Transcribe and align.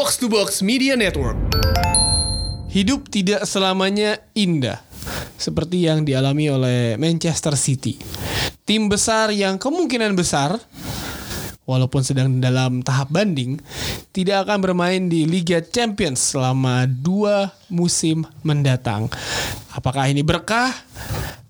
Box 0.00 0.16
to 0.16 0.32
Box 0.32 0.64
Media 0.64 0.96
Network. 0.96 1.36
Hidup 2.72 3.12
tidak 3.12 3.44
selamanya 3.44 4.16
indah, 4.32 4.80
seperti 5.36 5.84
yang 5.84 6.08
dialami 6.08 6.48
oleh 6.48 6.96
Manchester 6.96 7.52
City. 7.52 8.00
Tim 8.64 8.88
besar 8.88 9.28
yang 9.28 9.60
kemungkinan 9.60 10.16
besar, 10.16 10.56
walaupun 11.68 12.00
sedang 12.00 12.40
dalam 12.40 12.80
tahap 12.80 13.12
banding, 13.12 13.60
tidak 14.16 14.48
akan 14.48 14.64
bermain 14.64 15.04
di 15.12 15.28
Liga 15.28 15.60
Champions 15.60 16.32
selama 16.32 16.88
dua 16.88 17.52
musim 17.68 18.24
mendatang. 18.40 19.12
Apakah 19.76 20.08
ini 20.08 20.24
berkah 20.24 20.72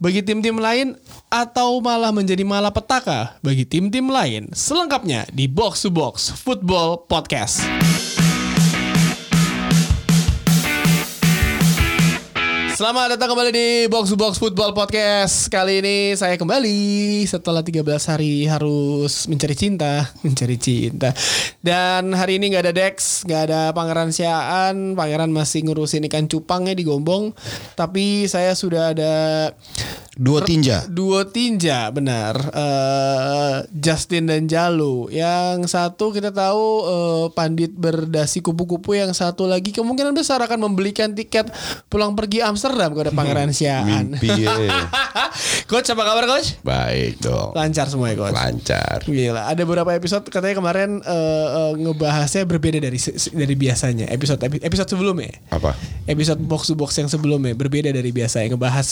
bagi 0.02 0.26
tim-tim 0.26 0.58
lain 0.58 0.98
atau 1.30 1.78
malah 1.78 2.10
menjadi 2.10 2.42
malapetaka 2.42 3.38
bagi 3.46 3.62
tim-tim 3.62 4.10
lain? 4.10 4.50
Selengkapnya 4.50 5.30
di 5.30 5.46
Box 5.46 5.86
to 5.86 5.90
Box 5.94 6.34
Football 6.34 7.06
Podcast. 7.06 7.62
Selamat 12.80 13.12
datang 13.12 13.36
kembali 13.36 13.52
di 13.52 13.68
Box 13.92 14.08
to 14.08 14.16
Box 14.16 14.40
Football 14.40 14.72
Podcast. 14.72 15.52
Kali 15.52 15.84
ini 15.84 16.16
saya 16.16 16.40
kembali 16.40 16.80
setelah 17.28 17.60
13 17.60 17.84
hari 17.84 18.48
harus 18.48 19.28
mencari 19.28 19.52
cinta, 19.52 20.08
mencari 20.24 20.56
cinta. 20.56 21.12
Dan 21.60 22.16
hari 22.16 22.40
ini 22.40 22.48
nggak 22.48 22.64
ada 22.64 22.72
Dex, 22.72 23.28
nggak 23.28 23.42
ada 23.52 23.60
Pangeran 23.76 24.16
Siaan. 24.16 24.96
Pangeran 24.96 25.28
masih 25.28 25.68
ngurusin 25.68 26.08
ikan 26.08 26.24
cupangnya 26.24 26.72
di 26.72 26.88
Gombong. 26.88 27.36
Tapi 27.76 28.24
saya 28.24 28.56
sudah 28.56 28.96
ada 28.96 29.12
Dua 30.20 30.44
tinja. 30.44 30.84
Duo 30.84 31.22
tinja 31.32 31.88
benar 31.88 32.36
Eh, 32.52 33.56
Justin 33.72 34.28
dan 34.28 34.44
Jalu 34.50 35.08
Yang 35.08 35.72
satu 35.72 36.12
kita 36.12 36.28
tahu 36.28 36.66
eh, 36.84 37.26
Pandit 37.32 37.72
berdasi 37.72 38.44
kupu-kupu 38.44 39.00
Yang 39.00 39.16
satu 39.16 39.48
lagi 39.48 39.72
kemungkinan 39.72 40.12
besar 40.12 40.42
akan 40.44 40.68
membelikan 40.68 41.16
tiket 41.16 41.48
Pulang 41.88 42.12
pergi 42.18 42.44
Amsterdam 42.44 42.69
kepada 42.72 43.10
Pangeran 43.10 43.50
Siaan 43.50 44.14
Mimpi 44.14 44.30
ya. 44.46 44.54
Coach 45.70 45.86
apa 45.88 46.02
kabar 46.02 46.26
coach? 46.26 46.58
Baik 46.60 47.22
dong. 47.22 47.54
Lancar 47.54 47.86
semua 47.86 48.10
ya 48.10 48.18
coach? 48.18 48.34
Lancar. 48.34 48.98
Gila, 49.02 49.46
ada 49.46 49.62
beberapa 49.62 49.90
episode 49.90 50.26
katanya 50.26 50.58
kemarin 50.58 50.98
eh, 51.00 51.14
eh, 51.48 51.72
ngebahasnya 51.76 52.42
berbeda 52.42 52.78
dari 52.78 52.98
dari 53.30 53.54
biasanya. 53.54 54.10
Episode 54.10 54.42
epi- 54.42 54.58
episode 54.60 54.88
sebelumnya. 54.88 55.30
Apa? 55.48 55.78
Episode 56.04 56.42
box 56.42 56.66
to 56.66 56.74
box 56.74 56.94
yang 56.96 57.06
sebelumnya 57.06 57.54
berbeda 57.54 57.90
dari 57.90 58.10
biasanya. 58.10 58.50
Ngebahas 58.50 58.86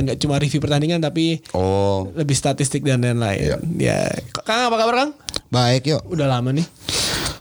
nggak 0.00 0.18
cuma 0.18 0.38
review 0.38 0.62
pertandingan 0.62 1.02
tapi 1.02 1.42
Oh, 1.50 2.06
lebih 2.14 2.34
statistik 2.34 2.86
dan 2.86 3.02
lain-lain. 3.02 3.58
Ya. 3.76 4.06
Kang 4.46 4.70
apa 4.70 4.76
kabar 4.78 4.94
Kang? 4.96 5.10
Baik 5.50 5.82
yuk. 5.88 6.02
Udah 6.06 6.30
lama 6.30 6.54
nih. 6.54 6.66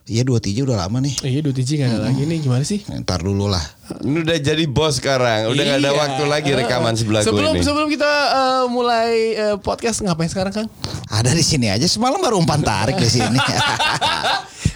Iya 0.09 0.25
dua 0.25 0.37
tinja 0.37 0.65
udah 0.65 0.77
lama 0.79 0.97
nih. 0.99 1.13
Iya, 1.21 1.39
dua 1.39 1.53
tiji 1.53 1.77
nggak 1.77 1.89
ada 1.91 2.01
lagi 2.03 2.25
nih. 2.25 2.37
Gimana 2.39 2.63
sih? 2.63 2.81
Ntar 2.83 3.21
dulu 3.21 3.45
lah. 3.45 3.61
ini 3.99 4.19
udah 4.19 4.37
jadi 4.37 4.65
bos 4.65 4.97
sekarang. 4.97 5.47
Udah 5.47 5.61
nggak 5.61 5.79
ada 5.79 5.91
Iya. 5.91 5.99
waktu 5.99 6.23
lagi 6.25 6.49
rekaman 6.51 6.93
sebelah 6.93 7.21
gue 7.21 7.29
sebelum 7.29 7.53
ini. 7.53 7.61
sebelum 7.61 7.87
kita 7.87 8.09
eh, 8.09 8.63
mulai 8.67 9.09
eh, 9.31 9.55
podcast 9.57 10.01
ngapain 10.01 10.25
sekarang 10.25 10.49
Kang? 10.51 10.67
Ada 11.07 11.29
di 11.29 11.41
sini 11.41 11.69
aja 11.69 11.85
semalam 11.85 12.17
baru 12.17 12.37
umpan 12.37 12.57
tarik 12.59 12.97
di 12.97 13.05
sini. 13.07 13.37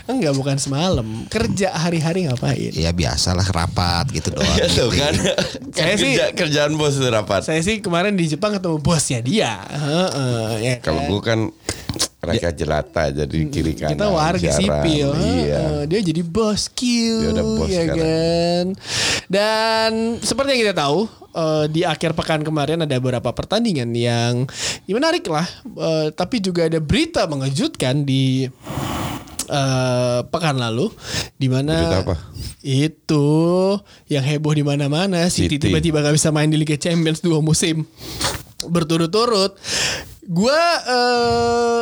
Enggak 0.06 0.34
bukan 0.34 0.58
semalam. 0.58 1.08
Kerja 1.28 1.72
hari-hari 1.73 2.28
ngapain? 2.28 2.70
ya 2.70 2.92
biasalah 2.92 3.48
rapat 3.48 4.11
gitu 4.11 4.30
doang. 4.31 4.45
Ya 4.54 4.67
tuh 4.67 4.92
kan. 4.92 5.14
Saya 5.73 5.86
Kan 5.88 5.95
sih- 5.95 6.14
kerja- 6.14 6.31
kerjaan 6.36 6.73
bos 6.76 6.94
itu 6.94 7.08
rapat. 7.08 7.42
Saya 7.42 7.58
sih 7.59 7.80
kemarin 7.80 8.14
di 8.14 8.28
Jepang 8.28 8.52
ketemu 8.52 8.78
bosnya 8.78 9.20
dia. 9.20 9.64
Heeh, 9.64 10.50
ya 10.61 10.76
kan? 10.78 10.86
Kalau 10.86 11.02
gue 11.08 11.22
kan 11.23 11.39
mereka 12.23 12.49
jelata 12.55 13.03
jadi 13.11 13.38
kiri 13.52 13.73
kanan. 13.75 13.91
kita 13.95 14.08
warga 14.08 14.39
siaran. 14.39 14.59
sipil. 14.59 15.09
Iya. 15.11 15.58
Heeh, 15.59 15.81
dia 15.91 15.99
jadi 15.99 16.22
bos 16.23 16.72
Q, 16.72 16.80
Dia 17.19 17.30
udah 17.36 17.45
bos 17.45 17.67
ya 17.67 17.81
sekarang. 17.83 17.99
kan. 17.99 18.66
Dan 19.27 19.91
seperti 20.23 20.49
yang 20.55 20.61
kita 20.69 20.75
tahu 20.80 20.99
eh, 21.36 21.66
di 21.67 21.81
akhir 21.83 22.16
pekan 22.16 22.41
kemarin 22.41 22.83
ada 22.83 22.95
beberapa 22.97 23.30
pertandingan 23.36 23.91
yang 23.91 24.47
ya 24.87 24.93
menarik 24.95 25.27
lah. 25.27 25.45
Eh, 25.67 26.08
tapi 26.15 26.39
juga 26.39 26.65
ada 26.71 26.80
berita 26.80 27.27
mengejutkan 27.27 28.08
di 28.08 28.48
eh, 29.49 30.20
pekan 30.23 30.55
lalu 30.55 30.87
di 31.36 31.52
mana 31.52 31.99
itu 32.64 33.27
yang 34.08 34.23
heboh 34.23 34.55
di 34.55 34.64
mana-mana 34.64 35.27
City 35.27 35.59
tiba-tiba 35.59 35.99
gak 35.99 36.15
bisa 36.15 36.32
main 36.32 36.48
di 36.48 36.55
Liga 36.55 36.80
Champions 36.80 37.20
dua 37.20 37.43
musim 37.43 37.83
berturut-turut. 38.64 39.59
Gua 40.23 40.55
eh, 40.87 41.73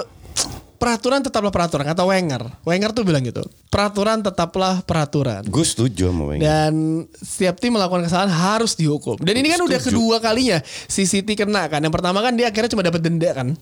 peraturan 0.81 1.21
tetaplah 1.21 1.53
peraturan 1.53 1.85
kata 1.85 2.01
Wenger. 2.01 2.41
Wenger 2.65 2.89
tuh 2.89 3.05
bilang 3.05 3.21
gitu. 3.21 3.45
Peraturan 3.69 4.19
tetaplah 4.19 4.81
peraturan. 4.81 5.45
Gue 5.45 5.61
setuju 5.61 6.09
sama 6.09 6.33
Wenger. 6.33 6.41
Dan 6.41 6.73
setiap 7.13 7.55
tim 7.55 7.77
melakukan 7.77 8.01
kesalahan 8.01 8.33
harus 8.33 8.73
dihukum. 8.73 9.21
Dan 9.21 9.37
ini 9.37 9.47
kan 9.47 9.61
udah 9.61 9.77
Setuju. 9.77 9.93
kedua 9.93 10.15
kalinya 10.17 10.57
si 10.65 11.05
City 11.05 11.37
kena 11.37 11.69
kan. 11.69 11.79
Yang 11.79 11.93
pertama 11.93 12.19
kan 12.19 12.33
dia 12.33 12.49
akhirnya 12.49 12.67
cuma 12.67 12.81
dapat 12.81 12.97
denda 12.99 13.29
kan. 13.29 13.53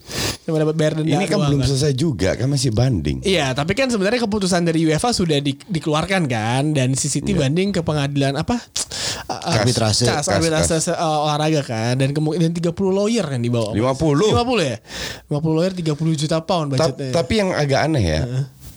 Cuma 0.42 0.56
dapat 0.56 0.74
bayar 0.74 0.96
denda. 0.96 1.12
Ini 1.12 1.28
kan 1.28 1.36
doang 1.36 1.52
belum 1.52 1.62
selesai 1.62 1.92
juga 1.92 2.32
kan 2.32 2.48
masih 2.48 2.72
banding. 2.72 3.20
Iya, 3.20 3.52
tapi 3.52 3.76
kan 3.76 3.86
sebenarnya 3.86 4.24
keputusan 4.24 4.64
dari 4.64 4.80
UEFA 4.82 5.12
sudah 5.12 5.36
di- 5.38 5.60
dikeluarkan 5.60 6.24
kan 6.24 6.72
dan 6.72 6.96
si 6.96 7.06
City 7.06 7.36
Iya. 7.36 7.44
banding 7.44 7.70
ke 7.70 7.84
pengadilan 7.84 8.40
apa? 8.40 8.56
Arbitrase. 9.28 10.06
Kas, 10.06 10.26
arbitrase 10.26 10.90
uh, 10.90 11.22
olahraga 11.22 11.62
kan 11.62 11.94
dan 11.94 12.10
kemudian 12.10 12.50
30 12.50 12.72
lawyer 12.90 13.22
kan 13.22 13.38
di 13.38 13.46
bawah. 13.46 13.70
50. 13.70 14.34
50 14.34 14.58
ya? 14.64 14.78
50 15.28 15.30
lawyer 15.52 15.72
30 15.72 15.94
juta 16.16 16.38
pound 16.40 16.72
Ta- 16.72 16.88
budgetnya. 16.88 17.09
Tapi 17.10 17.38
yang 17.38 17.50
agak 17.50 17.80
aneh 17.84 18.02
ya, 18.02 18.22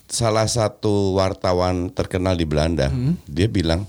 salah 0.05 0.45
satu 0.45 1.13
wartawan 1.13 1.89
terkenal 1.89 2.33
di 2.33 2.43
Belanda, 2.43 2.89
Hmm. 2.89 3.17
dia 3.25 3.47
bilang, 3.47 3.85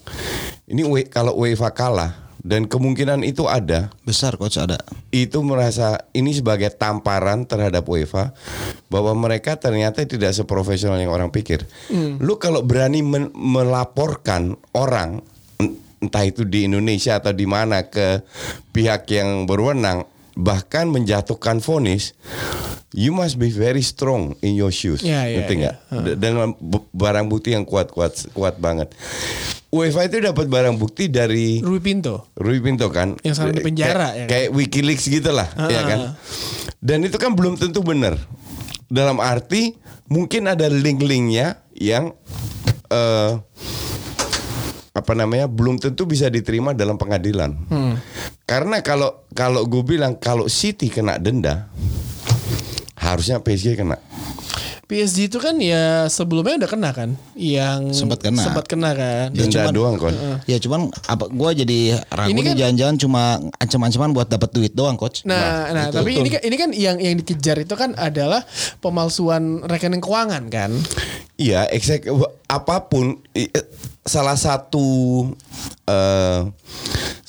ini 0.65 0.81
we- 0.83 1.05
kalau 1.05 1.37
UEFA 1.37 1.69
kalah 1.69 2.17
dan 2.41 2.65
kemungkinan 2.65 3.21
itu 3.21 3.45
ada, 3.45 3.89
Besar 4.03 4.37
coach 4.37 4.57
ada. 4.57 4.77
itu 5.09 5.41
merasa 5.41 6.01
ini 6.13 6.33
sebagai 6.33 6.69
tamparan 6.71 7.45
terhadap 7.45 7.85
UEFA 7.85 8.33
bahwa 8.87 9.13
mereka 9.15 9.57
ternyata 9.57 10.01
tidak 10.03 10.33
seprofesional 10.33 10.97
yang 10.97 11.09
orang 11.09 11.29
pikir. 11.29 11.65
Hmm. 11.89 12.21
Lu 12.21 12.37
kalau 12.37 12.61
berani 12.61 13.01
men- 13.01 13.33
melaporkan 13.35 14.57
orang 14.73 15.21
en- 15.57 15.77
entah 16.01 16.21
itu 16.23 16.45
di 16.45 16.65
Indonesia 16.65 17.17
atau 17.17 17.33
di 17.33 17.45
mana 17.45 17.85
ke 17.85 18.21
pihak 18.71 19.09
yang 19.09 19.45
berwenang 19.45 20.05
bahkan 20.35 20.87
menjatuhkan 20.87 21.59
vonis 21.59 22.13
you 22.91 23.11
must 23.11 23.37
be 23.37 23.49
very 23.49 23.81
strong 23.81 24.35
in 24.39 24.55
your 24.55 24.71
shoes 24.71 25.01
Ya, 25.01 25.25
ya, 25.25 25.41
ngerti 25.41 25.55
nggak? 25.57 25.77
D- 26.05 26.17
dengan 26.17 26.55
bu- 26.55 26.87
barang 26.91 27.27
bukti 27.27 27.51
yang 27.51 27.63
kuat 27.63 27.91
kuat 28.31 28.55
banget 28.57 28.91
UEFA 29.69 30.07
itu 30.07 30.19
dapat 30.21 30.47
barang 30.47 30.77
bukti 30.77 31.07
dari 31.07 31.59
Rui 31.59 31.79
Pinto. 31.79 32.31
Rui 32.35 32.59
Pinto 32.59 32.87
kan 32.89 33.19
Yang 33.21 33.35
sekarang 33.37 33.55
di 33.55 33.63
penjara, 33.65 33.91
kayak, 33.91 34.11
ya 34.13 34.21
kan? 34.21 34.29
kayak 34.29 34.49
WikiLeaks 34.53 35.05
gitu 35.09 35.31
lah 35.31 35.49
ya 35.67 35.81
kan 35.83 35.99
dan 36.79 36.99
itu 37.01 37.17
kan 37.17 37.33
belum 37.33 37.55
tentu 37.57 37.81
benar 37.81 38.15
dalam 38.87 39.19
arti 39.19 39.75
mungkin 40.07 40.47
ada 40.47 40.69
link-linknya 40.69 41.59
yang 41.73 42.15
eh 42.87 43.33
apa 44.95 45.13
namanya 45.13 45.51
belum 45.51 45.75
tentu 45.77 46.07
bisa 46.07 46.29
diterima 46.29 46.71
dalam 46.71 46.95
pengadilan 46.95 47.59
Hmm. 47.67 47.99
Karena 48.55 48.79
kalau 48.87 49.27
kalau 49.35 49.67
gue 49.67 49.83
bilang 49.83 50.15
kalau 50.15 50.47
City 50.47 50.87
kena 50.87 51.19
denda 51.19 51.67
harusnya 52.95 53.43
PSG 53.43 53.75
kena 53.75 53.99
PSG 54.85 55.33
itu 55.33 55.43
kan 55.43 55.57
ya 55.59 56.07
sebelumnya 56.13 56.61
udah 56.61 56.71
kena 56.71 56.93
kan? 56.93 57.17
Yang 57.33 57.97
Sempat 58.05 58.21
kena. 58.21 58.45
Sempat 58.45 58.69
kena 58.69 58.93
kan. 58.93 59.33
Ya, 59.33 59.49
denda 59.49 59.65
cuman- 59.65 59.75
doang 59.75 59.95
kon 59.97 60.15
Ya 60.45 60.61
cuman 60.61 60.93
apa 61.09 61.25
gua 61.33 61.57
jadi 61.57 62.05
ragu 62.13 62.31
Ini 62.31 62.41
kan- 62.45 62.57
jangan-jangan 62.61 62.97
cuma 63.01 63.23
ancam-ancaman 63.59 64.13
buat 64.13 64.29
dapat 64.29 64.53
duit 64.53 64.77
doang 64.77 65.01
coach. 65.01 65.25
Nah, 65.25 65.73
nah, 65.73 65.89
itu. 65.89 65.97
tapi 65.99 66.11
ini 66.21 66.29
kan 66.29 66.41
ini 66.45 66.57
kan 66.61 66.71
yang 66.77 66.97
yang 67.01 67.17
dikejar 67.17 67.65
itu 67.65 67.75
kan 67.75 67.97
adalah 67.97 68.45
pemalsuan 68.85 69.65
rekening 69.65 70.05
keuangan 70.05 70.53
kan? 70.53 70.71
Iya, 71.41 71.67
exact 71.73 72.07
apa 72.47 72.77
pun 72.87 73.19
salah 74.05 74.37
satu 74.37 74.87
eh, 75.89 76.41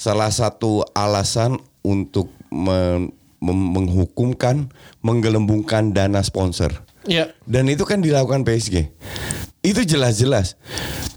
salah 0.05 0.29
satu 0.29 0.85
alasan 0.93 1.57
untuk 1.81 2.29
men- 2.53 3.09
menghukumkan 3.41 4.69
menggelembungkan 5.05 5.93
dana 5.93 6.21
sponsor. 6.21 6.73
Iya. 7.05 7.33
Dan 7.45 7.69
itu 7.69 7.85
kan 7.85 8.01
dilakukan 8.01 8.41
PSG. 8.41 8.89
Itu 9.61 9.81
jelas-jelas. 9.85 10.57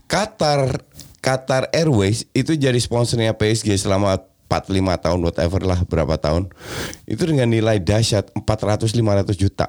Qatar 0.09 0.85
Qatar 1.25 1.73
Airways 1.73 2.29
itu 2.33 2.57
jadi 2.57 2.77
sponsornya 2.77 3.37
PSG 3.37 3.77
selama 3.77 4.28
45 4.49 5.05
tahun 5.05 5.21
whatever 5.21 5.61
lah 5.61 5.85
berapa 5.85 6.17
tahun. 6.17 6.49
Itu 7.05 7.29
dengan 7.29 7.53
nilai 7.53 7.77
dahsyat 7.85 8.33
400 8.33 8.89
500 8.97 9.37
juta. 9.37 9.69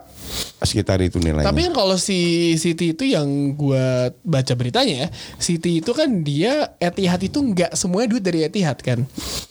Sekitar 0.64 1.04
itu 1.04 1.20
nilainya. 1.20 1.52
Tapi 1.52 1.68
kan 1.68 1.74
kalau 1.76 2.00
si 2.00 2.56
City 2.56 2.96
itu 2.96 3.04
yang 3.04 3.28
gua 3.60 4.16
baca 4.24 4.54
beritanya 4.56 5.06
ya, 5.06 5.08
City 5.36 5.84
itu 5.84 5.92
kan 5.92 6.24
dia 6.24 6.72
Etihad 6.80 7.20
itu 7.20 7.44
nggak 7.44 7.76
semuanya 7.76 8.08
duit 8.16 8.24
dari 8.24 8.48
Etihad 8.48 8.80
kan. 8.80 9.04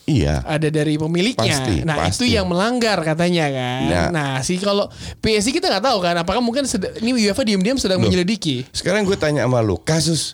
iya. 0.08 0.40
Ada 0.48 0.72
dari 0.72 0.96
pemiliknya. 0.96 1.44
Pasti, 1.44 1.84
nah, 1.84 2.08
pasti. 2.08 2.24
itu 2.24 2.40
yang 2.40 2.48
melanggar 2.48 2.96
katanya 3.04 3.52
kan. 3.52 3.80
Nah. 3.84 4.08
Nah, 4.08 4.32
si 4.40 4.56
kalau 4.56 4.88
PSG 5.20 5.60
kita 5.60 5.68
nggak 5.68 5.84
tahu 5.84 5.98
kan 6.00 6.16
apakah 6.16 6.40
mungkin 6.40 6.64
ini 7.04 7.28
UEFA 7.28 7.44
diam-diam 7.44 7.76
sedang 7.76 8.00
Loh. 8.00 8.08
menyelidiki. 8.08 8.64
Sekarang 8.72 9.04
gue 9.04 9.16
tanya 9.20 9.44
sama 9.44 9.60
lu, 9.60 9.76
kasus 9.76 10.32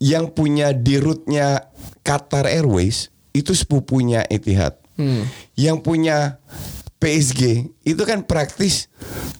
yang 0.00 0.30
punya 0.32 0.72
dirutnya 0.72 1.68
Qatar 2.06 2.48
Airways 2.48 3.12
itu 3.32 3.52
sepupunya 3.52 4.24
Etihad. 4.24 4.76
Yang 5.54 5.76
punya 5.80 6.42
PSG 6.98 7.70
itu 7.82 8.02
kan 8.02 8.22
praktis 8.22 8.90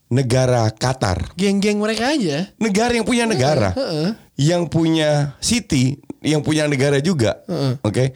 negara 0.06 0.70
Qatar. 0.70 1.35
Geng-geng 1.35 1.76
mereka 1.76 2.14
aja. 2.14 2.46
Negara 2.56 2.94
yang 2.94 3.02
punya 3.02 3.26
negara. 3.26 3.75
heeh. 3.75 4.08
Yang 4.38 4.70
punya 4.70 5.35
city, 5.43 5.99
yang 6.23 6.46
punya 6.46 6.64
negara 6.64 7.02
juga. 7.02 7.43
Oke. 7.82 8.14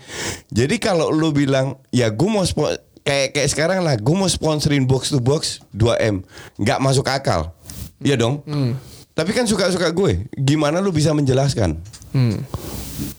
Jadi 0.48 0.78
kalau 0.78 1.10
lu 1.10 1.34
bilang 1.34 1.82
ya 1.90 2.06
gue 2.08 2.28
mau 2.30 2.46
spo- 2.46 2.70
kayak 3.02 3.34
kayak 3.34 3.50
sekarang 3.50 3.82
lah, 3.82 3.98
gue 3.98 4.14
mau 4.14 4.30
sponsorin 4.30 4.86
box 4.86 5.10
to 5.10 5.18
box 5.18 5.58
2M, 5.74 6.22
nggak 6.56 6.78
masuk 6.78 7.10
akal. 7.10 7.50
Iya 7.98 8.14
dong. 8.14 8.46
Tapi 9.12 9.34
kan 9.34 9.44
suka-suka 9.44 9.90
gue. 9.90 10.30
Gimana 10.32 10.78
lu 10.78 10.88
bisa 10.88 11.10
menjelaskan? 11.10 11.74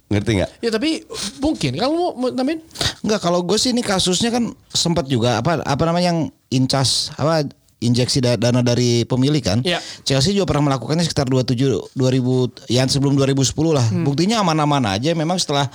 Ngerti 0.08 0.32
nggak? 0.38 0.52
Ya 0.60 0.70
tapi 0.70 1.04
mungkin 1.38 1.76
kalau 1.76 1.94
mau 1.94 2.10
mau 2.16 2.30
tambahin 2.30 2.62
Enggak 3.04 3.20
kalau 3.20 3.44
gue 3.44 3.58
sih 3.58 3.72
ini 3.72 3.82
kasusnya 3.82 4.32
kan 4.32 4.48
sempat 4.68 5.06
juga 5.06 5.38
apa 5.38 5.60
apa 5.60 5.84
namanya 5.84 6.12
yang 6.12 6.20
incas 6.48 7.12
apa 7.14 7.44
injeksi 7.80 8.24
da- 8.24 8.40
dana 8.40 8.64
dari 8.64 9.04
pemilik 9.04 9.44
kan. 9.44 9.60
Iya. 9.60 9.84
Chelsea 10.04 10.32
juga 10.32 10.48
pernah 10.48 10.72
melakukannya 10.72 11.04
sekitar 11.04 11.28
27 11.28 11.92
2000 11.94 12.72
yang 12.72 12.88
sebelum 12.88 13.14
2010 13.14 13.44
lah. 13.70 13.84
Hmm. 13.84 14.08
Buktinya 14.08 14.40
aman-aman 14.40 14.96
aja 14.96 15.12
memang 15.12 15.36
setelah 15.36 15.68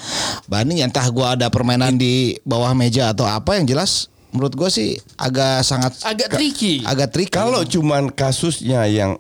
banding 0.49 0.81
entah 0.81 1.05
gua 1.13 1.37
ada 1.37 1.53
permainan 1.53 2.01
di 2.01 2.33
bawah 2.43 2.73
meja 2.73 3.13
atau 3.13 3.29
apa 3.29 3.61
yang 3.61 3.69
jelas 3.69 4.09
menurut 4.29 4.53
gue 4.55 4.69
sih 4.69 4.89
agak 5.17 5.65
sangat 5.65 6.01
agak 6.05 6.33
tricky. 6.33 6.85
agak 6.85 7.13
tricky. 7.13 7.33
Kalau 7.33 7.65
cuman 7.65 8.09
kasusnya 8.09 8.85
yang 8.85 9.17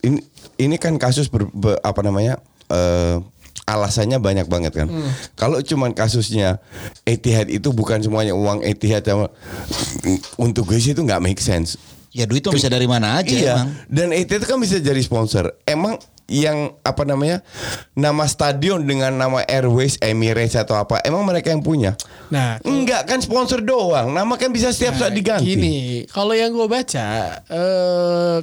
ini 0.00 0.20
ini 0.56 0.76
kan 0.76 0.96
kasus 0.96 1.28
ber- 1.28 1.48
be- 1.48 1.80
apa 1.80 2.00
namanya 2.00 2.36
eh, 2.68 3.16
alasannya 3.66 4.18
banyak 4.18 4.46
banget 4.50 4.72
kan. 4.74 4.88
Kalau 5.38 5.62
cuman 5.62 5.94
kasusnya 5.94 6.58
Etihad 7.06 7.48
itu 7.48 7.70
bukan 7.70 8.02
semuanya 8.02 8.34
uang 8.34 8.66
Etihad 8.66 9.06
sama 9.06 9.30
untuk 10.36 10.70
gue 10.70 10.78
sih 10.82 10.92
itu 10.92 11.02
nggak 11.02 11.22
make 11.22 11.42
sense. 11.42 11.78
ya 12.12 12.28
duit 12.28 12.44
mah 12.44 12.52
bisa 12.52 12.68
dari 12.68 12.84
mana 12.84 13.24
aja 13.24 13.32
iya. 13.32 13.54
emang. 13.56 13.68
Dan 13.88 14.08
Etihad 14.12 14.44
kan 14.44 14.60
bisa 14.60 14.76
jadi 14.76 15.00
sponsor. 15.00 15.56
Emang 15.64 15.96
yang 16.32 16.72
apa 16.86 17.02
namanya 17.04 17.44
nama 17.92 18.24
stadion 18.24 18.84
dengan 18.84 19.12
nama 19.12 19.44
Airways, 19.44 20.00
Emirates 20.00 20.56
atau 20.56 20.78
apa, 20.78 21.02
emang 21.04 21.26
mereka 21.26 21.52
yang 21.52 21.60
punya? 21.60 21.98
Nah, 22.32 22.56
Enggak 22.64 23.04
kan 23.04 23.20
sponsor 23.20 23.60
doang. 23.60 24.12
Nama 24.12 24.34
kan 24.40 24.48
bisa 24.48 24.72
setiap 24.72 24.96
saat 24.96 25.12
diganti. 25.12 25.52
Gini, 25.52 25.76
kalau 26.08 26.32
yang 26.32 26.52
gue 26.52 26.68
baca, 26.68 27.08
eh 27.48 28.36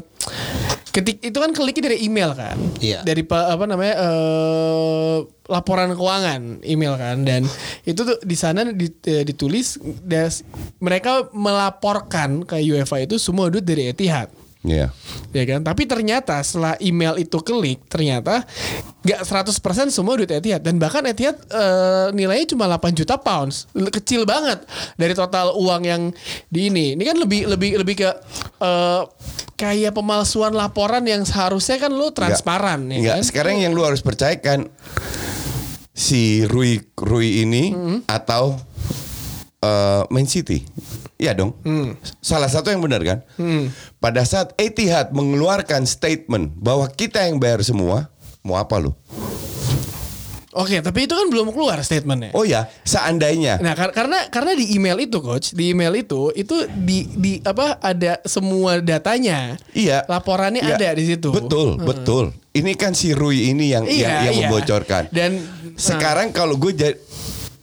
ketik 0.90 1.22
itu 1.22 1.34
kan 1.34 1.52
kliknya 1.52 1.88
dari 1.88 2.02
email 2.02 2.34
kan, 2.34 2.58
Iya. 2.80 3.02
dari 3.04 3.22
pa- 3.22 3.48
apa 3.48 3.64
namanya 3.64 3.96
eh 4.00 5.18
laporan 5.46 5.90
keuangan 5.92 6.62
email 6.62 6.94
kan, 6.94 7.22
dan 7.22 7.42
itu 7.84 7.98
tuh 8.00 8.18
di 8.22 8.34
sana 8.34 8.66
eh, 8.70 9.24
ditulis 9.24 9.78
das, 10.02 10.46
mereka 10.78 11.30
melaporkan 11.32 12.42
ke 12.44 12.62
UEFA 12.64 13.04
itu 13.04 13.18
semua 13.18 13.50
duit 13.50 13.64
dari 13.64 13.90
Etihad. 13.90 14.30
Iya. 14.60 14.92
ya 15.32 15.44
kan? 15.48 15.64
Tapi 15.64 15.88
ternyata 15.88 16.36
setelah 16.44 16.76
email 16.84 17.16
itu 17.16 17.40
klik 17.40 17.80
ternyata 17.88 18.44
nggak 19.08 19.24
100% 19.24 19.88
semua 19.88 20.20
duit 20.20 20.28
Etihad. 20.28 20.60
Dan 20.60 20.76
bahkan 20.76 21.00
Etihad 21.08 21.40
eh, 21.48 22.12
nilainya 22.12 22.52
cuma 22.52 22.68
8 22.68 22.92
juta 22.92 23.16
pounds. 23.16 23.72
Kecil 23.72 24.28
banget 24.28 24.68
dari 25.00 25.16
total 25.16 25.56
uang 25.56 25.84
yang 25.88 26.02
di 26.52 26.68
ini. 26.68 27.00
Ini 27.00 27.04
kan 27.08 27.18
lebih 27.24 27.48
lebih 27.48 27.72
lebih 27.80 27.96
ke 28.04 28.10
eh, 28.60 29.02
kayak 29.56 29.96
pemalsuan 29.96 30.52
laporan 30.52 31.08
yang 31.08 31.24
seharusnya 31.24 31.80
kan 31.80 31.92
lu 31.96 32.12
transparan 32.12 32.92
ya 32.92 32.96
Enggak, 33.00 33.16
kan? 33.16 33.24
Sekarang 33.24 33.56
yang 33.64 33.72
lu 33.72 33.88
harus 33.88 34.04
percaya 34.04 34.36
kan 34.44 34.68
si 35.96 36.44
Rui 36.48 36.84
Rui 37.00 37.48
ini 37.48 37.72
atau 38.12 38.60
eh, 39.64 40.04
Man 40.12 40.28
City. 40.28 40.68
Iya 41.20 41.36
dong. 41.36 41.52
Salah 42.20 42.48
satu 42.48 42.72
yang 42.72 42.80
benar 42.80 43.04
kan? 43.04 43.20
Pada 44.00 44.24
saat 44.24 44.56
Etihad 44.56 45.12
mengeluarkan 45.12 45.84
statement 45.84 46.56
bahwa 46.56 46.88
kita 46.88 47.20
yang 47.22 47.36
bayar 47.38 47.60
semua, 47.60 48.08
mau 48.40 48.56
apa 48.56 48.80
lu? 48.80 48.96
oke 50.50 50.82
tapi 50.82 51.06
itu 51.06 51.14
kan 51.14 51.30
belum 51.30 51.54
keluar 51.54 51.78
statementnya 51.80 52.34
Oh 52.34 52.42
ya, 52.42 52.66
seandainya. 52.82 53.62
Nah, 53.62 53.78
kar- 53.78 53.94
karena 53.94 54.28
karena 54.28 54.58
di 54.58 54.74
email 54.74 54.98
itu 54.98 55.22
coach, 55.22 55.54
di 55.54 55.72
email 55.72 55.94
itu 55.94 56.34
itu 56.34 56.56
di 56.74 57.06
di 57.08 57.32
apa 57.40 57.78
ada 57.78 58.18
semua 58.26 58.82
datanya. 58.82 59.56
Iya. 59.72 60.04
Laporannya 60.04 60.60
Iya. 60.60 60.76
ada 60.76 60.90
di 60.92 61.06
situ. 61.06 61.30
Betul, 61.30 61.78
betul. 61.78 62.34
Ini 62.50 62.74
kan 62.74 62.98
si 62.98 63.14
Rui 63.14 63.54
ini 63.54 63.72
yang 63.72 63.86
Iya, 63.86 63.94
yang, 64.02 64.20
yang 64.26 64.36
iya. 64.36 64.48
membocorkan. 64.48 65.04
Dan 65.14 65.38
sekarang 65.78 66.34
kalau 66.34 66.58
gue 66.58 66.74
jadi 66.74 66.98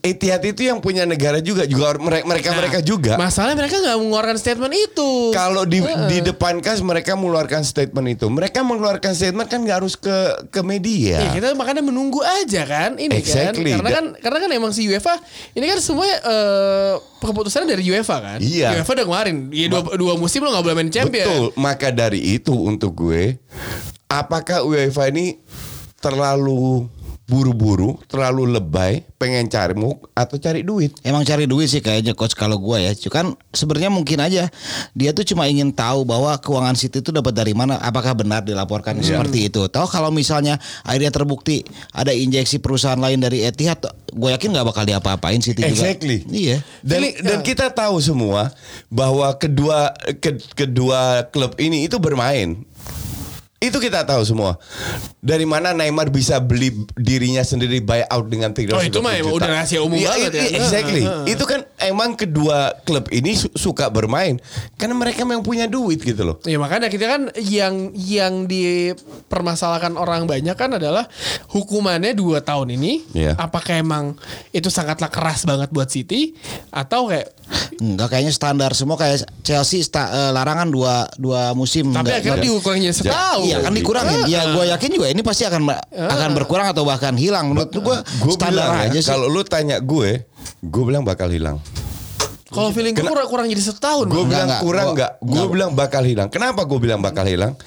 Etihad 0.07 0.43
itu 0.47 0.71
yang 0.71 0.79
punya 0.79 1.03
negara 1.03 1.43
juga 1.43 1.67
juga 1.67 1.99
mereka 1.99 2.25
mereka 2.27 2.49
Nah, 2.55 2.59
mereka 2.63 2.79
juga. 2.79 3.13
Masalahnya 3.19 3.59
mereka 3.59 3.77
nggak 3.83 3.99
mengeluarkan 3.99 4.37
statement 4.39 4.75
itu. 4.79 5.11
Kalau 5.35 5.67
di 5.67 5.83
di 5.83 6.19
depan 6.23 6.63
kas 6.63 6.79
mereka 6.79 7.19
mengeluarkan 7.19 7.67
statement 7.67 8.07
itu, 8.15 8.27
mereka 8.31 8.63
mengeluarkan 8.63 9.13
statement 9.13 9.51
kan 9.51 9.61
nggak 9.67 9.83
harus 9.83 9.99
ke 9.99 10.15
ke 10.55 10.61
media. 10.63 11.27
Ya, 11.27 11.31
kita 11.35 11.53
makanya 11.59 11.83
menunggu 11.83 12.23
aja 12.23 12.63
kan 12.63 12.95
ini 12.97 13.19
Exactly. 13.19 13.75
kan. 13.75 13.83
Karena 13.83 13.91
kan 13.91 14.05
karena 14.23 14.39
kan 14.47 14.51
emang 14.55 14.71
si 14.71 14.87
UEFA 14.87 15.19
ini 15.59 15.67
kan 15.67 15.79
semua 15.83 16.07
eh, 16.07 16.95
keputusannya 17.19 17.67
dari 17.67 17.83
UEFA 17.91 18.17
kan. 18.23 18.39
Iya. 18.39 18.79
UEFA 18.81 18.93
udah 19.03 19.07
ngeluarin. 19.11 19.39
Ya, 19.51 19.67
dua, 19.69 19.83
dua 19.99 20.15
musim 20.15 20.41
lo 20.47 20.55
nggak 20.55 20.65
boleh 20.65 20.77
main 20.79 20.91
champion. 20.93 21.27
Betul. 21.27 21.47
Maka 21.59 21.91
dari 21.91 22.21
itu 22.39 22.55
untuk 22.55 22.95
gue, 22.95 23.37
apakah 24.07 24.63
UEFA 24.63 25.11
ini 25.11 25.43
terlalu 25.99 26.87
buru-buru, 27.27 27.99
terlalu 28.07 28.47
lebay, 28.55 29.03
pengen 29.19 29.51
cari 29.51 29.75
muk 29.75 30.07
atau 30.15 30.39
cari 30.39 30.63
duit? 30.63 30.95
Emang 31.03 31.27
cari 31.27 31.45
duit 31.45 31.67
sih 31.67 31.83
kayaknya 31.83 32.15
coach 32.15 32.39
kalau 32.39 32.55
gua 32.57 32.79
ya. 32.79 32.95
Cuman 32.95 33.35
sebenarnya 33.51 33.91
mungkin 33.91 34.23
aja 34.23 34.47
dia 34.95 35.11
tuh 35.11 35.27
cuma 35.27 35.51
ingin 35.51 35.75
tahu 35.75 36.07
bahwa 36.07 36.39
keuangan 36.39 36.79
City 36.79 37.03
itu 37.03 37.11
dapat 37.11 37.35
dari 37.35 37.51
mana, 37.51 37.83
apakah 37.83 38.15
benar 38.15 38.47
dilaporkan 38.47 39.03
Iya. 39.03 39.19
seperti 39.19 39.51
itu. 39.51 39.67
Tahu 39.67 39.87
kalau 39.91 40.15
misalnya 40.15 40.63
akhirnya 40.87 41.11
terbukti 41.11 41.67
ada 41.91 42.15
injeksi 42.15 42.63
perusahaan 42.63 42.97
lain 42.97 43.19
dari 43.19 43.43
Etihad, 43.43 43.83
gue 44.07 44.31
yakin 44.31 44.55
nggak 44.55 44.67
bakal 44.71 44.87
diapa-apain 44.87 45.43
City 45.43 45.67
juga. 45.67 45.75
Exactly. 45.75 46.23
Iya. 46.31 46.63
Dan 46.87 46.99
Ini- 47.03 47.15
dan 47.27 47.39
ya. 47.43 47.45
kita 47.45 47.67
tahu 47.75 47.99
semua 47.99 48.55
bahwa 48.87 49.35
kedua 49.35 49.91
ke- 50.23 50.39
kedua 50.55 51.27
klub 51.35 51.59
ini 51.59 51.91
itu 51.91 51.99
bermain. 51.99 52.63
Itu 53.57 53.81
kita 53.81 54.05
tahu 54.05 54.21
semua. 54.21 54.61
Dari 55.19 55.43
mana 55.43 55.73
Neymar 55.73 56.09
bisa 56.09 56.37
beli 56.39 56.69
dirinya 56.93 57.41
sendiri 57.41 57.81
buyout 57.81 58.27
dengan 58.27 58.53
300 58.53 58.69
Oh, 58.71 58.85
itu 58.85 59.01
mah 59.01 59.17
emang 59.17 59.33
udah 59.33 59.49
rahasia 59.51 59.81
umum 59.81 59.97
banget 59.97 60.29
ya. 60.31 60.45
Exactly. 60.55 61.03
Heeh, 61.03 61.25
heeh. 61.25 61.33
Itu 61.33 61.45
kan 61.45 61.65
emang 61.79 62.15
kedua 62.15 62.77
klub 62.83 63.09
ini 63.11 63.33
su- 63.33 63.51
suka 63.51 63.89
bermain 63.89 64.37
karena 64.75 64.93
mereka 64.93 65.25
memang 65.25 65.41
punya 65.41 65.65
duit 65.65 65.99
gitu 65.99 66.21
loh. 66.23 66.37
Ya 66.43 66.57
makanya 66.57 66.87
kita 66.87 67.09
kan 67.09 67.23
yang 67.39 67.97
yang 67.97 68.45
dipermasalahkan 68.45 69.97
orang 69.97 70.25
banyak 70.25 70.53
kan 70.53 70.71
adalah 70.73 71.09
hukumannya 71.49 72.13
dua 72.13 72.41
tahun 72.41 72.77
ini. 72.77 72.93
Iya. 73.15 73.35
Apakah 73.37 73.81
emang 73.81 74.21
itu 74.51 74.69
sangatlah 74.69 75.09
keras 75.09 75.43
banget 75.43 75.71
buat 75.71 75.89
City 75.89 76.37
atau 76.69 77.09
kayak 77.09 77.33
Enggak 77.79 78.11
kayaknya 78.11 78.35
standar 78.35 78.75
semua 78.75 78.99
kayak 78.99 79.23
Chelsea 79.41 79.79
sta- 79.79 80.11
eh, 80.11 80.31
larangan 80.31 80.67
dua 80.67 81.07
dua 81.15 81.55
musim. 81.55 81.89
tapi 81.89 82.11
Nggak- 82.11 82.19
akhirnya 82.19 82.43
jadi 82.43 82.51
setahun. 82.93 83.46
Iya 83.47 83.57
kan 83.63 83.73
dikurangin. 83.73 84.19
Ya 84.27 84.51
gue 84.51 84.65
yakin 84.67 84.91
juga 84.91 85.07
ini 85.11 85.23
pasti 85.23 85.47
akan 85.47 85.63
akan 85.95 86.31
berkurang 86.35 86.67
atau 86.71 86.83
bahkan 86.83 87.15
hilang. 87.15 87.55
Menurut 87.55 87.71
gue 87.71 87.97
standar 88.35 88.75
bilang 88.75 88.91
aja 88.91 88.95
ya, 88.95 89.01
sih. 89.01 89.11
kalau 89.11 89.27
lu 89.31 89.47
tanya 89.47 89.79
gue, 89.79 90.27
gue 90.63 90.83
bilang 90.83 91.07
bakal 91.07 91.31
hilang. 91.31 91.63
Kalau 92.47 92.71
feeling 92.71 92.95
gue 92.95 93.05
kurang, 93.05 93.29
kurang 93.29 93.47
jadi 93.51 93.63
setahun. 93.63 94.07
Gue 94.07 94.25
bilang 94.25 94.47
enggak. 94.49 94.63
kurang 94.63 94.87
nggak? 94.95 95.13
Gue 95.21 95.45
bilang 95.51 95.71
bakal 95.75 96.03
hilang. 96.07 96.29
Kenapa 96.31 96.63
gue 96.65 96.79
bilang 96.79 97.03
bakal 97.03 97.27
hilang? 97.27 97.59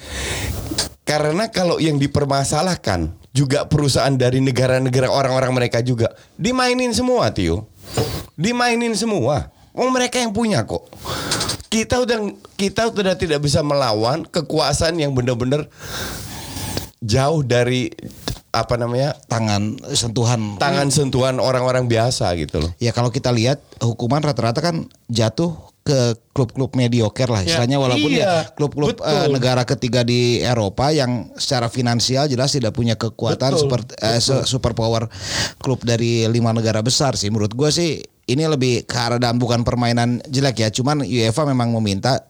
Karena 1.04 1.50
kalau 1.50 1.82
yang 1.82 1.98
dipermasalahkan 1.98 3.10
juga 3.30 3.66
perusahaan 3.66 4.14
dari 4.14 4.42
negara-negara 4.42 5.10
orang-orang 5.10 5.52
mereka 5.54 5.82
juga 5.82 6.10
dimainin 6.34 6.90
semua, 6.94 7.30
Tio. 7.30 7.66
Dimainin 8.34 8.94
semua. 8.96 9.50
Oh 9.76 9.90
mereka 9.92 10.18
yang 10.18 10.34
punya 10.34 10.66
kok. 10.66 10.86
Kita 11.70 12.02
udah 12.02 12.18
kita 12.58 12.90
udah 12.90 13.14
tidak 13.14 13.40
bisa 13.40 13.62
melawan 13.62 14.26
kekuasaan 14.26 14.98
yang 14.98 15.14
benar-benar 15.14 15.70
jauh 17.00 17.40
dari 17.40 17.88
apa 18.50 18.74
namanya 18.74 19.14
tangan 19.24 19.78
sentuhan. 19.88 20.58
tangan 20.58 20.90
sentuhan 20.90 21.38
orang-orang 21.38 21.86
biasa 21.86 22.34
gitu 22.34 22.58
loh. 22.58 22.70
Ya 22.76 22.90
kalau 22.90 23.08
kita 23.08 23.30
lihat 23.30 23.62
hukuman 23.78 24.18
rata-rata 24.18 24.58
kan 24.58 24.76
jatuh 25.06 25.54
ke 25.80 26.12
klub-klub 26.34 26.74
mediocre 26.74 27.24
lah 27.24 27.40
Ya, 27.40 27.56
istilahnya 27.56 27.78
walaupun 27.78 28.10
iya, 28.12 28.20
ya 28.20 28.52
klub-klub 28.52 28.98
betul. 28.98 29.06
eh, 29.06 29.26
negara 29.30 29.62
ketiga 29.64 30.02
di 30.02 30.38
Eropa 30.38 30.92
yang 30.92 31.32
secara 31.34 31.70
finansial 31.70 32.26
jelas 32.26 32.52
tidak 32.52 32.74
punya 32.74 32.94
kekuatan 32.94 33.54
Betul, 33.54 33.62
seperti 33.64 33.92
eh, 33.96 34.20
se- 34.20 34.44
super 34.44 34.74
power 34.74 35.08
klub 35.56 35.80
dari 35.80 36.26
lima 36.26 36.50
negara 36.50 36.82
besar 36.82 37.14
sih. 37.14 37.30
Menurut 37.30 37.54
gue 37.54 37.70
sih 37.70 38.02
ini 38.30 38.46
lebih 38.46 38.86
ke 38.86 38.94
arah 38.94 39.18
dan 39.18 39.36
bukan 39.42 39.66
permainan 39.66 40.22
jelek 40.30 40.62
ya. 40.62 40.68
Cuman 40.70 41.02
UEFA 41.02 41.42
memang 41.50 41.74
meminta 41.74 42.22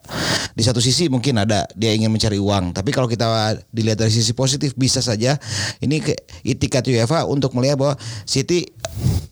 di 0.57 0.65
satu 0.65 0.81
sisi 0.81 1.13
mungkin 1.13 1.37
ada 1.45 1.69
dia 1.77 1.93
ingin 1.93 2.09
mencari 2.09 2.41
uang. 2.41 2.73
Tapi 2.73 2.91
kalau 2.91 3.05
kita 3.07 3.61
dilihat 3.69 4.01
dari 4.01 4.09
sisi 4.09 4.33
positif 4.33 4.73
bisa 4.75 5.05
saja 5.05 5.37
ini 5.85 6.01
ke 6.01 6.17
itikat 6.43 6.89
UEFA 6.89 7.29
untuk 7.29 7.53
melihat 7.53 7.77
bahwa 7.77 7.95
City 8.25 8.65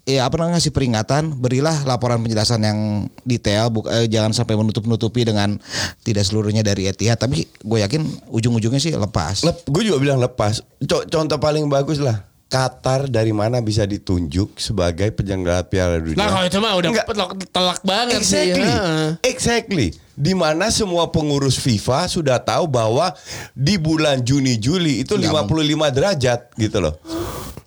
ya 0.04 0.24
apa 0.24 0.40
namanya 0.40 0.60
ngasih 0.60 0.72
peringatan, 0.72 1.36
berilah 1.36 1.84
laporan 1.84 2.20
penjelasan 2.24 2.64
yang 2.64 2.78
detail, 3.28 3.68
buk- 3.68 3.88
eh, 3.88 4.08
jangan 4.08 4.32
sampai 4.32 4.56
menutup-nutupi 4.56 5.24
dengan 5.24 5.60
tidak 6.04 6.24
seluruhnya 6.24 6.64
dari 6.64 6.88
Etihad. 6.88 7.20
Tapi 7.20 7.44
gue 7.44 7.78
yakin 7.84 8.04
ujung-ujungnya 8.32 8.80
sih 8.80 8.92
lepas. 8.96 9.44
Lep, 9.44 9.68
gue 9.68 9.82
juga 9.84 10.00
bilang 10.00 10.20
lepas. 10.20 10.64
Co- 10.84 11.04
contoh 11.08 11.36
paling 11.36 11.68
bagus 11.68 12.00
lah. 12.00 12.24
Qatar 12.48 13.12
dari 13.12 13.28
mana 13.28 13.60
bisa 13.60 13.84
ditunjuk 13.84 14.56
sebagai 14.56 15.12
penyelenggara 15.12 15.68
Piala 15.68 16.00
Dunia? 16.00 16.16
Nah 16.16 16.32
kalau 16.32 16.46
itu 16.48 16.58
mah 16.64 16.72
udah 16.80 16.90
telak, 17.04 17.30
telak 17.52 17.80
banget 17.84 18.24
sih. 18.24 18.48
Exactly. 18.48 18.64
Heeh. 18.64 19.08
Exactly. 19.20 19.86
Di 20.16 20.32
mana 20.32 20.72
semua 20.72 21.12
pengurus 21.12 21.60
FIFA 21.60 22.08
sudah 22.08 22.40
tahu 22.40 22.64
bahwa 22.64 23.12
di 23.52 23.76
bulan 23.76 24.24
Juni 24.24 24.56
Juli 24.56 25.04
itu 25.04 25.20
55 25.20 25.44
derajat 25.92 26.40
gitu 26.56 26.80
loh. 26.80 26.96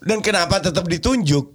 Dan 0.02 0.18
kenapa 0.18 0.58
tetap 0.58 0.90
ditunjuk? 0.90 1.54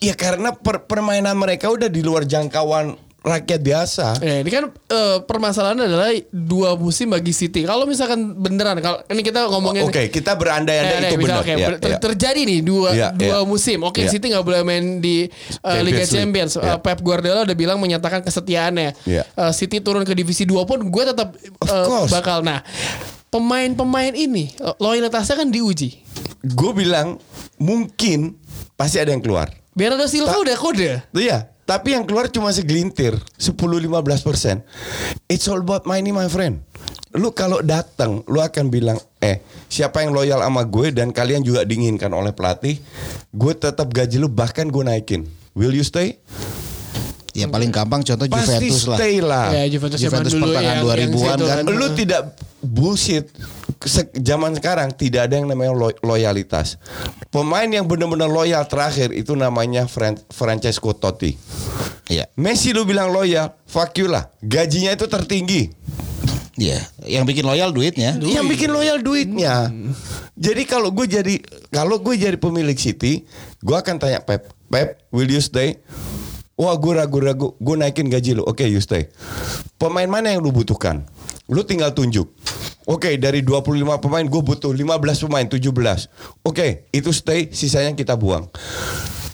Ya 0.00 0.16
karena 0.16 0.56
per- 0.56 0.88
permainan 0.88 1.36
mereka 1.36 1.68
udah 1.68 1.92
di 1.92 2.00
luar 2.00 2.24
jangkauan 2.24 2.96
rakyat 3.22 3.60
biasa. 3.62 4.18
Ya, 4.18 4.42
ini 4.42 4.50
kan 4.50 4.66
eh, 4.68 5.18
permasalahannya 5.22 5.86
adalah 5.86 6.10
dua 6.28 6.74
musim 6.74 7.06
bagi 7.08 7.30
City. 7.30 7.62
Kalau 7.62 7.86
misalkan 7.86 8.34
beneran, 8.34 8.78
kalau 8.78 8.98
ini 9.06 9.22
kita 9.22 9.46
ngomongin 9.46 9.86
Oke, 9.86 10.10
kita 10.10 10.34
Eh, 10.34 10.38
berandai-andai 10.38 10.98
itu 11.06 11.14
eh, 11.14 11.20
benar. 11.22 11.38
oke, 11.38 11.52
Ya, 11.54 11.68
ter- 11.78 11.80
ya. 11.86 11.98
terjadi 11.98 12.40
nih 12.42 12.60
dua 12.60 12.90
Iya, 12.90 13.08
dua 13.14 13.38
iya. 13.38 13.46
musim. 13.46 13.78
Oke, 13.82 14.02
Iya. 14.02 14.10
City 14.10 14.26
nggak 14.28 14.42
boleh 14.42 14.60
main 14.62 14.98
di 14.98 15.30
uh, 15.62 15.78
Liga 15.80 16.02
Champions 16.02 16.10
Champions. 16.12 16.52
League. 16.58 16.66
Uh. 16.66 16.80
Pep 16.82 16.98
Guardiola 16.98 17.40
udah 17.42 17.54
bilang 17.54 17.78
menyatakan 17.78 18.20
kesetiaannya. 18.20 18.90
Iya. 19.06 19.22
Uh, 19.32 19.54
City 19.54 19.78
turun 19.78 20.02
ke 20.02 20.12
divisi 20.12 20.42
2 20.42 20.58
pun 20.66 20.82
gue 20.82 21.02
tetap 21.06 21.32
uh, 21.62 22.04
bakal. 22.10 22.42
Nah, 22.42 22.66
pemain-pemain 23.28 24.12
ini 24.12 24.52
uh, 24.58 24.74
loyalitasnya 24.76 25.38
kan 25.38 25.48
diuji. 25.48 26.02
Gue 26.42 26.74
bilang 26.74 27.22
mungkin 27.56 28.34
pasti 28.74 28.98
ada 28.98 29.08
yang 29.08 29.22
keluar. 29.22 29.46
Bernardo 29.72 30.04
Silva 30.04 30.36
udah 30.36 30.52
kode. 30.52 31.00
Iya, 31.14 31.48
tapi 31.72 31.96
yang 31.96 32.04
keluar 32.04 32.28
cuma 32.28 32.52
segelintir, 32.52 33.16
10-15 33.40 34.28
persen. 34.28 34.60
It's 35.24 35.48
all 35.48 35.64
about 35.64 35.88
money, 35.88 36.12
my 36.12 36.28
friend. 36.28 36.60
Lu 37.16 37.32
kalau 37.32 37.64
datang, 37.64 38.20
lu 38.28 38.44
akan 38.44 38.68
bilang, 38.68 39.00
eh 39.24 39.40
siapa 39.72 40.04
yang 40.04 40.12
loyal 40.12 40.44
sama 40.44 40.68
gue 40.68 40.92
dan 40.92 41.16
kalian 41.16 41.40
juga 41.40 41.64
diinginkan 41.64 42.12
oleh 42.12 42.36
pelatih, 42.36 42.76
gue 43.32 43.52
tetap 43.56 43.88
gaji 43.88 44.20
lu 44.20 44.28
bahkan 44.28 44.68
gue 44.68 44.84
naikin. 44.84 45.24
Will 45.56 45.72
you 45.72 45.80
stay? 45.80 46.20
Ya 47.32 47.48
paling 47.48 47.68
gampang 47.68 48.00
contoh 48.00 48.28
Pasti 48.28 48.68
Juventus 48.68 48.84
lah. 48.84 48.96
stay 48.96 49.16
lah. 49.18 49.46
Ya, 49.50 49.64
Juventus, 49.66 49.98
zaman 49.98 50.10
Juventus 50.20 50.32
dulu 50.32 50.44
pertengahan 50.46 50.76
2000-an 50.78 51.00
yang 51.00 51.12
situ 51.16 51.44
kan. 51.44 51.64
Lu 51.66 51.86
tidak 51.92 52.22
bullshit. 52.60 53.24
Se- 53.82 54.12
Zaman 54.14 54.54
sekarang 54.54 54.92
tidak 54.92 55.26
ada 55.26 55.34
yang 55.34 55.48
namanya 55.48 55.72
lo- 55.72 55.98
loyalitas. 56.02 56.78
Pemain 57.28 57.66
yang 57.66 57.82
benar-benar 57.82 58.28
loyal 58.28 58.62
terakhir 58.62 59.10
itu 59.10 59.32
namanya 59.32 59.84
Fran- 59.84 60.20
Francesco 60.28 60.92
Totti. 60.92 61.34
Iya. 62.06 62.28
Messi 62.36 62.70
lu 62.70 62.84
bilang 62.84 63.08
loyal, 63.08 63.56
fuck 63.64 63.96
you 63.96 64.06
lah. 64.06 64.28
Gajinya 64.38 64.92
itu 64.92 65.08
tertinggi. 65.08 65.72
Iya, 66.52 66.78
yang 67.08 67.24
bikin 67.24 67.42
loyal 67.42 67.72
duitnya. 67.72 68.12
Yang 68.14 68.46
bikin 68.46 68.70
loyal 68.70 69.00
duitnya. 69.00 69.72
Jadi 70.34 70.62
kalau 70.62 70.92
gue 70.92 71.08
jadi 71.08 71.40
kalau 71.72 71.96
gue 71.96 72.12
jadi 72.12 72.36
pemilik 72.36 72.76
City, 72.76 73.24
gue 73.58 73.72
akan 73.74 73.96
tanya 73.96 74.20
Pep, 74.20 74.52
Pep, 74.68 75.00
will 75.08 75.26
you 75.26 75.40
stay? 75.40 75.80
Wah 76.62 76.78
gue 76.78 76.94
ragu-ragu, 76.94 77.58
gue 77.58 77.74
naikin 77.74 78.06
gaji 78.06 78.38
lu. 78.38 78.46
Oke, 78.46 78.62
you 78.70 78.78
stay. 78.78 79.10
Pemain 79.82 80.06
mana 80.06 80.30
yang 80.30 80.46
lu 80.46 80.54
butuhkan? 80.54 81.02
Lu 81.50 81.66
tinggal 81.66 81.90
tunjuk. 81.90 82.30
Oke, 82.86 83.18
dari 83.18 83.42
25 83.42 83.98
pemain 83.98 84.22
gue 84.22 84.42
butuh 84.46 84.70
15 84.70 85.26
pemain, 85.26 85.42
17. 85.42 85.58
Oke, 86.46 86.86
itu 86.94 87.10
stay, 87.10 87.50
sisanya 87.50 87.98
kita 87.98 88.14
buang. 88.14 88.46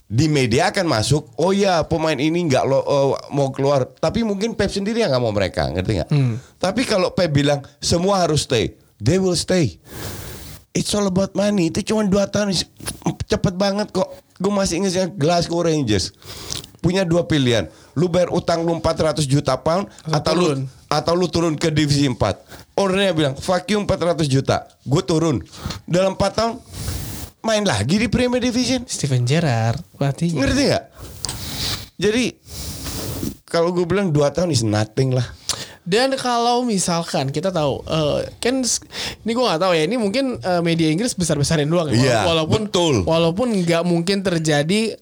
Di 0.08 0.25
media 0.25 0.73
akan 0.73 0.88
masuk, 0.88 1.37
oh 1.37 1.52
ya 1.52 1.85
pemain 1.85 2.16
ini 2.16 2.49
nggak 2.49 2.64
lo 2.64 2.80
eh, 2.80 3.08
mau 3.37 3.52
keluar, 3.52 3.85
tapi 4.00 4.25
mungkin 4.25 4.56
Pep 4.56 4.73
sendiri 4.73 5.04
yang 5.04 5.12
nggak 5.12 5.20
mau 5.20 5.37
mereka, 5.37 5.68
ngerti 5.68 6.00
nggak? 6.00 6.11
Tapi 6.56 6.88
kalau 6.88 7.12
Pep 7.12 7.28
bilang 7.28 7.61
semua 7.76 8.25
harus 8.25 8.49
stay, 8.49 8.73
they 9.04 9.20
will 9.20 9.37
stay. 9.37 9.76
It's 10.73 10.97
all 10.97 11.04
about 11.04 11.37
money. 11.37 11.68
Itu 11.68 11.85
cuma 11.92 12.08
dua 12.08 12.25
tahun 12.25 12.56
cepet 13.28 13.54
banget 13.61 13.92
kok. 13.92 14.08
Gue 14.40 14.49
masih 14.49 14.80
ingat 14.80 15.12
Glasgow 15.20 15.61
Rangers 15.61 16.16
punya 16.78 17.02
dua 17.02 17.26
pilihan. 17.26 17.66
Lu 17.99 18.06
bayar 18.06 18.30
utang 18.30 18.62
lu 18.62 18.75
400 18.78 19.26
juta 19.26 19.58
pound 19.58 19.90
atau 20.08 20.32
lu 20.35 20.47
turun. 20.47 20.61
atau 20.88 21.12
lu 21.14 21.26
turun 21.26 21.54
ke 21.58 21.68
divisi 21.68 22.06
4. 22.06 22.76
Ownernya 22.78 23.12
bilang, 23.12 23.35
"Fuck 23.35 23.68
you 23.70 23.82
400 23.82 24.30
juta." 24.30 24.66
Gue 24.87 25.02
turun. 25.02 25.42
Dalam 25.85 26.14
4 26.14 26.32
tahun 26.35 26.52
main 27.42 27.64
lagi 27.66 27.99
di 27.99 28.06
Premier 28.11 28.42
Division. 28.42 28.85
Steven 28.87 29.25
Gerrard 29.26 29.82
pelatihnya. 29.97 30.38
Ngerti 30.42 30.62
nggak? 30.68 30.85
Jadi 31.99 32.25
kalau 33.49 33.73
gue 33.75 33.82
bilang 33.88 34.12
dua 34.12 34.30
tahun 34.30 34.52
is 34.52 34.62
nothing 34.62 35.16
lah. 35.16 35.25
Dan 35.88 36.12
kalau 36.14 36.61
misalkan 36.62 37.33
kita 37.33 37.49
tahu, 37.49 37.80
eh, 37.83 38.28
kan 38.37 38.61
s- 38.61 38.85
ini 39.18 39.33
gue 39.33 39.40
nggak 39.40 39.57
tahu 39.59 39.73
ya, 39.73 39.83
ini 39.83 39.97
mungkin 39.97 40.37
eh, 40.37 40.61
media 40.61 40.85
Inggris 40.87 41.16
besar 41.16 41.35
besarin 41.35 41.64
doang 41.64 41.88
ya. 41.88 41.97
Iya, 41.97 42.18
walaupun 42.23 42.68
betul. 42.68 42.95
walaupun 43.02 43.57
nggak 43.57 43.83
mungkin 43.83 44.21
terjadi 44.21 45.00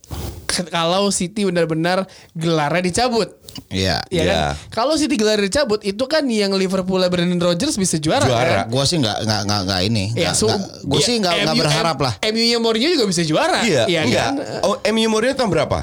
kalau 0.69 1.11
City 1.11 1.43
benar-benar 1.43 2.07
gelarnya 2.33 2.81
dicabut. 2.81 3.35
Iya. 3.67 3.99
Ya 4.07 4.23
kan? 4.23 4.37
Iya. 4.39 4.47
Kalau 4.71 4.95
City 4.95 5.17
gelarnya 5.17 5.45
dicabut 5.45 5.83
itu 5.83 6.05
kan 6.05 6.23
yang 6.25 6.55
Liverpool 6.55 7.03
Brendan 7.05 7.41
Rodgers 7.41 7.75
bisa 7.75 7.99
juara. 7.99 8.23
Juara. 8.23 8.63
Kan? 8.63 8.71
Gua 8.71 8.85
sih 8.85 8.97
nggak 8.97 9.27
nggak 9.27 9.41
nggak 9.43 9.61
nggak 9.67 9.81
ini. 9.85 10.05
Ya, 10.15 10.31
Nggak- 10.31 10.39
so, 10.39 10.47
gua 10.85 11.01
ya, 11.01 11.03
sih 11.03 11.15
nggak 11.19 11.35
nggak 11.35 11.51
MU 11.51 11.61
berharap 11.61 11.99
lah. 11.99 12.13
MU-nya 12.23 12.59
Mourinho 12.59 12.89
juga 12.93 13.07
bisa 13.07 13.23
juara. 13.23 13.61
Iya, 13.65 13.85
Iya 13.85 14.01
enggak. 14.05 14.23
kan? 14.23 14.35
Oh, 14.63 14.77
MU 14.87 15.09
Mourinho 15.11 15.35
tahun 15.35 15.51
berapa? 15.51 15.79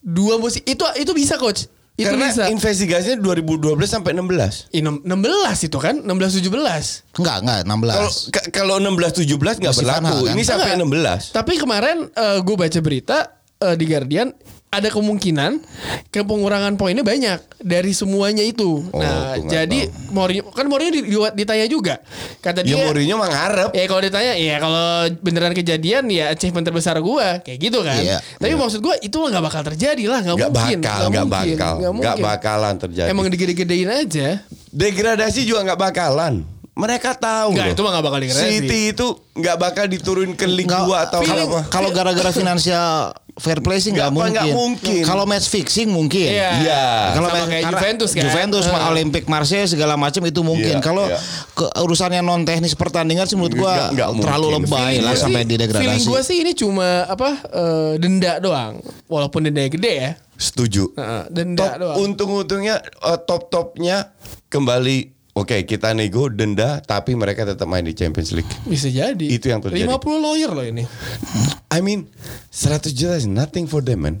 Dua 0.00 0.36
musim 0.36 0.60
itu 0.60 0.82
itu 0.98 1.12
bisa 1.12 1.38
coach. 1.38 1.70
Itu 1.94 2.10
Karena 2.10 2.26
bisa. 2.26 2.50
investigasinya 2.50 3.22
2012 3.22 3.86
sampai 3.86 4.18
16. 4.18 4.66
Ih, 4.74 4.82
enam- 4.82 4.98
16 4.98 5.62
itu 5.62 5.78
kan 5.78 6.02
16 6.02 6.42
17. 6.42 7.06
Enggak 7.14 7.36
enggak 7.40 7.58
16. 7.62 7.94
Kalau 7.94 8.10
ka- 8.34 8.48
kalau 8.50 8.74
16 8.82 9.12
17 9.22 9.62
nggak 9.62 9.70
Masih 9.70 9.86
berlaku. 9.86 10.16
Kan? 10.26 10.34
Ini 10.34 10.42
sampai 10.42 10.70
Enggak. 10.74 10.90
16. 10.90 11.22
Tapi 11.30 11.52
kemarin 11.54 11.96
gue 12.42 12.56
baca 12.58 12.78
berita 12.82 13.18
eh, 13.64 13.74
di 13.74 13.84
Guardian 13.84 14.28
ada 14.68 14.90
kemungkinan 14.90 15.62
ke 16.10 16.26
pengurangan 16.26 16.74
poinnya 16.74 17.06
banyak 17.06 17.38
dari 17.62 17.94
semuanya 17.94 18.42
itu. 18.42 18.82
Oh, 18.90 18.98
nah, 18.98 19.38
jadi 19.38 19.86
Mourinho 20.10 20.50
kan 20.50 20.66
Mourinho 20.66 20.90
di- 20.90 21.06
di- 21.06 21.34
ditanya 21.38 21.66
juga. 21.70 22.02
Kata 22.42 22.66
Ya 22.66 22.74
dia 22.74 22.82
Mourinho 22.82 23.14
mah 23.14 23.30
ngarep. 23.30 23.70
Ya 23.70 23.86
kalau 23.86 24.02
ditanya 24.02 24.34
ya 24.34 24.58
kalau 24.58 24.82
beneran 25.22 25.54
kejadian 25.54 26.10
ya 26.10 26.34
achievement 26.34 26.66
terbesar 26.66 26.98
gua 26.98 27.38
kayak 27.38 27.58
gitu 27.62 27.86
kan. 27.86 28.02
Iya. 28.02 28.18
Tapi 28.18 28.58
maksud 28.58 28.82
gua 28.82 28.98
itu 28.98 29.14
nggak 29.14 29.44
bakal 29.46 29.62
terjadi 29.64 30.04
lah, 30.10 30.18
nggak 30.26 30.36
mungkin. 30.42 30.78
bakal, 30.82 31.00
nggak 31.06 31.28
bakal, 31.30 31.74
nggak 31.94 32.16
bakalan 32.18 32.74
terjadi. 32.74 33.08
Emang 33.08 33.30
digede-gedein 33.30 33.90
aja. 33.94 34.42
Degradasi 34.74 35.46
juga 35.46 35.70
nggak 35.70 35.80
bakalan. 35.80 36.42
Mereka 36.74 37.14
tahu 37.14 37.54
Nggak, 37.54 37.64
loh. 37.64 37.72
itu 37.72 37.80
mah 37.80 37.90
nggak 37.92 38.04
bakal. 38.04 38.18
City 38.26 38.80
itu 38.90 39.06
nggak 39.32 39.56
bakal 39.56 39.84
diturun 39.86 40.34
ke 40.34 40.42
League 40.44 40.66
Nggak, 40.66 40.90
2 40.90 41.06
atau 41.06 41.20
kalau 41.22 41.44
apa. 41.48 41.60
kalau 41.70 41.88
gara-gara 41.88 42.30
finansial 42.30 43.14
fair 43.32 43.58
play 43.58 43.78
sih 43.78 43.90
nggak 43.90 44.10
Nggak, 44.10 44.14
mungkin. 44.16 44.34
nggak 44.34 44.46
mungkin. 44.52 45.02
Kalau 45.02 45.22
match 45.22 45.46
fixing 45.46 45.86
mungkin. 45.88 46.30
Iya. 46.30 46.50
Iya. 46.56 46.84
Kalau 47.12 47.28
Sama 47.28 47.36
match- 47.36 47.46
kayak 47.48 47.62
karena 47.64 47.74
Juventus 47.76 48.10
kan. 48.10 48.22
Juventus, 48.22 48.64
Heeh. 48.64 48.90
Olympic 48.90 49.24
Marseille 49.24 49.68
segala 49.68 49.94
macam 49.94 50.22
itu 50.24 50.40
mungkin. 50.40 50.74
Iya, 50.74 50.82
Kalau 50.82 51.06
iya. 51.06 51.18
ke 51.48 51.66
urusannya 51.76 52.20
non 52.20 52.42
teknis 52.42 52.74
pertandingan 52.74 53.24
sih 53.24 53.34
menurut 53.34 53.54
gua 53.56 53.94
terlalu 53.94 54.18
mungkin. 54.50 54.54
lebay 54.60 54.82
Feeling 54.92 54.98
lah 55.00 55.12
gua 55.12 55.22
sampai 55.22 55.42
di 55.42 55.54
Feeling 55.54 55.62
degradasi. 55.70 56.06
gue 56.06 56.20
sih 56.24 56.36
ini 56.40 56.52
cuma 56.52 56.88
apa 57.04 57.28
eh, 57.44 57.92
denda 57.96 58.32
doang. 58.38 58.74
Walaupun 59.06 59.40
dendanya 59.44 59.70
gede 59.70 59.92
ya. 59.96 60.10
Setuju. 60.34 60.90
Heeh, 60.92 61.22
denda 61.28 61.62
Top 61.64 61.78
doang. 61.80 61.96
untung-untungnya 62.00 62.82
eh, 62.82 63.18
top-topnya 63.20 64.10
kembali 64.48 65.13
Oke, 65.34 65.66
kita 65.66 65.90
nego 65.92 66.30
denda 66.30 66.78
tapi 66.78 67.12
mereka 67.12 67.42
tetap 67.42 67.66
main 67.66 67.82
di 67.82 67.90
Champions 67.90 68.30
League. 68.30 68.46
Bisa 68.62 68.86
jadi. 68.86 69.26
Itu 69.26 69.50
yang 69.50 69.58
terjadi. 69.58 69.82
50 69.84 69.98
lawyer 70.16 70.46
loh 70.48 70.62
ini. 70.62 70.86
I 71.68 71.82
mean 71.82 72.06
100 72.48 72.94
juta 72.94 73.14
is 73.14 73.26
nothing 73.26 73.66
for 73.66 73.82
them 73.82 73.98
man. 74.00 74.16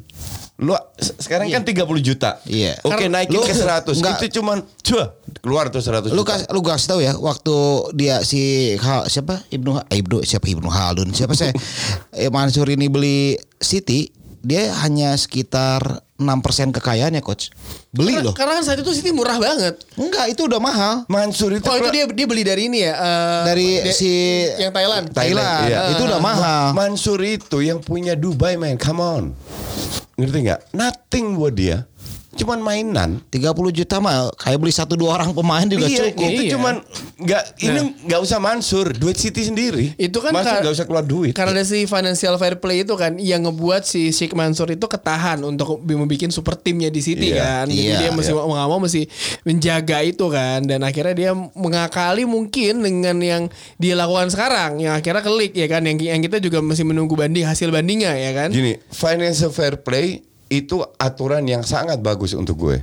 Lu 0.54 0.74
se- 0.94 1.14
sekarang 1.18 1.46
kan 1.48 1.62
30 1.62 1.86
juta. 2.00 2.42
Iya. 2.44 2.82
Oke 2.82 3.06
Karena- 3.06 3.22
naikin 3.22 3.38
lu- 3.38 3.42
ke 3.42 3.54
100. 3.54 3.94
enggak. 3.94 4.18
Itu 4.18 4.38
cuman 4.38 4.58
cuh, 4.80 5.06
keluar 5.38 5.70
tuh 5.70 5.78
100 5.78 6.10
Lu 6.10 6.22
juta. 6.22 6.34
kas, 6.34 6.40
lu 6.50 6.60
kasih 6.60 6.86
tahu 6.88 7.00
ya 7.00 7.12
waktu 7.14 7.54
dia 7.94 8.18
si 8.22 8.40
Hal, 8.76 9.06
siapa 9.06 9.38
Ibnu 9.48 9.70
Ha- 9.72 9.86
eh, 9.88 9.98
Ibnu 9.98 10.22
siapa 10.22 10.46
Ibnu 10.46 10.66
Haldun 10.66 11.10
siapa 11.10 11.34
saya 11.34 11.54
eh, 12.12 12.26
Mansur 12.26 12.66
ini 12.66 12.86
beli 12.86 13.34
City 13.56 14.10
dia 14.42 14.74
hanya 14.78 15.14
sekitar 15.14 16.02
6% 16.24 16.40
kekayaannya 16.72 17.20
coach. 17.20 17.52
Beli 17.90 18.16
Karena, 18.16 18.24
loh. 18.24 18.34
karena 18.34 18.52
kan 18.56 18.64
saat 18.64 18.78
itu 18.78 18.90
City 18.90 19.12
murah 19.12 19.36
banget. 19.36 19.78
Enggak, 19.94 20.26
itu 20.28 20.44
udah 20.44 20.58
mahal. 20.58 20.94
Mansur 21.06 21.52
itu 21.52 21.62
Oh 21.64 21.76
itu 21.76 21.88
dia 21.88 22.04
dia 22.06 22.26
beli 22.26 22.42
dari 22.42 22.66
ini 22.66 22.80
ya. 22.80 22.92
eh, 22.92 23.42
Dari 23.44 23.68
dia- 23.80 23.92
si- 23.92 24.48
yang 24.56 24.72
Thailand. 24.72 25.04
Thailand. 25.10 25.68
iya. 25.68 25.92
Itu 25.92 26.02
udah 26.04 26.18
mahal. 26.18 26.64
Mansur 26.72 27.20
itu 27.20 27.60
yang 27.60 27.78
punya 27.78 28.16
Dubai 28.16 28.56
man, 28.56 28.74
come 28.74 28.98
on. 28.98 29.24
ngerti 30.14 30.38
nggak? 30.42 30.60
Nothing 30.72 31.34
buat 31.34 31.52
dia. 31.52 31.86
Cuman 32.34 32.58
mainan. 32.58 33.22
30 33.30 33.54
juta 33.70 33.96
mah 33.98 34.30
kayak 34.34 34.58
beli 34.58 34.70
satu 34.70 34.94
dua 34.94 35.16
orang 35.16 35.30
pemain 35.30 35.64
juga 35.64 35.86
iya, 35.86 36.10
cukup. 36.10 36.28
itu 36.28 36.42
Iya. 36.44 36.52
cuman 36.58 36.74
nggak 37.14 37.42
ini 37.62 37.78
Nah. 37.78 37.84
nggak 38.10 38.20
usah 38.20 38.38
Mansur, 38.38 38.90
duit 38.92 39.14
City 39.14 39.46
sendiri. 39.46 39.94
Itu 39.94 40.18
kan 40.18 40.34
Mansur 40.34 40.60
nggak 40.60 40.74
usah 40.74 40.86
keluar 40.86 41.02
duit. 41.02 41.32
Karena 41.32 41.54
ada 41.54 41.64
si 41.64 41.86
financial 41.86 42.34
fair 42.36 42.58
play 42.58 42.82
itu 42.82 42.94
kan 42.94 43.16
yang 43.16 43.46
ngebuat 43.46 43.82
si 43.82 44.10
Sheikh 44.10 44.34
Mansur 44.34 44.68
itu 44.68 44.84
ketahan 44.84 45.40
untuk 45.40 45.78
membuat 45.80 46.26
super 46.28 46.58
timnya 46.58 46.90
di 46.90 47.00
City 47.00 47.30
Iya, 47.30 47.64
kan. 47.64 47.66
Jadi 47.70 47.80
iya, 47.80 47.96
dia 48.02 48.10
mesti 48.10 48.34
mau 48.34 48.50
nggak 48.50 48.68
mau 48.68 48.80
mesti 48.82 49.06
menjaga 49.42 50.02
itu 50.02 50.26
kan 50.28 50.64
dan 50.64 50.82
akhirnya 50.82 51.14
dia 51.14 51.30
mengakali 51.54 52.26
mungkin 52.26 52.82
dengan 52.82 53.16
yang 53.18 53.42
dia 53.76 53.94
lakukan 53.94 54.28
sekarang 54.28 54.82
yang 54.82 54.94
akhirnya 54.94 55.22
kelik 55.22 55.52
ya 55.54 55.66
kan 55.66 55.84
yang 55.84 55.96
yang 55.96 56.20
kita 56.20 56.38
juga 56.38 56.58
masih 56.58 56.82
menunggu 56.82 57.14
banding 57.14 57.46
hasil 57.46 57.70
bandingnya 57.70 58.12
ya 58.14 58.30
kan. 58.34 58.48
Gini, 58.50 58.80
financial 58.90 59.48
fair 59.48 59.78
play 59.78 60.22
itu 60.46 60.80
aturan 60.96 61.42
yang 61.42 61.60
sangat 61.60 61.98
bagus 61.98 62.32
untuk 62.32 62.56
gue. 62.60 62.78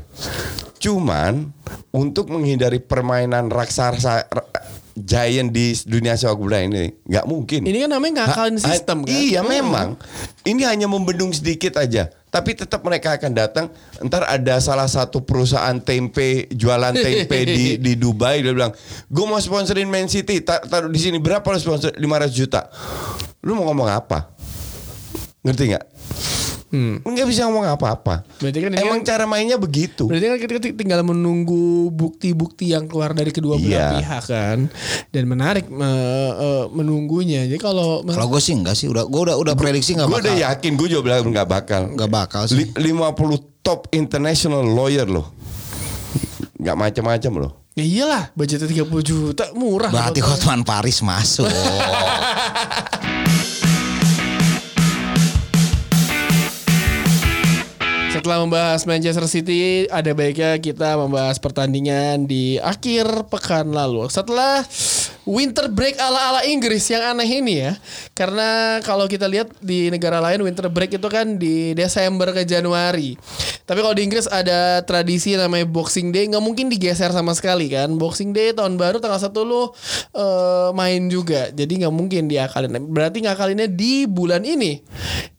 Cuman 0.78 1.54
untuk 1.90 2.28
menghindari 2.28 2.78
permainan 2.78 3.48
raksasa 3.48 4.26
ra- 4.26 4.50
giant 4.92 5.48
di 5.50 5.72
dunia 5.86 6.14
sepak 6.14 6.36
bola 6.36 6.60
ini 6.60 6.92
nggak 7.02 7.24
mungkin. 7.24 7.64
Ini 7.64 7.86
kan 7.86 7.92
namanya 7.92 8.14
ngakalin 8.26 8.58
Ha- 8.58 8.66
sistem 8.68 8.98
kan. 9.02 9.10
Iya 9.10 9.40
Hmm. 9.40 9.50
memang. 9.52 9.90
Ini 10.42 10.62
hanya 10.66 10.86
membendung 10.86 11.32
sedikit 11.32 11.78
aja. 11.78 12.10
Tapi 12.28 12.56
tetap 12.56 12.82
mereka 12.82 13.14
akan 13.14 13.32
datang. 13.32 13.66
Ntar 14.00 14.24
ada 14.26 14.56
salah 14.58 14.88
satu 14.88 15.22
perusahaan 15.22 15.78
tempe 15.78 16.48
jualan 16.50 16.92
tempe 16.94 17.38
di 17.48 17.76
di 17.76 17.94
Dubai 17.94 18.40
dia 18.40 18.52
bilang, 18.52 18.72
gue 19.06 19.26
mau 19.26 19.38
sponsorin 19.38 19.86
Man 19.86 20.08
City. 20.08 20.42
Ta- 20.42 20.60
Taruh 20.60 20.88
di 20.88 20.98
sini 20.98 21.20
berapa 21.20 21.44
lo 21.44 21.56
sponsor? 21.56 21.94
500 21.94 22.02
juta. 22.32 22.68
Lu 23.40 23.54
mau 23.54 23.68
ngomong 23.68 23.88
apa? 23.88 24.34
Ngerti 25.42 25.64
nggak? 25.72 25.86
Hmm. 26.72 27.04
Nggak 27.04 27.28
bisa 27.28 27.46
ngomong 27.46 27.68
apa-apa. 27.68 28.24
Berarti 28.40 28.60
kan 28.60 28.72
Emang 28.74 29.04
kan- 29.04 29.08
cara 29.12 29.24
mainnya 29.26 29.56
begitu. 29.56 30.08
Berarti 30.08 30.26
kan 30.26 30.38
kita 30.40 30.72
tinggal 30.72 31.04
menunggu 31.04 31.92
bukti-bukti 31.92 32.72
yang 32.72 32.88
keluar 32.88 33.12
dari 33.12 33.30
kedua 33.30 33.56
belah 33.56 33.68
Iya. 33.68 33.88
pihak 34.00 34.24
kan. 34.26 34.58
Dan 35.08 35.24
menarik 35.26 35.68
me- 35.68 35.84
eh, 36.34 36.66
menunggunya. 36.72 37.44
Jadi 37.44 37.60
kalau 37.60 38.02
Kalau 38.02 38.28
gue 38.28 38.40
sih 38.40 38.56
enggak 38.56 38.74
sih, 38.74 38.88
udah 38.88 39.04
gue 39.04 39.22
udah 39.22 39.36
udah 39.36 39.54
prediksi 39.54 39.94
enggak 39.94 40.08
Gue 40.08 40.18
bakal. 40.18 40.32
udah 40.32 40.38
yakin, 40.48 40.72
gue 40.74 40.88
juga 40.90 41.02
bilang 41.04 41.28
nggak 41.28 41.46
bakal. 41.46 41.82
Enggak 41.92 42.08
bakal 42.10 42.42
sih. 42.48 42.56
Li- 42.56 42.72
50 42.74 43.36
top 43.60 43.92
international 43.92 44.64
lawyer 44.64 45.06
loh. 45.06 45.28
Nggak 46.56 46.78
macam-macam 46.78 47.34
loh. 47.38 47.52
Ya 47.72 47.84
iyalah, 47.84 48.24
budgetnya 48.32 48.68
30 48.68 49.00
juta 49.02 49.52
murah. 49.52 49.92
Berarti 49.92 50.20
Hotman 50.20 50.64
Paris 50.64 51.00
masuk. 51.00 51.48
Setelah 58.22 58.46
membahas 58.46 58.86
Manchester 58.86 59.26
City, 59.26 59.90
ada 59.90 60.14
baiknya 60.14 60.54
kita 60.62 60.94
membahas 60.94 61.42
pertandingan 61.42 62.30
di 62.30 62.62
akhir 62.62 63.26
pekan 63.34 63.74
lalu. 63.74 64.06
Setelah 64.14 64.62
winter 65.26 65.66
break 65.74 65.98
ala-ala 65.98 66.46
Inggris 66.46 66.86
yang 66.94 67.02
aneh 67.02 67.42
ini 67.42 67.66
ya. 67.66 67.74
Karena 68.14 68.78
kalau 68.86 69.10
kita 69.10 69.26
lihat 69.26 69.50
di 69.58 69.90
negara 69.90 70.22
lain 70.22 70.46
winter 70.46 70.70
break 70.70 71.02
itu 71.02 71.10
kan 71.10 71.42
di 71.42 71.74
Desember 71.74 72.30
ke 72.30 72.46
Januari. 72.46 73.18
Tapi 73.66 73.80
kalau 73.82 73.98
di 73.98 74.06
Inggris 74.06 74.30
ada 74.30 74.86
tradisi 74.86 75.34
namanya 75.34 75.66
Boxing 75.66 76.14
Day, 76.14 76.30
nggak 76.30 76.46
mungkin 76.46 76.70
digeser 76.70 77.10
sama 77.10 77.34
sekali 77.34 77.74
kan. 77.74 77.90
Boxing 77.98 78.38
Day 78.38 78.54
tahun 78.54 78.78
baru 78.78 79.02
tanggal 79.02 79.18
1 79.18 79.34
lu 79.42 79.74
eh, 80.14 80.70
main 80.78 81.10
juga. 81.10 81.50
Jadi 81.50 81.82
nggak 81.82 81.94
mungkin 81.94 82.30
diakalin. 82.30 82.86
Berarti 82.86 83.26
ngakalinnya 83.26 83.66
di 83.66 84.06
bulan 84.06 84.46
ini. 84.46 84.78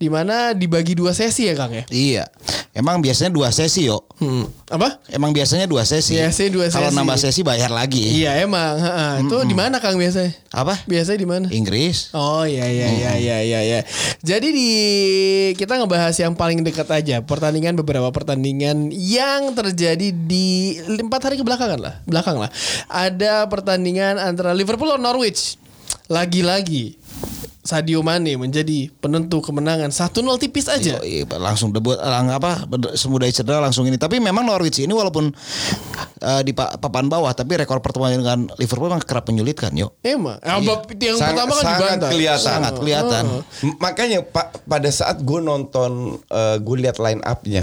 Di 0.02 0.10
mana 0.10 0.50
dibagi 0.50 0.98
dua 0.98 1.14
sesi 1.14 1.46
ya 1.46 1.54
Kang 1.54 1.70
ya? 1.70 1.86
iya. 1.94 2.26
Emang 2.72 3.04
biasanya 3.04 3.28
dua 3.28 3.52
sesi 3.52 3.84
yo. 3.84 4.00
Hmm. 4.16 4.48
Apa? 4.72 4.96
Emang 5.12 5.36
biasanya 5.36 5.68
dua 5.68 5.84
sesi. 5.84 6.16
Biasanya 6.16 6.50
dua 6.56 6.66
Kalau 6.72 6.88
sesi. 6.88 6.96
nambah 6.96 7.16
sesi 7.20 7.40
bayar 7.44 7.68
lagi. 7.68 8.00
Iya 8.00 8.40
emang. 8.40 8.80
ha-ha. 8.80 9.20
Itu 9.20 9.44
di 9.44 9.52
mana 9.52 9.76
Kang 9.76 10.00
biasanya? 10.00 10.32
Apa? 10.48 10.80
Biasanya 10.88 11.20
di 11.20 11.28
mana? 11.28 11.46
Inggris. 11.52 12.08
Oh 12.16 12.48
iya 12.48 12.64
iya 12.64 12.88
iya 12.88 13.12
iya 13.20 13.36
iya 13.44 13.60
iya. 13.60 13.80
Jadi 14.24 14.48
di 14.56 14.70
kita 15.52 15.76
ngebahas 15.76 16.16
yang 16.16 16.32
paling 16.32 16.64
dekat 16.64 16.88
aja 16.88 17.20
pertandingan 17.20 17.76
beberapa 17.76 18.08
pertandingan 18.08 18.88
yang 18.88 19.52
terjadi 19.52 20.08
di 20.08 20.80
empat 20.80 21.28
hari 21.28 21.36
kebelakangan 21.36 21.76
lah 21.76 21.94
belakang 22.08 22.40
lah. 22.40 22.48
Ada 22.88 23.52
pertandingan 23.52 24.16
antara 24.16 24.56
Liverpool 24.56 24.88
lawan 24.88 25.04
Norwich. 25.04 25.60
Lagi-lagi 26.08 26.96
Sadio 27.62 28.02
Mane 28.02 28.34
menjadi 28.34 28.90
penentu 28.92 29.38
kemenangan 29.38 29.88
1-0 29.88 30.10
tipis 30.36 30.66
aja. 30.66 30.98
Yo, 30.98 31.02
iya, 31.02 31.22
langsung 31.32 31.70
debut 31.70 31.94
lang, 31.94 32.26
apa 32.26 32.66
semudah 32.92 33.26
cedera 33.28 33.58
langsung 33.58 33.86
ini. 33.86 33.94
Tapi 33.94 34.18
memang 34.18 34.42
Norwich 34.42 34.78
ini 34.78 34.90
walaupun 34.90 35.30
eh, 36.18 36.42
di 36.42 36.50
pa- 36.50 36.74
papan 36.74 37.06
bawah 37.06 37.30
tapi 37.30 37.54
rekor 37.54 37.78
pertemuan 37.78 38.10
dengan 38.12 38.50
Liverpool 38.56 38.86
memang 38.88 38.98
kerap 39.00 39.24
menyulitkan 39.24 39.70
yo. 39.72 39.94
Emang. 40.00 40.38
Ya, 40.38 40.58
bab- 40.58 40.90
yang 40.92 41.14
Sang- 41.14 41.32
pertama 41.32 41.52
kan 41.52 41.62
sangat 41.62 41.78
dibantah. 41.80 42.10
kelihatan. 42.10 42.42
Sangat 42.44 42.72
kelihatan. 42.76 43.24
M- 43.62 43.78
Makanya 43.78 44.18
pak 44.22 44.46
pada 44.64 44.90
saat 44.90 45.16
gue 45.18 45.38
nonton, 45.38 45.90
eh, 46.24 46.56
gue 46.58 46.76
lihat 46.80 46.98
line 46.98 47.22
up-nya, 47.22 47.62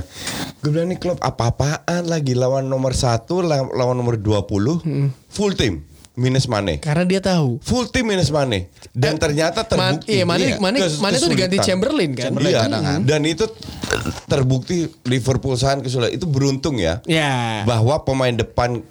gue 0.58 0.70
bilang 0.70 0.88
nih 0.88 0.98
klub 0.98 1.20
apa-apaan 1.20 2.04
lagi 2.06 2.32
lawan 2.34 2.66
nomor 2.66 2.92
satu, 2.92 3.40
lawan 3.42 3.68
lawan 3.70 3.96
nomor 3.96 4.16
20 4.16 4.80
Hmm. 4.80 5.12
full 5.28 5.52
team 5.52 5.84
minus 6.20 6.46
Mane. 6.46 6.78
Karena 6.78 7.04
dia 7.04 7.18
tahu. 7.18 7.58
Full 7.60 7.88
team 7.90 8.06
minus 8.06 8.28
Mane 8.28 8.68
dan 8.92 9.16
Eh, 9.16 9.20
ternyata 9.20 9.64
Man- 9.64 9.70
terbukti 9.98 10.12
iya, 10.12 10.24
Mane- 10.24 10.60
Mane- 10.60 10.80
kes- 10.80 11.00
Mane 11.00 11.16
tuh 11.18 11.30
diganti. 11.30 11.58
Chamberlain 11.58 12.12
kan? 12.12 12.24
Chamberlain 12.28 12.52
Iya, 12.52 12.62
cadangan. 12.62 13.00
dan 13.02 13.22
itu 13.24 13.46
terbukti 14.26 14.76
Liverpool 15.04 15.56
sangat 15.56 15.88
kesulitan. 15.88 16.12
Itu 16.12 16.26
beruntung 16.26 16.76
ya 16.76 17.00
Ya. 17.06 17.64
bahwa 17.64 18.04
pemain 18.04 18.32
depan 18.32 18.84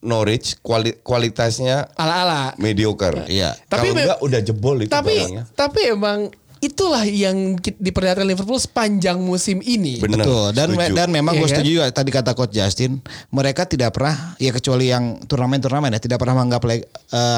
Norwich 0.00 0.60
kuali- 0.60 1.00
kualitasnya 1.00 1.88
Ala-ala. 1.94 2.52
mediocre. 2.56 3.24
Iya. 3.26 3.56
Tapi 3.64 3.88
Kalau 3.88 4.00
enggak 4.02 4.18
udah 4.20 4.40
jebol 4.42 4.76
itu 4.78 4.90
tapi 4.90 5.16
barangnya. 5.16 5.42
tapi 5.54 5.80
emang 5.88 6.28
itulah 6.64 7.04
yang 7.04 7.60
diperlihatkan 7.60 8.24
Liverpool 8.24 8.56
sepanjang 8.56 9.20
musim 9.20 9.60
ini. 9.60 10.00
Bener, 10.00 10.24
Betul 10.24 10.56
dan 10.56 10.72
setuju. 10.72 10.94
dan 10.96 11.08
memang 11.12 11.36
Iya 11.36 11.40
gue 11.40 11.48
kan? 11.48 11.52
setuju 11.60 11.70
juga 11.76 11.86
tadi 11.92 12.10
kata 12.10 12.32
coach 12.32 12.52
Justin 12.56 13.04
mereka 13.28 13.68
tidak 13.68 13.92
pernah 13.92 14.32
ya 14.40 14.50
kecuali 14.50 14.88
yang 14.88 15.20
turnamen-turnamen 15.28 15.92
ya 15.92 16.00
tidak 16.00 16.16
pernah 16.16 16.40
menganggap 16.40 16.62
eh, 16.72 16.80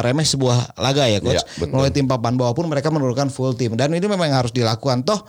remeh 0.01 0.27
sebuah 0.27 0.79
laga 0.79 1.11
ya 1.11 1.19
coach. 1.19 1.43
Iya, 1.43 1.59
betul. 1.59 1.75
Mulai 1.75 1.91
tim 1.91 2.07
papan 2.07 2.39
bawah 2.39 2.55
pun 2.55 2.71
mereka 2.71 2.89
menurunkan 2.95 3.29
full 3.29 3.59
tim 3.59 3.75
dan 3.75 3.91
ini 3.91 4.07
memang 4.07 4.31
yang 4.31 4.39
harus 4.47 4.55
dilakukan 4.55 5.03
toh 5.03 5.27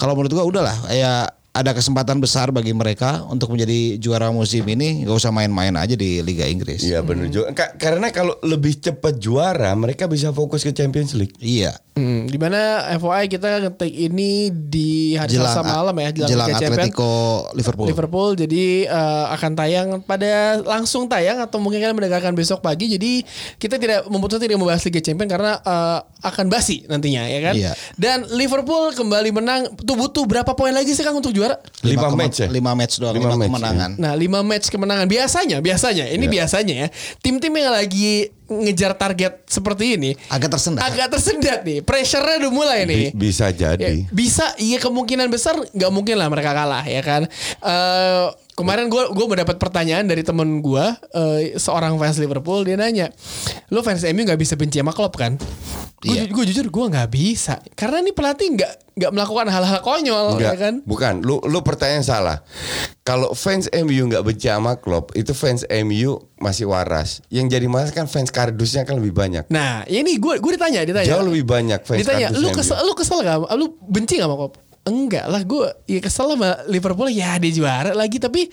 kalau 0.00 0.16
menurut 0.16 0.32
gua 0.32 0.46
udahlah 0.48 0.76
ya 0.88 1.28
ada 1.50 1.72
kesempatan 1.72 2.16
besar 2.16 2.48
bagi 2.48 2.70
mereka 2.70 3.24
untuk 3.24 3.50
menjadi 3.50 3.96
juara 3.96 4.28
musim 4.28 4.62
ini 4.64 5.02
gak 5.02 5.16
usah 5.16 5.28
main-main 5.28 5.74
aja 5.74 5.92
di 5.92 6.20
Liga 6.20 6.44
Inggris. 6.44 6.80
Iya 6.80 7.00
benar 7.00 7.26
juga. 7.26 7.50
Ka- 7.50 7.74
karena 7.74 8.08
kalau 8.08 8.38
lebih 8.40 8.76
cepat 8.76 9.16
juara, 9.16 9.72
mereka 9.72 10.06
bisa 10.06 10.30
fokus 10.30 10.60
ke 10.60 10.70
Champions 10.70 11.12
League. 11.12 11.34
Iya. 11.38 11.74
Hmm, 11.92 12.30
di 12.30 12.38
mana 12.38 12.58
FYI 12.94 13.26
kita 13.26 13.48
ngetik 13.60 13.90
ini 13.90 14.30
di 14.50 14.90
hari 15.12 15.34
Jelang 15.34 15.50
Selasa 15.50 15.66
malam 15.66 15.96
ya, 15.96 16.10
jelang, 16.12 16.30
jelang 16.30 16.46
Liga 16.46 16.60
Champions. 16.60 16.78
Atletico 16.86 17.12
Liverpool. 17.50 17.86
Liverpool 17.88 18.28
jadi 18.36 18.64
eh, 18.86 19.24
akan 19.28 19.52
tayang 19.52 19.88
pada 20.00 20.30
langsung 20.60 21.10
tayang 21.10 21.42
atau 21.42 21.58
mungkin 21.58 21.82
kalian 21.82 21.96
mendengarkan 21.96 22.32
besok 22.32 22.62
pagi 22.62 22.86
jadi 22.88 23.26
kita 23.56 23.76
tidak 23.76 24.06
memutuskan 24.06 24.46
tidak 24.46 24.58
membahas 24.58 24.78
Liga 24.84 25.00
Champions 25.00 25.26
karena 25.28 25.52
eh, 25.58 25.98
akan 26.22 26.46
basi 26.46 26.86
nantinya 26.86 27.24
ya 27.24 27.40
kan 27.40 27.54
Iya. 27.56 27.72
dan 27.94 28.30
Liverpool 28.30 28.92
kembali 28.92 29.30
menang 29.32 29.60
tuh 29.76 29.96
butuh 29.96 30.22
berapa 30.22 30.52
poin 30.52 30.70
lagi 30.70 30.92
sih 30.92 31.02
Kang 31.02 31.14
untuk 31.14 31.32
juara 31.32 31.47
Lima 31.80 32.06
kema- 32.06 32.18
match 32.18 32.36
ya? 32.38 32.48
Lima 32.48 32.72
match 32.72 32.94
doang, 32.96 33.14
Lima 33.14 33.24
lima, 33.26 33.36
match, 33.36 33.48
kemenangan. 33.48 33.90
Nah, 33.94 34.12
5 34.12 34.40
match 34.42 34.66
kemenangan 34.66 35.06
biasanya, 35.06 35.56
biasanya 35.58 36.04
ini 36.06 36.24
Iya. 36.24 36.32
biasanya 36.34 36.74
ya. 36.76 36.88
Tim-tim 37.18 37.52
yang 37.52 37.70
lagi 37.70 38.10
ngejar 38.44 38.92
target 38.94 39.44
seperti 39.44 39.94
ini 39.94 40.10
Agak 40.26 40.50
tersendat. 40.50 40.82
agak 40.82 41.08
tersendat 41.10 41.60
nih. 41.62 41.80
Pressure-nya 41.80 42.40
udah 42.40 42.50
mulai 42.50 42.78
nih. 42.82 43.12
Bi- 43.12 43.28
bisa 43.28 43.48
Ya, 43.48 43.76
jadi. 43.76 44.08
bisa, 44.08 44.56
iya 44.56 44.76
kemungkinan 44.78 45.28
besar 45.28 45.54
nggak 45.68 45.90
mungkin 45.90 46.16
lah 46.16 46.26
mereka 46.26 46.50
kalah 46.50 46.82
ya 46.82 47.00
kan. 47.00 47.28
Eh 47.60 48.26
kemarin 48.58 48.90
gue 48.90 49.02
gue 49.08 49.26
mendapat 49.28 49.54
pertanyaan 49.54 50.02
dari 50.02 50.20
temen 50.20 50.58
gue 50.58 50.84
eh, 51.14 51.54
seorang 51.54 51.94
fans 51.94 52.18
Liverpool 52.18 52.66
dia 52.66 52.74
nanya, 52.74 53.14
lo 53.68 53.80
fans 53.80 54.02
MU 54.04 54.26
nggak 54.26 54.36
bisa 54.36 54.58
benci 54.58 54.82
sama 54.82 54.90
Klopp 54.90 55.14
kan? 55.14 55.38
Gue 55.98 56.14
Iya. 56.14 56.30
jujur 56.30 56.66
gue 56.66 56.84
nggak 56.88 57.10
bisa 57.10 57.58
karena 57.72 57.98
ini 58.00 58.10
pelatih 58.10 58.54
nggak 58.54 58.72
nggak 58.94 59.10
melakukan 59.10 59.46
hal-hal 59.46 59.78
konyol 59.78 60.34
Enggak, 60.34 60.54
ya 60.54 60.58
kan. 60.58 60.74
bukan. 60.82 61.14
Lu 61.22 61.38
lu 61.40 61.58
pertanyaan 61.60 62.02
salah. 62.02 62.38
Kalau 63.00 63.30
fans 63.32 63.66
MU 63.72 64.06
nggak 64.06 64.22
benci 64.22 64.46
sama 64.46 64.74
Klopp, 64.74 65.14
itu 65.14 65.30
fans 65.32 65.62
MU 65.68 66.18
masih 66.36 66.66
waras. 66.66 67.22
Yang 67.28 67.46
jadi 67.52 67.66
masalah 67.66 67.94
kan 67.94 68.06
fans 68.06 68.30
kardusnya 68.30 68.82
kan 68.82 68.94
lebih 68.94 69.10
banyak. 69.10 69.46
Nah, 69.48 69.82
ini 69.86 70.18
gue 70.18 70.38
gue 70.38 70.52
ditanya, 70.52 70.82
ditanya. 70.82 71.08
Jauh 71.08 71.24
lebih 71.24 71.42
banyak 71.44 71.80
fans 71.82 71.98
Ditanya, 71.98 72.30
lu 72.30 72.50
MU. 72.50 72.54
kesel, 72.54 72.78
lu 72.78 72.94
kesel 72.94 73.18
gak? 73.20 73.38
Lu 73.54 73.66
benci 73.82 74.18
gak 74.18 74.26
sama 74.26 74.36
Klopp? 74.36 74.54
Enggak 74.88 75.28
lah, 75.28 75.42
gue 75.44 75.66
ya 75.86 76.00
kesel 76.00 76.34
sama 76.34 76.64
Liverpool 76.66 77.12
ya 77.12 77.36
dia 77.36 77.52
juara 77.52 77.92
lagi 77.94 78.18
tapi 78.18 78.48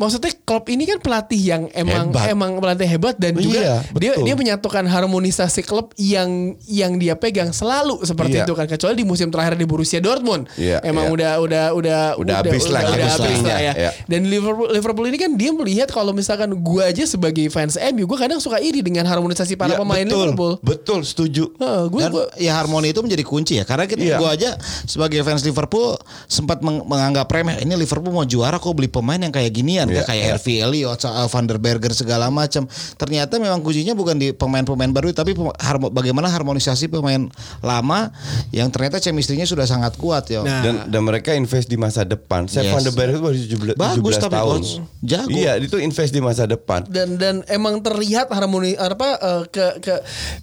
maksudnya 0.00 0.32
Klopp 0.50 0.66
ini 0.66 0.82
kan 0.82 0.98
pelatih 0.98 1.38
yang 1.38 1.62
emang 1.70 2.10
Hebat. 2.10 2.26
emang 2.28 2.50
pelatih 2.58 2.88
hebat 2.88 3.14
dan 3.14 3.32
juga 3.32 3.54
Iya, 3.54 3.76
dia 3.94 4.10
betul. 4.10 4.24
dia 4.26 4.34
menyatukan 4.34 4.82
harmonisasi 4.84 5.62
klub 5.62 5.94
yang 5.94 6.26
yang 6.64 6.98
dia 6.98 7.14
pegang 7.14 7.50
selalu 7.50 8.02
seperti 8.02 8.34
Iya. 8.34 8.44
itu 8.44 8.52
kan 8.52 8.66
kecuali 8.66 8.94
di 8.96 9.04
musim 9.04 9.30
terakhir 9.30 9.54
di 9.54 9.62
Borussia 9.62 9.98
Dortmund. 9.98 10.50
Iya, 10.56 10.82
emang 10.82 11.06
iya. 11.06 11.14
udah 11.14 11.32
udah 11.38 11.64
udah 11.72 12.00
Udah 12.16 12.34
habis 12.36 12.66
lah, 12.66 12.82
udah 12.82 13.08
habis 13.08 13.40
lah. 13.40 13.58
ya. 13.60 13.72
Iya. 13.72 13.90
Dan 14.04 14.26
Liverpool 14.26 14.66
Liverpool 14.68 15.06
ini 15.06 15.16
kan 15.16 15.30
dia 15.32 15.50
melihat 15.50 15.86
kalau 15.86 16.10
misalkan 16.10 16.50
gua 16.56 16.90
aja 16.90 17.04
sebagai 17.04 17.46
fans 17.46 17.78
MU 17.78 18.04
gua 18.04 18.18
kadang 18.18 18.38
suka 18.38 18.58
iri 18.58 18.80
dengan 18.80 19.06
harmonisasi 19.06 19.54
para 19.54 19.68
Ya, 19.68 19.78
pemain 19.78 20.02
betul, 20.02 20.18
Liverpool. 20.26 20.52
Betul, 20.60 21.00
setuju. 21.04 21.54
Heeh, 21.54 21.82
gua, 21.86 22.00
Dan 22.00 22.10
gua 22.10 22.24
ya 22.34 22.52
harmoni 22.54 22.90
itu 22.90 22.98
menjadi 22.98 23.22
kunci 23.22 23.54
ya 23.54 23.64
karena 23.64 23.86
kita 23.86 24.02
Iya. 24.02 24.18
gua 24.18 24.34
aja 24.34 24.50
sebagai 24.84 25.20
fans 25.20 25.40
Liverpool 25.40 25.94
sempat 26.26 26.58
meng- 26.58 26.82
menganggap 26.82 27.28
remeh 27.28 27.60
ini 27.60 27.76
Liverpool 27.76 28.10
mau 28.10 28.24
juara 28.24 28.56
kok 28.56 28.72
beli 28.72 28.88
pemain 28.88 29.16
yang 29.16 29.30
kayak 29.30 29.52
ginian 29.52 29.86
Iya, 29.86 30.02
kayak 30.02 30.26
iya. 30.26 30.39
Harvey 30.40 30.56
Elliott, 30.58 31.04
uh, 31.04 31.28
Van 31.28 31.44
der 31.44 31.60
Berger 31.60 31.92
segala 31.92 32.32
macam. 32.32 32.64
Ternyata 32.96 33.36
memang 33.36 33.60
kuncinya 33.60 33.92
bukan 33.92 34.16
di 34.16 34.32
pemain-pemain 34.32 34.88
baru 34.88 35.12
tapi 35.12 35.36
pem- 35.36 35.52
harmo- 35.54 35.92
bagaimana 35.92 36.26
harmonisasi 36.26 36.88
pemain 36.88 37.28
lama 37.60 38.08
yang 38.48 38.72
ternyata 38.72 38.96
chemistry-nya 38.96 39.44
sudah 39.44 39.68
sangat 39.68 39.94
kuat 39.94 40.24
ya. 40.26 40.40
Nah. 40.40 40.64
Dan 40.64 40.74
dan 40.88 41.02
mereka 41.04 41.36
invest 41.36 41.68
di 41.68 41.76
masa 41.76 42.02
depan. 42.02 42.48
Saya 42.48 42.62
Yes. 42.62 42.72
Van 42.72 42.82
der 42.82 42.94
Berg 42.94 43.12
itu 43.12 43.20
baru 43.20 43.36
17, 43.36 43.76
Bagus 43.76 44.16
17 44.16 44.22
tapi, 44.22 44.32
tahun. 44.32 44.56
Coach. 44.56 44.72
Jago. 45.02 45.28
Iya, 45.30 45.52
itu 45.58 45.76
invest 45.76 46.10
di 46.10 46.20
masa 46.20 46.44
depan. 46.46 46.80
dan 46.88 47.16
dan 47.16 47.44
emang 47.46 47.78
terlihat 47.78 48.30
harmoni 48.30 48.72
apa 48.74 49.08
eh, 49.18 49.42
ke 49.46 49.66
ke 49.78 49.94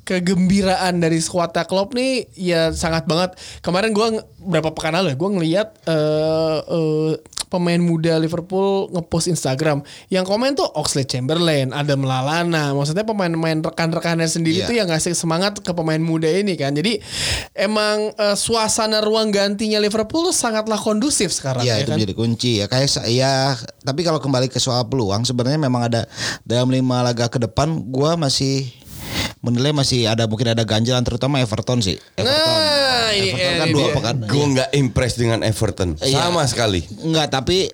kegembiraan 0.04 0.98
dari 0.98 1.18
skuadnya 1.18 1.64
Klopp 1.64 1.94
nih 1.94 2.28
ya 2.34 2.70
sangat 2.70 3.06
banget. 3.06 3.34
Kemarin 3.60 3.92
gua 3.92 4.12
berapa 4.38 4.70
pekan 4.72 4.94
lalu 4.94 5.12
ya 5.12 5.16
gua 5.16 5.30
ngelihat 5.32 5.68
eh, 5.84 6.60
eh, 6.64 7.12
pemain 7.48 7.78
muda 7.78 8.16
Liverpool 8.16 8.92
ngepost 8.92 9.28
Instagram 9.28 9.80
yang 10.08 10.22
komen 10.22 10.54
tuh 10.54 10.68
Oxlade 10.70 11.08
Chamberlain, 11.08 11.72
Adam 11.72 12.02
Lallana. 12.02 12.72
Maksudnya 12.72 13.04
pemain-pemain 13.04 13.60
rekan-rekannya 13.62 14.26
sendiri 14.26 14.62
Iya. 14.62 14.68
tuh 14.68 14.76
yang 14.76 14.88
ngasih 14.88 15.12
semangat 15.12 15.58
ke 15.58 15.72
pemain 15.72 15.98
muda 15.98 16.28
ini 16.28 16.54
kan. 16.54 16.72
Jadi 16.72 17.00
emang 17.54 18.12
eh, 18.12 18.36
suasana 18.36 19.00
ruang 19.00 19.30
gantinya 19.30 19.78
Liverpool 19.78 20.24
tuh 20.24 20.36
sangatlah 20.36 20.78
kondusif 20.78 21.30
sekarang 21.30 21.62
Iya 21.62 21.74
ya 21.74 21.82
itu 21.82 21.90
kan. 21.90 21.98
menjadi 21.98 22.14
kunci 22.14 22.52
ya 22.58 22.66
kayak 22.66 22.88
saya 22.88 23.56
tapi 23.82 24.02
kalau 24.02 24.18
kembali 24.18 24.48
ke 24.48 24.58
soal 24.58 24.84
peluang 24.86 25.24
sebenarnya 25.24 25.58
memang 25.58 25.88
ada 25.88 26.06
dalam 26.44 26.68
lima 26.68 27.02
laga 27.02 27.28
ke 27.28 27.38
depan 27.38 27.68
gua 27.88 28.14
masih 28.14 28.68
menilai 29.40 29.72
masih 29.72 30.04
ada 30.04 30.26
mungkin 30.26 30.50
ada 30.50 30.62
ganjalan 30.62 31.02
terutama 31.02 31.38
Everton 31.38 31.80
sih. 31.80 31.96
Everton. 32.14 32.36
Nah, 32.36 32.87
ini, 33.10 33.30
Everton 33.30 33.54
kan 33.54 33.66
ini 33.66 33.74
dua 33.74 33.88
pekan. 33.92 34.16
Gue 34.24 34.46
nggak 34.50 34.70
impress 34.74 35.14
dengan 35.16 35.40
Everton 35.42 35.90
Iya. 35.98 36.18
sama 36.22 36.44
sekali. 36.44 36.82
Enggak, 37.00 37.28
tapi 37.30 37.68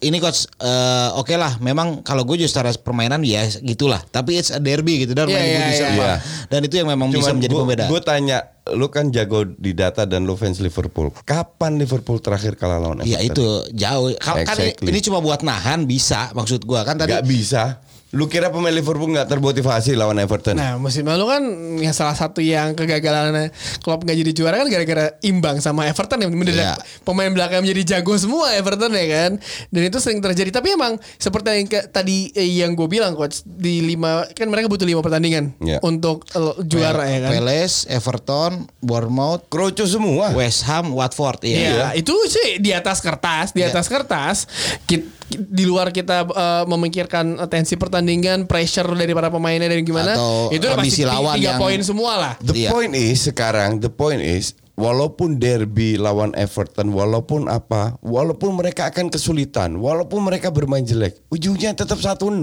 ini 0.00 0.16
coach 0.16 0.46
eh, 0.56 1.08
oke 1.12 1.34
lah. 1.34 1.58
Memang 1.58 2.00
kalau 2.00 2.22
gue 2.22 2.36
juga 2.36 2.50
secara 2.50 2.70
permainan 2.72 3.20
ya 3.20 3.42
gitulah. 3.58 4.00
Tapi 4.04 4.36
it's 4.36 4.48
a 4.48 4.58
derby 4.58 5.02
gitu 5.02 5.12
dan 5.12 5.26
Iya, 5.26 5.34
main 5.34 5.44
iya, 5.44 5.56
Bundesliga. 5.56 5.92
iya. 5.96 6.14
Dan 6.46 6.60
itu 6.62 6.74
yang 6.76 6.88
memang 6.88 7.08
bisa 7.08 7.30
menjadi 7.30 7.54
pembeda. 7.54 7.84
Gue 7.86 8.00
tanya, 8.00 8.38
lu 8.70 8.86
kan 8.86 9.08
jago 9.08 9.44
di 9.44 9.72
data 9.72 10.02
dan 10.02 10.22
lu 10.22 10.34
fans 10.34 10.58
Liverpool. 10.58 11.10
Kapan 11.20 11.76
Liverpool 11.76 12.18
terakhir 12.18 12.54
kalah 12.54 12.78
lawan 12.78 13.00
Everton? 13.00 13.10
Ya 13.10 13.20
itu 13.20 13.46
jauh. 13.72 14.10
Kan 14.16 14.34
ini- 14.36 14.74
Exactly. 14.74 14.88
ini 14.88 14.98
cuma 15.00 15.18
buat 15.18 15.40
nahan 15.40 15.84
bisa 15.84 16.30
maksud 16.32 16.62
gua 16.62 16.82
kan 16.82 16.94
tadi. 16.94 17.12
Gak 17.12 17.24
bisa. 17.24 17.78
Lu 18.10 18.26
kira 18.26 18.50
pemain 18.50 18.68
Liverpool 18.68 19.06
nggak 19.08 19.28
termotivasi 19.28 19.94
lawan 19.94 20.18
Everton? 20.18 20.54
Nah 20.54 20.74
musim 20.76 21.02
lalu 21.02 21.24
kan 21.24 21.42
ya 21.78 21.90
salah 21.90 22.12
satu 22.12 22.38
yang 22.38 22.74
kegagalan 22.74 23.54
Klopp 23.78 24.02
nggak 24.02 24.18
jadi 24.18 24.32
juara 24.32 24.54
kan 24.56 24.66
gara-gara 24.66 25.14
imbang 25.20 25.58
sama 25.58 25.86
Everton 25.86 26.18
yang 26.18 26.30
mendadak 26.32 26.58
Iya. 26.74 26.74
pemain 27.00 27.30
belakang 27.30 27.62
menjadi 27.62 27.96
jago 27.96 28.12
semua 28.14 28.50
Everton 28.52 28.90
ya 28.90 29.06
kan 29.06 29.32
dan 29.68 29.82
itu 29.84 29.96
sering 29.96 30.18
terjadi 30.18 30.50
tapi 30.50 30.72
emang 30.72 30.98
seperti 31.16 31.48
yang 31.52 31.68
ke- 31.68 31.86
tadi 31.86 32.30
eh, 32.32 32.58
yang 32.58 32.74
gue 32.74 32.86
bilang 32.86 33.14
coach 33.14 33.46
di 33.46 33.78
lima 33.80 34.26
kan 34.28 34.46
mereka 34.46 34.66
butuh 34.66 34.84
lima 34.84 35.00
pertandingan 35.00 35.54
Iya. 35.56 35.78
untuk 35.80 36.26
eh, 36.28 36.54
juara 36.64 37.06
ya 37.06 37.18
kan 37.20 37.30
Palace, 37.32 37.86
Everton, 37.86 38.52
Bournemouth, 38.80 39.46
Kroco 39.46 39.86
semua. 39.86 40.32
West 40.32 40.64
Ham, 40.64 40.90
Watford. 40.90 41.40
Iya, 41.42 41.54
Iya. 41.54 41.86
itu 41.94 42.10
sih 42.26 42.58
di 42.58 42.70
atas 42.70 42.98
kertas, 42.98 43.50
di 43.50 43.62
Iya. 43.62 43.70
atas 43.70 43.86
kertas. 43.86 44.36
Ki- 44.82 45.19
di 45.32 45.62
luar 45.62 45.88
kita 45.88 46.24
eh, 46.24 46.64
memikirkan 46.64 47.38
tensi 47.46 47.74
pertandingan, 47.74 48.44
pressure 48.44 48.90
dari 48.90 49.10
para 49.10 49.28
pemainnya 49.28 49.66
dan 49.66 49.80
gimana, 49.80 50.12
Atau 50.12 50.50
itu 50.50 50.64
udah 50.64 50.76
pasti 50.76 51.02
lawan 51.02 51.34
tiga 51.36 51.46
yang- 51.48 51.60
poin 51.60 51.80
semua 51.80 52.12
lah. 52.14 52.32
The 52.38 52.54
Iya. 52.56 52.70
point 52.70 52.92
is 52.92 53.22
sekarang 53.22 53.78
the 53.78 53.88
point 53.88 54.18
is 54.18 54.52
walaupun 54.74 55.36
derby 55.36 55.94
lawan 55.94 56.32
Everton 56.32 56.88
walaupun 56.90 57.46
apa 57.46 58.00
walaupun 58.00 58.56
mereka 58.56 58.88
akan 58.88 59.08
kesulitan 59.08 59.76
walaupun 59.76 60.24
mereka 60.24 60.48
bermain 60.48 60.80
jelek 60.80 61.20
ujungnya 61.28 61.76
tetap 61.76 62.00
1-0 62.00 62.40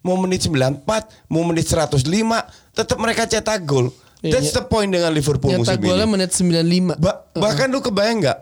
mau 0.00 0.16
menit 0.16 0.40
94 0.40 0.80
mau 1.28 1.44
menit 1.44 1.68
105 1.68 2.00
tetap 2.72 2.96
mereka 2.96 3.28
cetak 3.28 3.60
gol 3.62 3.92
Iya, 4.24 4.32
that's 4.32 4.56
the 4.56 4.64
point 4.64 4.88
dengan 4.88 5.12
Liverpool 5.12 5.52
Nyetak 5.52 5.76
musim 5.76 5.84
golnya 5.84 6.08
ini 6.08 6.12
menit 6.16 6.30
95. 6.32 6.96
Ba- 6.96 7.28
bahkan 7.36 7.68
lu 7.68 7.84
kebayang 7.84 8.24
nggak 8.24 8.38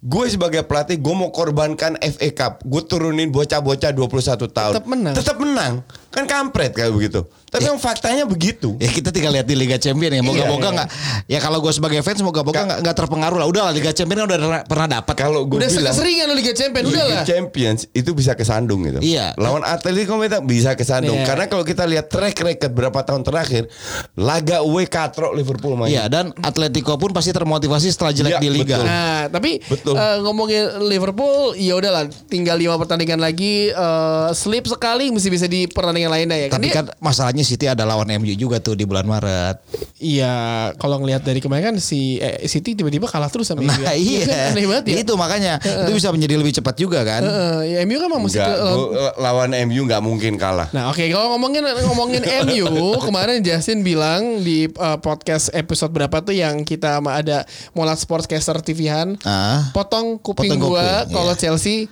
gue 0.00 0.24
sebagai 0.32 0.64
pelatih 0.64 0.96
gue 0.96 1.12
mau 1.12 1.28
korbankan 1.28 2.00
FA 2.00 2.28
Cup. 2.32 2.64
Gue 2.64 2.82
turunin 2.88 3.28
bocah-bocah 3.28 3.92
21 3.92 4.48
tahun. 4.48 4.72
Tetap 4.72 4.86
menang. 4.88 5.14
tetap 5.14 5.36
menang 5.36 5.72
kan 6.10 6.24
kampret 6.24 6.70
kayak 6.70 6.90
begitu 6.90 7.22
tapi 7.46 7.66
yang 7.66 7.78
faktanya 7.78 8.22
begitu 8.24 8.78
Ya 8.78 8.86
kita 8.88 9.10
tinggal 9.10 9.34
lihat 9.34 9.44
di 9.44 9.58
Liga 9.58 9.74
Champion 9.74 10.14
ya. 10.14 10.22
Moga-moga 10.22 10.62
Iya, 10.62 10.70
nggak. 10.72 10.88
Ya 11.26 11.38
kalau 11.42 11.58
gue 11.58 11.68
sebagai 11.68 11.98
fans 12.00 12.22
moga-moga 12.22 12.62
nggak 12.62 12.78
nggak 12.80 12.96
terpengaruh 12.96 13.42
lah. 13.42 13.48
Udah 13.50 13.62
lah 13.66 13.72
Liga 13.74 13.90
Champion 13.90 14.22
kan 14.22 14.26
udah 14.28 14.38
pernah- 14.64 14.90
dapat. 14.90 15.14
kalau 15.18 15.42
gue 15.44 15.58
Udah 15.58 15.66
bilang 15.68 15.90
keseringan 15.90 16.26
lu 16.26 16.34
Liga 16.36 16.54
Champion, 16.54 16.82
udah 16.84 17.02
Liga 17.02 17.14
lah. 17.16 17.26
Champions 17.26 17.90
itu 17.90 18.10
bisa 18.14 18.32
kesandung 18.32 18.86
gitu. 18.86 19.02
Iya. 19.02 19.34
Lawan 19.34 19.66
Atletico 19.66 20.14
Madrid 20.14 20.38
bisa 20.46 20.72
kesandung 20.72 21.18
Iya. 21.18 21.26
karena 21.26 21.44
kalau 21.46 21.66
kita 21.66 21.84
lihat 21.84 22.06
track 22.06 22.38
record 22.38 22.70
berapa 22.70 23.02
tahun 23.02 23.26
terakhir 23.26 23.66
laga 24.14 24.62
away 24.62 24.86
katrok 24.86 25.34
Liverpool 25.34 25.74
main. 25.74 25.90
Iya 25.90 26.06
dan 26.06 26.30
Atletico 26.38 26.94
pun 26.96 27.10
pasti 27.10 27.30
termotivasi 27.30 27.88
setelah 27.88 28.14
jelek 28.14 28.32
Iya, 28.32 28.40
di 28.40 28.48
Liga. 28.48 28.78
betul. 28.78 28.86
Nah, 28.86 29.22
tapi 29.28 29.50
Betul. 29.60 29.94
eh, 29.96 30.16
ngomongin 30.20 30.62
Liverpool, 30.86 31.36
ya 31.54 31.74
udahlah, 31.74 32.06
tinggal 32.24 32.56
lima 32.56 32.78
pertandingan 32.78 33.18
lagi, 33.18 33.68
eh, 33.68 34.28
slip 34.32 34.64
sekali 34.64 35.10
mesti 35.10 35.28
bisa 35.28 35.44
di 35.44 35.66
pertandingan 35.66 35.99
lainnya 36.06 36.38
ya. 36.38 36.48
Tapi 36.48 36.70
Dia- 36.70 36.76
kan 36.78 36.84
masalahnya 36.96 37.42
City 37.42 37.66
ada 37.66 37.82
lawan 37.82 38.08
MU 38.14 38.32
juga 38.32 38.56
tuh 38.56 38.72
di 38.72 38.84
bulan 38.84 39.04
Maret. 39.04 39.60
Iya, 39.98 40.32
kalau 40.76 40.96
ngelihat 40.96 41.20
dari 41.20 41.38
kemarin 41.38 41.64
kan 41.66 41.76
si 41.76 42.16
eh, 42.16 42.46
City 42.46 42.72
tiba-tiba 42.72 43.04
kalah 43.04 43.28
terus 43.28 43.44
sama 43.44 43.60
Nah 43.60 43.74
MU 43.74 43.84
ya. 43.84 43.92
iya. 43.92 44.22
kan? 44.24 44.50
Aneh 44.54 44.64
banget 44.64 44.84
ya. 44.86 44.96
Itu 45.02 45.12
makanya 45.14 45.54
itu 45.58 45.90
bisa 45.92 46.08
menjadi 46.08 46.34
lebih 46.36 46.54
cepat 46.54 46.74
juga 46.74 47.02
kan. 47.02 47.20
Heeh, 47.20 47.58
ya 47.66 47.78
MU 47.82 47.96
kan 47.98 48.08
mesti 48.14 48.38
Enggak, 48.38 48.48
ke- 48.54 48.62
gua- 48.62 49.14
lawan 49.18 49.50
MU 49.66 49.80
nggak 49.82 50.00
mungkin 50.00 50.32
kalah. 50.36 50.68
Nah 50.70 50.88
oke 50.88 51.02
kalau 51.04 51.34
ngomongin 51.34 51.60
ngomongin 51.84 52.22
MU 52.46 52.68
kemarin 53.00 53.42
Justin 53.42 53.82
bilang 53.82 54.40
di 54.40 54.70
uh, 54.70 54.96
podcast 54.96 55.50
episode 55.50 55.90
berapa 55.90 56.22
tuh 56.22 56.32
yang 56.32 56.62
kita 56.62 56.96
sama 56.96 57.16
ada 57.16 57.42
Molat 57.72 57.98
Sportscaster 57.98 58.60
TV-han 58.60 59.18
Ah. 59.22 59.68
potong 59.70 60.16
kuping 60.16 60.52
Potong 60.52 60.70
gua 60.70 61.04
kalau 61.06 61.32
iya. 61.32 61.40
Chelsea 61.40 61.88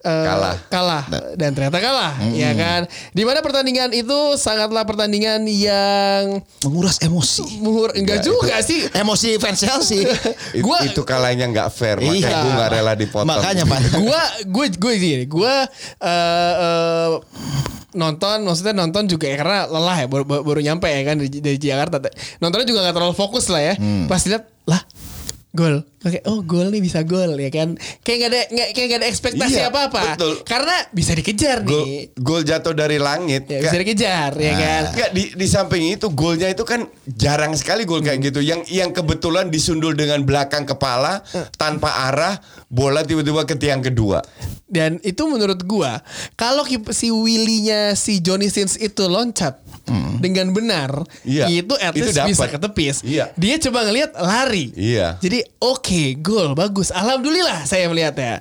uh, 0.00 0.24
Kalah. 0.24 0.56
kalah 0.68 1.04
dan 1.34 1.50
ternyata 1.50 1.78
kalah 1.78 2.12
ya 2.30 2.50
kan 2.52 2.84
di 3.10 3.22
mana 3.22 3.38
pertandingan 3.38 3.90
itu 3.90 4.14
sangatlah 4.34 4.82
pertandingan 4.82 5.42
yang 5.44 6.42
Menguras 6.60 6.98
emosi. 7.00 7.58
muhur 7.58 7.90
enggak 7.92 8.20
juga 8.20 8.58
sih 8.60 8.86
Emosi 9.00 9.36
fans 9.36 9.58
Chelsea. 9.58 10.02
It- 10.02 10.62
Gua- 10.66 10.82
itu 10.82 11.02
kalahnya 11.02 11.46
nggak 11.46 11.68
fair, 11.68 11.96
makanya 11.96 12.18
Iya. 12.20 12.38
gue 12.38 12.52
nggak 12.52 12.70
rela 12.72 12.92
dipotong. 12.94 13.28
Makanya 13.28 13.64
Pak. 13.64 13.78
gua 14.02 14.22
gue 14.44 14.66
gue 14.72 14.92
gini 14.96 15.24
gue 15.24 15.54
eh, 16.00 16.54
eh, 16.58 17.10
nonton 17.90 18.44
maksudnya 18.44 18.74
nonton 18.74 19.06
juga 19.06 19.26
ya 19.26 19.36
karena 19.36 19.64
lelah 19.66 19.96
ya 19.96 20.06
baru, 20.06 20.24
baru- 20.44 20.60
nyampe 20.60 20.86
ya 20.86 21.02
kan 21.02 21.16
dari, 21.16 21.30
dari 21.32 21.58
Jakarta 21.58 21.96
nontonnya 22.38 22.66
juga 22.66 22.84
nggak 22.84 22.94
terlalu 22.94 23.14
fokus 23.14 23.48
lah 23.48 23.62
ya 23.62 23.74
pas 24.04 24.20
lihat 24.22 24.44
lah 24.64 24.80
gol. 25.58 25.82
Kayak 25.98 26.24
oh 26.24 26.40
gol 26.40 26.70
nih 26.70 26.78
bisa 26.78 27.02
gol 27.02 27.34
ya 27.34 27.50
kan? 27.50 27.74
Kayak 28.00 28.16
nggak 28.16 28.30
ada 28.30 28.40
nggak 28.48 28.68
kayak 28.70 28.86
nggak 28.86 29.00
ada 29.02 29.08
ekspektasi 29.08 29.58
Iya, 29.58 29.66
apa 29.66 29.80
apa 29.90 30.00
betul. 30.14 30.32
karena 30.46 30.76
bisa 30.88 31.12
dikejar 31.12 31.58
nih. 31.60 32.14
gol 32.16 32.42
jatuh 32.42 32.70
dari 32.72 32.96
langit. 32.96 33.50
ya, 33.50 33.58
bisa 33.58 33.74
dikejar 33.76 34.30
ya 34.32 34.52
kan? 34.54 34.82
Enggak 34.88 35.10
di 35.10 35.22
di 35.34 35.46
samping 35.46 35.90
itu 35.90 36.06
golnya 36.08 36.46
itu 36.46 36.62
kan 36.62 36.86
jarang 37.04 37.50
sekali 37.52 37.82
gol 37.82 37.98
kayak 37.98 38.22
gitu. 38.22 38.38
Yang 38.38 38.70
yang 38.70 38.94
kebetulan 38.94 39.50
disundul 39.50 39.92
dengan 39.92 40.22
belakang 40.22 40.62
kepala 40.64 41.26
tanpa 41.52 41.90
arah, 42.06 42.38
bola 42.68 43.00
tiba-tiba 43.00 43.42
ke 43.42 43.56
tiang 43.56 43.80
kedua. 43.80 44.20
Dan 44.68 45.00
itu 45.00 45.24
menurut 45.24 45.64
gua 45.64 46.04
kalau 46.36 46.60
si 46.92 47.08
Willy-nya 47.08 47.96
si 47.96 48.20
Johnny 48.20 48.52
Sins 48.52 48.76
itu 48.76 49.08
loncat 49.08 49.64
dengan 50.20 50.52
benar, 50.52 50.92
Iya, 51.24 51.48
itu 51.48 51.72
at 51.80 51.96
itu 51.96 52.12
least 52.12 52.20
bisa 52.20 52.44
dapat. 52.44 52.60
ketepis. 52.60 52.96
Iya. 53.00 53.32
Dia 53.34 53.56
coba 53.56 53.88
ngelihat 53.88 54.12
lari. 54.14 54.68
Iya. 54.76 55.16
Jadi 55.16 55.40
oke, 55.56 56.20
gol 56.20 56.52
bagus. 56.52 56.92
Alhamdulillah 56.92 57.64
saya 57.64 57.88
melihat 57.88 58.12
ya. 58.20 58.34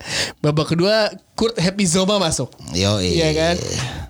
Babak 0.43 0.75
kedua 0.75 1.07
Kurt 1.39 1.55
Happy 1.55 1.87
Zoma 1.87 2.19
masuk. 2.19 2.51
Yoi. 2.75 3.15
Iya 3.15 3.29
kan? 3.31 3.55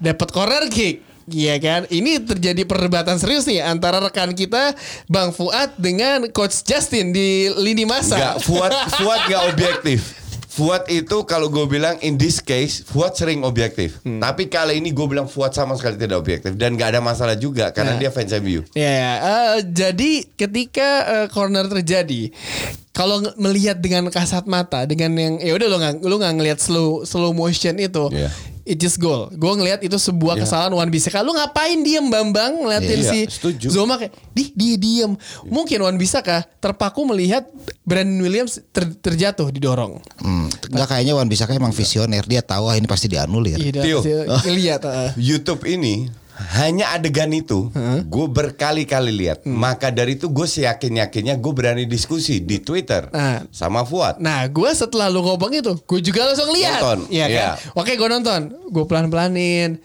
Dapat 0.01 0.27
corner 0.33 0.65
kick. 0.73 1.05
Iya 1.27 1.59
kan? 1.59 1.81
Ini 1.85 2.23
terjadi 2.23 2.63
perdebatan 2.63 3.19
serius 3.19 3.43
nih 3.43 3.59
antara 3.59 3.99
rekan 3.99 4.31
kita 4.31 4.71
Bang 5.05 5.35
Fuad 5.35 5.75
dengan 5.75 6.31
Coach 6.31 6.63
Justin 6.63 7.11
di 7.11 7.51
lini 7.51 7.83
masa. 7.83 8.15
Enggak, 8.15 8.35
Fuad 8.41 8.71
Fuad 8.97 9.19
enggak 9.27 9.43
objektif. 9.51 9.99
Fuad 10.47 10.89
itu 10.89 11.21
kalau 11.21 11.53
gue 11.53 11.69
bilang 11.69 12.01
in 12.01 12.17
this 12.17 12.39
case 12.39 12.81
Fuad 12.81 13.13
sering 13.13 13.43
objektif. 13.43 13.99
Hmm. 14.01 14.17
Tapi 14.17 14.47
kali 14.47 14.79
ini 14.79 14.89
gue 14.89 15.03
bilang 15.03 15.27
Fuad 15.27 15.51
sama 15.51 15.75
sekali 15.75 15.99
tidak 15.99 16.17
objektif 16.17 16.55
dan 16.55 16.73
nggak 16.73 16.95
ada 16.95 17.01
masalah 17.03 17.35
juga 17.35 17.69
karena 17.69 17.93
Nah. 17.93 17.99
dia 17.99 18.09
fans 18.09 18.31
MU. 18.39 18.63
Ya, 18.71 18.87
ya. 18.89 19.11
Eh, 19.19 19.55
jadi 19.67 20.11
ketika 20.33 20.89
eh, 21.05 21.27
corner 21.29 21.67
terjadi, 21.67 22.31
kalau 22.89 23.21
melihat 23.35 23.77
dengan 23.77 24.07
kasat 24.07 24.47
mata, 24.47 24.87
dengan 24.87 25.13
yang 25.13 25.37
ya 25.37 25.53
udah 25.53 25.67
lo 25.67 25.77
nggak 25.77 25.95
lo 26.01 26.15
nggak 26.17 26.35
ngelihat 26.39 26.57
slow 26.57 27.03
slow 27.03 27.35
motion 27.35 27.77
itu, 27.77 28.09
Iya. 28.09 28.31
It 28.67 28.77
just 28.77 28.97
goal. 28.97 29.31
Gue 29.31 29.49
ngelihat 29.49 29.79
itu 29.79 29.95
sebuah 29.95 30.35
Iya. 30.35 30.43
kesalahan 30.43 30.71
Wan 30.71 30.87
Bisaka. 30.87 31.19
Lu 31.19 31.31
ngapain 31.31 31.79
diem 31.79 32.03
Bambang 32.03 32.59
ngeliatin 32.59 32.99
Iya, 32.99 33.07
si 33.07 33.19
setuju. 33.25 33.71
Zoma 33.71 33.95
kayak, 33.95 34.11
di 34.29 34.51
dia 34.51 34.75
diem. 34.75 35.15
Mungkin 35.43 35.79
Wan 35.79 35.95
Bisaka 35.95 36.43
terpaku 36.57 37.07
melihat 37.07 37.47
Brandon 37.81 38.19
Williams 38.19 38.59
ter- 38.69 38.93
terjatuh 38.93 39.47
didorong. 39.47 40.03
Hmm, 40.19 40.51
enggak 40.67 40.87
kayaknya 40.89 41.15
Wan 41.15 41.25
Bisaka 41.25 41.55
emang 41.55 41.71
visioner. 41.71 42.21
Dia 42.21 42.41
tahu 42.41 42.67
ah 42.67 42.75
ini 42.75 42.85
pasti 42.85 43.07
dianulir. 43.07 43.55
Iya, 43.55 43.79
Tio. 43.79 43.99
lihat. 44.45 44.83
eh. 44.83 45.11
YouTube 45.15 45.63
ini 45.63 46.11
hanya 46.53 46.91
adegan 46.91 47.29
itu 47.29 47.69
gue 48.03 48.25
berkali-kali 48.27 49.11
lihat. 49.11 49.43
Hmm. 49.43 49.57
Maka 49.57 49.89
dari 49.89 50.15
itu 50.15 50.27
gue 50.27 50.43
seyakin 50.43 51.01
yakinnya 51.01 51.35
gue 51.35 51.51
berani 51.51 51.83
diskusi 51.83 52.39
di 52.39 52.57
Twitter 52.57 53.09
Ah. 53.11 53.41
sama 53.49 53.81
Fuad. 53.81 54.17
Nah, 54.17 54.45
gue 54.45 54.69
setelah 54.71 55.07
lu 55.07 55.21
ngomong 55.21 55.51
itu, 55.51 55.73
gue 55.77 55.99
juga 55.99 56.25
langsung 56.25 56.49
lihat. 56.51 56.79
Nonton, 56.79 56.99
Iya 57.09 57.25
kan? 57.25 57.33
iya. 57.33 57.49
Oke, 57.73 57.93
gue 57.93 58.07
nonton. 58.07 58.41
Gue 58.67 58.85
pelan-pelanin. 58.85 59.81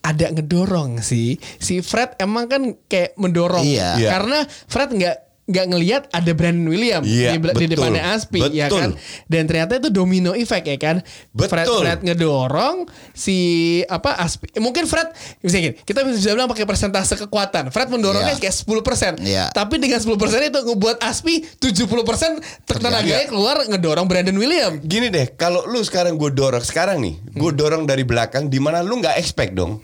Ada 0.00 0.32
ngedorong 0.32 1.00
sih. 1.00 1.36
Si 1.58 1.80
Fred 1.80 2.16
emang 2.16 2.46
kan 2.46 2.62
kayak 2.86 3.12
mendorong. 3.14 3.60
Iya. 3.62 3.98
Iya. 3.98 4.08
Karena 4.08 4.38
Fred 4.46 4.90
nggak 4.90 5.16
nggak 5.48 5.66
ngelihat 5.66 6.02
ada 6.12 6.30
Brandon 6.30 6.68
Williams 6.68 7.02
Iya, 7.02 7.32
di, 7.32 7.38
bel- 7.40 7.56
di 7.56 7.66
depannya 7.66 8.12
Aspi 8.12 8.36
ya 8.52 8.68
Betul. 8.68 8.78
kan 8.78 8.90
dan 9.26 9.42
ternyata 9.44 9.72
itu 9.76 9.88
domino 9.88 10.32
effect 10.32 10.62
ya 10.62 10.76
kan 10.76 10.96
Fred 11.32 11.64
Betul. 11.64 11.80
Fred 11.82 11.98
ngedorong 12.02 12.84
si 13.10 13.36
apa 13.82 14.12
Aspi 14.14 14.52
mungkin 14.58 14.84
Fred 14.84 15.08
misalnya 15.40 15.62
gini 15.64 15.74
kita 15.80 16.04
bisa 16.04 16.30
bilang 16.30 16.46
pakai 16.46 16.62
persentase 16.62 17.16
kekuatan 17.18 17.68
Fred 17.68 17.88
mendorongnya 17.88 18.36
Iya. 18.36 18.44
kayak 18.44 18.56
10% 18.60 19.14
Iya. 19.18 19.44
tapi 19.50 19.76
dengan 19.76 19.96
10% 19.96 20.12
itu 20.44 20.60
ngebuat 20.62 21.00
Aspi 21.00 21.40
70% 21.56 22.44
tenaganya 22.68 23.24
keluar 23.26 23.64
ngedorong 23.64 24.04
Brandon 24.04 24.36
Williams 24.36 24.80
Gini 24.80 25.08
deh, 25.08 25.32
kalau 25.32 25.64
lu 25.64 25.80
sekarang 25.80 26.14
gue 26.14 26.28
dorong 26.28 26.60
sekarang 26.60 26.98
nih, 26.98 27.16
gue 27.30 27.50
dorong 27.52 27.84
dari 27.84 28.02
belakang, 28.02 28.46
di 28.46 28.58
mana 28.58 28.80
lu 28.80 28.98
nggak 28.98 29.16
expect 29.16 29.52
dong, 29.52 29.80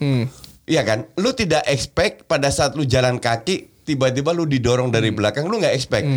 iya 0.65 0.83
kan? 0.83 1.09
Lu 1.15 1.33
tidak 1.33 1.65
expect 1.65 2.25
pada 2.25 2.49
saat 2.49 2.73
lu 2.73 2.83
jalan 2.83 3.17
kaki, 3.17 3.74
tiba-tiba 3.85 4.33
lu 4.33 4.49
didorong 4.49 4.89
dari 4.89 5.13
belakang, 5.13 5.45
lu 5.47 5.61
nggak 5.61 5.77
expect. 5.77 6.09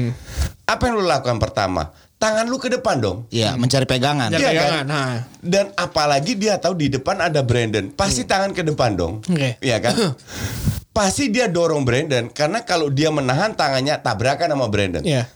Apa 0.64 0.88
yang 0.88 1.04
lu 1.04 1.06
lakukan 1.06 1.38
pertama? 1.38 1.92
Tangan 2.18 2.50
lu 2.50 2.58
ke 2.58 2.72
depan 2.72 2.98
dong. 2.98 3.30
Iya, 3.30 3.54
mencari 3.60 3.86
pegangan. 3.86 4.34
Iya 4.34 4.50
pegangan, 4.50 4.84
kan? 4.84 4.86
nah. 4.90 5.14
Dan 5.38 5.66
apalagi 5.78 6.34
dia 6.34 6.58
tahu 6.58 6.74
di 6.74 6.88
depan 6.90 7.22
ada 7.22 7.46
Brandon, 7.46 7.94
pasti 7.94 8.26
tangan 8.26 8.56
ke 8.56 8.66
depan 8.66 8.98
dong. 8.98 9.22
Iya 9.62 9.78
kan? 9.84 9.94
pasti 10.98 11.30
dia 11.30 11.46
dorong 11.46 11.86
Brandon 11.86 12.26
karena 12.34 12.66
kalau 12.66 12.90
dia 12.90 13.14
menahan 13.14 13.54
tangannya 13.54 14.02
tabrakan 14.02 14.50
sama 14.50 14.66
Brandon. 14.66 15.06
Iya. 15.06 15.30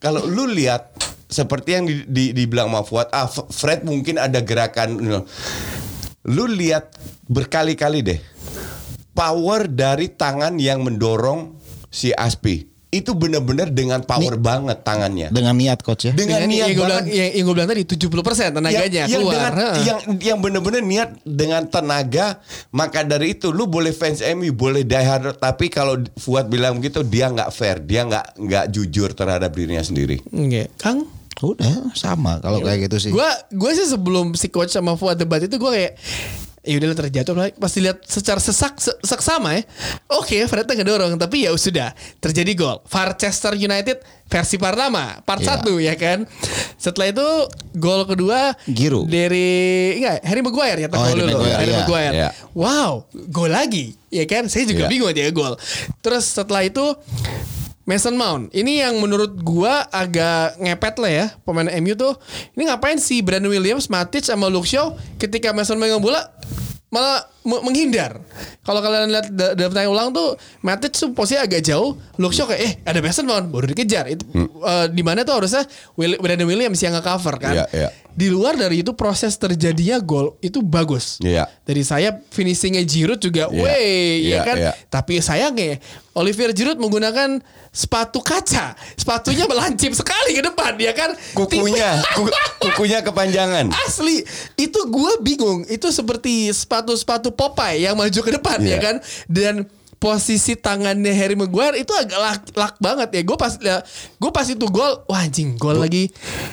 Kalau 0.00 0.24
lu 0.24 0.48
lihat 0.48 0.88
seperti 1.28 1.76
yang 1.76 1.84
di, 1.84 2.00
di, 2.08 2.24
dibilang 2.32 2.72
sama 2.72 2.80
Fuad, 2.80 3.08
ah 3.12 3.28
Fred 3.28 3.84
mungkin 3.84 4.16
ada 4.16 4.40
gerakan 4.40 4.96
you 4.96 5.12
know. 5.12 5.22
Lu 6.24 6.48
lihat 6.48 6.96
berkali-kali 7.28 8.00
deh 8.00 8.20
power 9.12 9.68
dari 9.68 10.08
tangan 10.12 10.56
yang 10.56 10.80
mendorong 10.82 11.61
si 11.92 12.08
Aspi. 12.10 12.64
Itu 12.88 13.16
benar-benar 13.16 13.72
dengan 13.72 14.04
power 14.04 14.36
banget 14.36 14.84
tangannya. 14.84 15.32
Dengan 15.32 15.56
niat 15.56 15.80
coach 15.80 16.08
ya. 16.08 16.12
Dengan 16.12 16.44
Yang- 16.44 16.52
niat 16.52 16.60
yang 16.60 16.68
gue 16.68 16.84
bilang, 16.84 17.04
yang, 17.08 17.30
yang 17.32 17.44
gue 17.44 17.54
bilang 17.56 17.70
tadi 17.72 17.82
70% 17.88 18.52
tenaganya 18.52 18.84
yang, 18.84 19.08
yang 19.08 19.08
keluar. 19.16 19.32
dengan, 19.32 19.52
yang 19.80 19.98
yang 20.20 20.38
benar-benar 20.44 20.82
niat 20.82 21.10
dengan 21.24 21.64
tenaga 21.64 22.36
maka 22.68 23.00
dari 23.00 23.32
itu 23.32 23.48
lu 23.48 23.64
boleh 23.64 23.92
fans 23.92 24.20
MU 24.20 24.52
boleh 24.52 24.84
die 24.84 25.00
hard 25.00 25.40
tapi 25.40 25.68
kalau 25.68 26.04
Fuad 26.16 26.52
bilang 26.52 26.76
begitu 26.76 27.00
dia 27.00 27.32
nggak 27.32 27.48
fair 27.48 27.80
dia 27.80 28.04
nggak 28.04 28.36
nggak 28.36 28.64
jujur 28.68 29.08
terhadap 29.10 29.48
dirinya 29.50 29.80
sendiri 29.80 30.20
Oke. 30.28 30.68
Kang, 30.76 31.08
Udah 31.40 31.88
sama 31.92 32.44
kalau 32.44 32.60
kayak 32.60 32.86
gitu 32.86 33.08
sih. 33.08 33.10
gue 33.10 33.28
gue 33.50 33.70
sih 33.72 33.88
sebelum 33.88 34.36
si 34.36 34.46
coach 34.46 34.68
sama 34.68 35.00
Fuad 35.00 35.16
debat 35.16 35.40
itu 35.40 35.56
gue 35.56 35.72
kayak 35.72 35.96
ya 36.62 36.78
udah 36.78 36.94
terjatuh 36.94 37.34
lah 37.34 37.50
pasti 37.52 37.82
lihat 37.82 38.02
secara 38.02 38.38
sesak 38.38 38.78
se- 38.78 38.94
seksama 39.02 39.50
ya 39.52 39.66
oke 40.08 40.46
Fred 40.46 40.62
ngedorong 40.64 41.18
tapi 41.18 41.42
ya 41.42 41.50
sudah 41.52 41.90
terjadi 42.18 42.54
gol 42.54 42.78
Manchester 42.86 43.58
United 43.58 43.98
versi 44.26 44.56
pertama 44.56 45.18
part 45.20 45.42
Iya. 45.42 45.48
satu 45.58 45.76
ya 45.76 45.98
kan 45.98 46.22
setelah 46.78 47.10
itu 47.10 47.28
gol 47.74 48.06
kedua 48.06 48.54
Giroud. 48.64 49.06
dari 49.06 49.50
enggak 49.98 50.22
Harry 50.22 50.40
Maguire 50.40 50.78
ya 50.78 50.88
Oh, 50.88 51.02
Harry 51.02 51.18
dulu 51.18 51.30
Maguire, 51.34 51.56
Harry 51.56 51.66
iya. 51.68 51.78
Maguire 51.82 52.14
Iya. 52.14 52.28
wow 52.54 52.92
gol 53.28 53.50
lagi 53.50 53.98
ya 54.08 54.22
kan 54.24 54.46
saya 54.46 54.62
juga 54.62 54.86
Iya. 54.86 54.88
bingung 54.88 55.10
dia 55.10 55.28
gol 55.30 55.58
terus 55.98 56.30
setelah 56.30 56.62
itu 56.62 56.94
Mason 57.82 58.14
Mount. 58.14 58.54
Ini 58.54 58.86
yang 58.86 59.02
menurut 59.02 59.34
gua 59.42 59.86
agak 59.90 60.58
ngepet 60.62 60.94
lah 61.02 61.12
ya 61.12 61.26
pemain 61.42 61.68
MU 61.82 61.94
tuh. 61.98 62.14
Ini 62.54 62.70
ngapain 62.70 62.98
sih 63.02 63.20
Brandon 63.20 63.50
Williams, 63.50 63.90
Matic 63.90 64.22
sama 64.22 64.46
Luke 64.46 64.68
Shaw 64.68 64.94
ketika 65.18 65.50
Mason 65.50 65.78
Mount 65.78 65.98
bola 65.98 66.22
malah 66.92 67.24
menghindar. 67.42 68.22
Kalau 68.60 68.78
kalian 68.78 69.08
lihat 69.08 69.26
da- 69.28 69.52
dalam 69.52 69.70
tayang 69.70 69.90
ulang 69.90 70.08
tuh 70.10 70.34
Matic 70.60 70.90
tuh 70.90 71.10
posisinya 71.10 71.42
agak 71.42 71.60
jauh, 71.60 71.94
Luke 72.14 72.30
Shaw 72.30 72.46
kayak 72.46 72.60
eh 72.60 72.72
ada 72.82 72.98
Mason 72.98 73.24
Mount 73.24 73.48
baru 73.48 73.66
dikejar. 73.68 74.06
Itu 74.06 74.22
eh, 74.62 74.86
di 74.88 75.02
mana 75.02 75.22
tuh 75.22 75.34
harusnya 75.36 75.66
Will- 75.92 76.16
Brandon 76.16 76.46
Williams 76.46 76.78
yang 76.78 76.94
nge-cover 76.94 77.34
kan. 77.36 77.52
Iya, 77.52 77.66
iya. 77.72 77.88
Di 78.12 78.28
luar 78.28 78.54
dari 78.54 78.78
itu 78.78 78.92
proses 78.92 79.34
terjadinya 79.34 79.96
gol 79.98 80.36
itu 80.38 80.60
bagus. 80.60 81.16
Iya. 81.18 81.48
Dari 81.62 81.80
saya 81.80 82.12
finishingnya 82.12 82.84
Giroud 82.84 83.18
juga, 83.18 83.48
Iya. 83.48 83.58
wey, 83.58 83.88
ya 84.22 84.28
Iya, 84.28 84.40
kan. 84.42 84.56
iya. 84.58 84.72
Tapi 84.86 85.18
sayangnya 85.18 85.80
Olivier 86.12 86.52
Giroud 86.52 86.76
menggunakan 86.76 87.40
sepatu 87.68 88.20
kaca. 88.20 88.76
Sepatunya 88.94 89.48
melancip 89.48 89.90
sekali 89.92 90.36
ke 90.36 90.44
depan 90.44 90.76
ya 90.76 90.92
kan. 90.92 91.16
kukunya 91.32 91.88
ku- 92.12 92.28
kukunya 92.60 93.00
kepanjangan 93.00 93.72
Asli 93.82 94.20
itu 94.54 94.80
gue 94.84 95.12
bingung. 95.18 95.64
Itu 95.66 95.88
seperti 95.88 96.52
sepatu-sepatu 96.52 97.31
Popeye 97.32 97.82
yang 97.82 97.96
maju 97.96 98.20
ke 98.20 98.30
depan 98.30 98.58
Iya. 98.58 98.70
ya 98.70 98.78
kan. 98.78 98.96
Dan 99.26 99.54
posisi 99.96 100.58
tangannya 100.58 101.14
Harry 101.14 101.38
Maguire 101.38 101.78
itu 101.78 101.94
agak 101.94 102.18
lak, 102.18 102.40
lak 102.52 102.74
banget 102.76 103.14
ya. 103.14 103.22
Gue 103.22 103.38
pas 103.38 103.54
ya, 103.54 103.86
gue 104.18 104.30
pas 104.30 104.42
itu 104.42 104.66
gol, 104.66 105.06
wah 105.06 105.22
anjing 105.22 105.54
gol 105.54 105.78
lagi. 105.78 106.10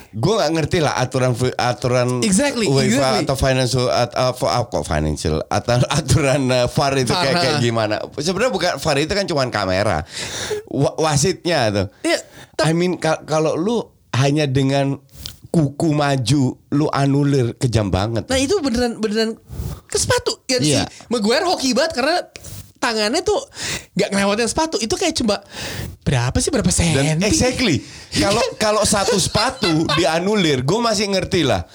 gue 0.10 0.34
nggak 0.36 0.52
ngerti 0.54 0.78
lah 0.80 0.94
aturan 0.96 1.34
aturan 1.56 2.22
Exactly, 2.22 2.66
UEFA 2.66 2.86
exactly. 2.86 3.26
atau 3.26 3.36
financial 3.36 3.86
atau 3.90 4.30
kok 4.66 4.84
financial 4.84 5.36
atau 5.46 5.82
aturan 5.98 6.42
uh, 6.48 6.66
VAR 6.68 6.94
itu 6.96 7.10
kayak, 7.10 7.36
kayak 7.36 7.58
gimana 7.60 7.98
sebenarnya 8.16 8.50
bukan 8.50 8.72
VAR 8.78 8.98
itu 8.98 9.14
kan 9.14 9.26
cuma 9.26 9.46
kamera 9.48 10.02
Wa- 10.66 10.98
wasitnya 11.00 11.70
tuh 11.70 11.88
Iya, 12.02 12.22
I 12.60 12.74
mean 12.74 12.98
kal- 12.98 13.22
kalau 13.24 13.54
lu 13.54 13.82
hanya 14.12 14.46
dengan 14.46 14.98
kuku 15.50 15.90
maju 15.92 16.44
lu 16.70 16.86
anulir 16.90 17.58
kejam 17.58 17.90
banget 17.90 18.30
Nah 18.30 18.38
itu 18.38 18.54
beneran 18.62 19.02
beneran 19.02 19.34
ke 19.86 19.98
sepatu 19.98 20.46
ya 20.46 20.58
Iya. 20.62 20.84
si 20.86 21.10
Maguire 21.10 21.46
hoki 21.46 21.74
banget 21.74 21.98
karena 21.98 22.22
tangannya 22.80 23.20
tuh 23.20 23.36
nggak 23.94 24.10
ngelewatin 24.14 24.48
sepatu 24.48 24.78
itu 24.80 24.94
kayak 24.96 25.18
cuma 25.18 25.42
berapa 26.06 26.38
sih 26.40 26.50
berapa 26.50 26.72
senti 26.72 26.96
Dan 26.96 27.20
exactly. 27.22 27.84
Kalau 28.24 28.42
kalau 28.58 28.82
satu 28.82 29.14
sepatu 29.20 29.86
dianulir, 29.94 30.66
gue 30.66 30.80
masih 30.80 31.12
ngerti 31.14 31.46
lah. 31.46 31.68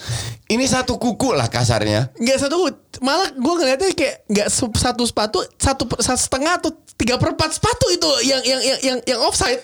Ini 0.55 0.65
satu 0.65 0.95
kuku 0.95 1.31
lah 1.31 1.47
kasarnya. 1.47 2.15
nggak 2.15 2.39
satu 2.39 2.57
malah 3.01 3.27
gue 3.29 3.55
ngeliatnya 3.57 3.91
kayak 3.91 4.17
nggak 4.25 4.49
satu 4.49 5.03
sepatu 5.03 5.43
satu, 5.53 5.83
satu 5.91 6.15
setengah 6.17 6.57
atau 6.57 6.71
tiga 6.95 7.19
per 7.19 7.35
empat 7.35 7.51
sepatu 7.53 7.91
itu 7.91 8.07
yang 8.23 8.39
yang 8.41 8.61
yang 8.63 8.79
yang, 8.81 8.99
yang 9.05 9.21
offside 9.21 9.59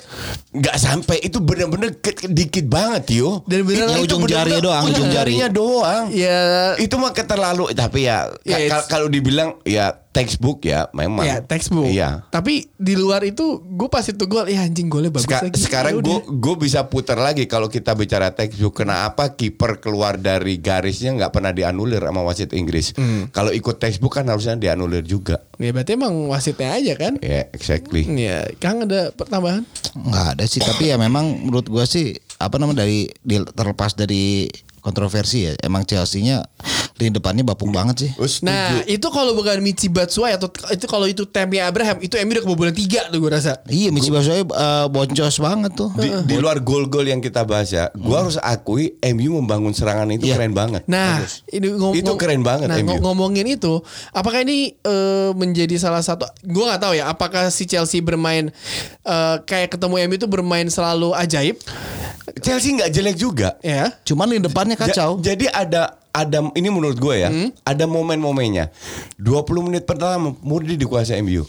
Nggak 0.50 0.76
sampai 0.76 1.22
itu 1.22 1.38
bener-bener 1.38 1.94
ke- 1.94 2.26
dikit 2.26 2.66
banget 2.66 3.14
yo. 3.14 3.46
Dan 3.46 3.62
beneran 3.62 3.86
Ya, 3.92 3.98
Itu 4.00 4.18
ujung 4.18 4.26
jari 4.26 4.58
doang, 4.58 4.82
ujung 4.82 4.90
ujung 4.96 5.08
jari. 5.08 5.38
jarinya 5.38 5.48
doang. 5.48 6.04
ya 6.10 6.74
Itu 6.74 6.98
mah 6.98 7.12
keterlalu. 7.12 7.70
Tapi 7.72 7.98
ya 8.02 8.26
Ya, 8.42 8.58
it's- 8.60 8.90
kalau 8.90 9.06
dibilang 9.06 9.62
ya 9.62 9.94
textbook 10.10 10.58
ya 10.60 10.90
memang. 10.90 11.22
ya 11.22 11.38
textbook 11.40 11.86
Iya. 11.86 12.26
tapi 12.28 12.66
di 12.74 12.94
luar 12.94 13.22
itu 13.22 13.62
gue 13.62 13.86
pas 13.86 14.02
itu 14.02 14.18
gol 14.26 14.42
ya 14.44 14.58
anjing 14.60 14.90
golnya 14.90 15.06
bagus 15.08 15.22
Seka- 15.22 15.38
lagi 15.40 15.54
Ya 15.54 15.62
sekarang 15.62 16.02
gue 16.02 16.18
gue 16.26 16.54
bisa 16.58 16.82
putar 16.84 17.14
lagi 17.16 17.46
kalau 17.46 17.70
kita 17.70 17.94
bicara 17.94 18.34
textbook 18.34 18.74
kenapa 18.76 19.30
kiper 19.30 19.78
keluar 19.78 20.18
dari 20.18 20.58
garisnya 20.80 21.12
nggak 21.12 21.28
pernah 21.30 21.52
dianulir 21.52 22.00
sama 22.00 22.24
wasit 22.24 22.50
Inggris. 22.50 22.96
Hmm. 22.96 23.28
Kalau 23.28 23.52
ikut 23.52 23.76
textbook 23.76 24.16
kan 24.16 24.24
harusnya 24.24 24.56
dianulir 24.56 25.04
juga. 25.04 25.44
ya 25.60 25.70
berarti 25.70 25.92
emang 25.92 26.24
wasitnya 26.26 26.72
aja 26.72 26.96
kan 26.96 27.20
Ya 27.20 27.44
exactly. 27.52 28.08
ya 28.08 28.48
Kang 28.56 28.80
ada 28.80 29.12
pertambahan 29.12 29.68
nggak 29.92 30.26
ada 30.32 30.44
sih 30.48 30.56
tapi 30.58 30.88
ya 30.88 30.96
memang 30.96 31.44
menurut 31.44 31.68
gua 31.68 31.84
sih 31.84 32.16
apa 32.40 32.56
namanya 32.56 32.88
dari 32.88 33.12
terlepas 33.52 33.92
dari 33.92 34.48
kontroversi 34.80 35.46
ya 35.46 35.52
emang 35.60 35.84
Chelsea-nya 35.84 36.44
Lini 36.96 37.16
depannya 37.16 37.40
bapuk 37.40 37.72
banget 37.72 37.96
sih. 37.98 38.10
Oh. 38.14 38.28
Nah 38.44 38.84
itu 38.84 39.08
kalau 39.08 39.32
bukan 39.32 39.56
Michi 39.60 39.88
Batshuayi 39.88 40.36
atau 40.36 40.52
itu 40.68 40.84
kalau 40.84 41.08
itu 41.08 41.24
Tammy 41.24 41.56
Abraham 41.56 41.96
itu 41.98 42.12
MU 42.18 42.28
udah 42.30 42.44
kebobolan 42.44 42.76
tiga 42.76 43.08
tuh 43.08 43.16
gue 43.18 43.32
rasa. 43.32 43.56
Iya, 43.64 43.88
Michi 43.88 44.12
Batshuayi 44.12 44.44
eh, 44.44 44.86
boncos 44.86 45.40
banget 45.40 45.72
tuh. 45.72 45.88
di, 45.96 46.12
di 46.28 46.36
luar 46.36 46.60
gol-gol 46.60 47.08
yang 47.08 47.18
kita 47.18 47.40
bahas 47.42 47.72
ya, 47.72 47.88
gua 47.96 48.20
harus 48.22 48.36
akui 48.36 49.00
MU 49.10 49.40
membangun 49.40 49.72
serangan 49.72 50.12
itu 50.12 50.28
Iya. 50.28 50.36
keren 50.36 50.52
banget. 50.52 50.84
Nah, 50.84 51.24
ini 51.48 51.72
ngom- 51.72 51.96
Itu 51.96 52.20
keren 52.20 52.44
banget, 52.44 52.68
Nah, 52.68 52.76
MU. 52.76 52.92
ngo- 52.92 53.00
ngomongin 53.02 53.48
itu, 53.48 53.80
apakah 54.12 54.44
ini 54.44 54.76
eh, 54.76 55.30
menjadi 55.32 55.80
salah 55.80 56.04
satu? 56.04 56.28
Gue 56.42 56.68
nggak 56.68 56.84
tahu 56.84 56.92
ya. 56.94 57.08
Apakah 57.08 57.48
si 57.48 57.64
Chelsea 57.64 58.04
bermain 58.04 58.52
eh, 59.02 59.36
kayak 59.40 59.72
ketemu 59.72 60.04
MU 60.04 60.14
itu 60.16 60.28
bermain 60.28 60.68
selalu 60.68 61.16
ajaib? 61.16 61.56
Chelsea 62.40 62.76
nggak 62.76 62.90
jelek 62.90 63.16
juga. 63.16 63.56
Ya. 63.60 63.92
Cuman 64.04 64.28
lini 64.28 64.44
depannya 64.44 64.76
Ja- 64.76 64.82
kacau. 64.86 65.10
jadi 65.20 65.48
ada 65.48 65.96
ada 66.10 66.50
ini 66.54 66.68
menurut 66.68 66.98
gue 66.98 67.14
ya, 67.16 67.30
ada 67.62 67.84
momen-momennya. 67.86 68.74
20 69.16 69.62
menit 69.62 69.86
pertama 69.86 70.34
murni 70.42 70.74
dikuasai 70.74 71.22
MU. 71.22 71.46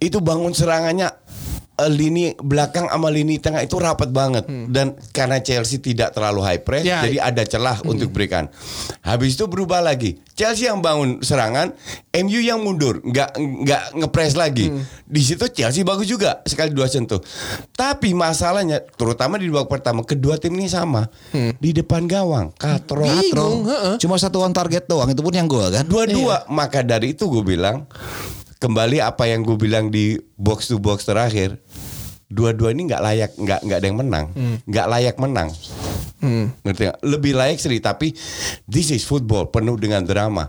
Itu 0.00 0.24
bangun 0.24 0.56
serangannya 0.56 1.12
lini 1.86 2.36
belakang 2.36 2.84
sama 2.84 3.08
lini 3.08 3.38
tengah 3.38 3.62
itu 3.62 3.78
rapat 3.78 4.10
banget 4.10 4.44
dan 4.68 4.92
karena 5.10 5.38
Chelsea 5.38 5.78
tidak 5.78 6.12
terlalu 6.12 6.42
high 6.42 6.60
press 6.60 6.82
Ya. 6.82 7.00
jadi 7.00 7.18
ada 7.22 7.42
celah 7.44 7.78
untuk 7.82 8.10
berikan. 8.10 8.50
Habis 9.00 9.38
itu 9.38 9.46
berubah 9.46 9.78
lagi. 9.78 10.18
Chelsea 10.32 10.64
yang 10.64 10.80
bangun 10.80 11.20
serangan, 11.20 11.76
MU 12.16 12.40
yang 12.40 12.58
mundur, 12.58 12.98
nggak 13.00 13.36
nggak 13.36 13.82
ngepres 13.94 14.34
lagi. 14.34 14.72
Di 15.04 15.20
situ 15.20 15.44
Chelsea 15.46 15.84
bagus 15.84 16.04
juga 16.04 16.40
sekali 16.42 16.72
dua 16.72 16.88
sentuh. 16.88 17.20
Tapi 17.70 18.12
masalahnya 18.12 18.80
terutama 18.96 19.36
di 19.36 19.46
babak 19.46 19.68
pertama 19.70 20.00
kedua 20.00 20.36
tim 20.36 20.56
ini 20.56 20.66
sama. 20.66 21.06
Di 21.32 21.70
depan 21.70 22.08
gawang, 22.08 22.56
Katro. 22.56 23.04
Bingung, 23.04 23.68
heeh. 23.68 23.94
Cuma 23.98 24.16
satu 24.16 24.40
on 24.40 24.50
target 24.50 24.84
doang, 24.84 25.06
itu 25.06 25.20
pun 25.20 25.30
yang 25.30 25.44
gol 25.44 25.68
kan. 25.68 25.84
Dua-dua. 25.84 26.48
Maka 26.48 26.80
dari 26.80 27.12
itu 27.12 27.28
gue 27.28 27.44
bilang 27.44 27.84
kembali 28.56 29.00
apa 29.00 29.24
yang 29.24 29.40
gue 29.40 29.56
bilang 29.56 29.88
di 29.88 30.16
box 30.36 30.68
to 30.68 30.76
box 30.76 31.04
terakhir. 31.04 31.60
Dua-dua 32.30 32.70
ini 32.70 32.86
nggak 32.86 33.02
layak, 33.02 33.30
nggak 33.34 33.60
nggak 33.66 33.78
ada 33.82 33.86
yang 33.90 33.98
menang, 33.98 34.26
nggak 34.70 34.86
layak 34.86 35.16
menang. 35.18 35.50
Ngerti 36.62 36.82
nggak? 36.86 36.98
Lebih 37.02 37.32
layak 37.34 37.58
sih, 37.58 37.82
tapi 37.82 38.14
this 38.70 38.94
is 38.94 39.02
football 39.02 39.50
penuh 39.50 39.74
dengan 39.74 40.06
drama. 40.06 40.46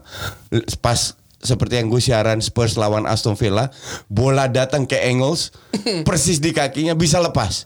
Pas 0.77 1.17
seperti 1.41 1.81
yang 1.81 1.89
gue 1.89 1.97
siaran 1.97 2.37
Spurs 2.37 2.77
lawan 2.77 3.09
Aston 3.09 3.33
Villa, 3.33 3.73
bola 4.05 4.45
datang 4.45 4.85
ke 4.85 4.93
Engels, 5.09 5.49
persis 6.07 6.37
di 6.37 6.53
kakinya 6.53 6.93
bisa 6.93 7.17
lepas. 7.17 7.65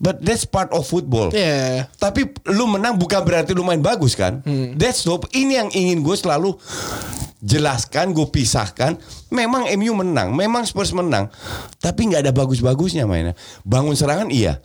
But 0.00 0.24
that's 0.24 0.48
part 0.48 0.72
of 0.72 0.88
football. 0.88 1.28
Ya. 1.28 1.84
Tapi 2.00 2.32
lu 2.48 2.64
menang 2.64 2.96
bukan 2.96 3.20
berarti 3.20 3.52
lu 3.52 3.60
main 3.60 3.84
bagus 3.84 4.16
kan? 4.16 4.40
That's 4.72 5.04
no. 5.04 5.20
Ini 5.28 5.60
yang 5.60 5.68
ingin 5.68 6.00
gue 6.00 6.16
selalu 6.16 6.56
jelaskan, 7.40 8.12
gue 8.16 8.24
pisahkan. 8.28 8.96
Memang 9.32 9.68
MU 9.76 9.92
menang, 9.96 10.32
memang 10.32 10.64
Spurs 10.64 10.92
menang, 10.92 11.28
tapi 11.80 12.08
nggak 12.08 12.24
ada 12.28 12.32
bagus-bagusnya 12.32 13.04
mainnya. 13.08 13.36
Bangun 13.62 13.96
serangan 13.96 14.28
iya, 14.32 14.58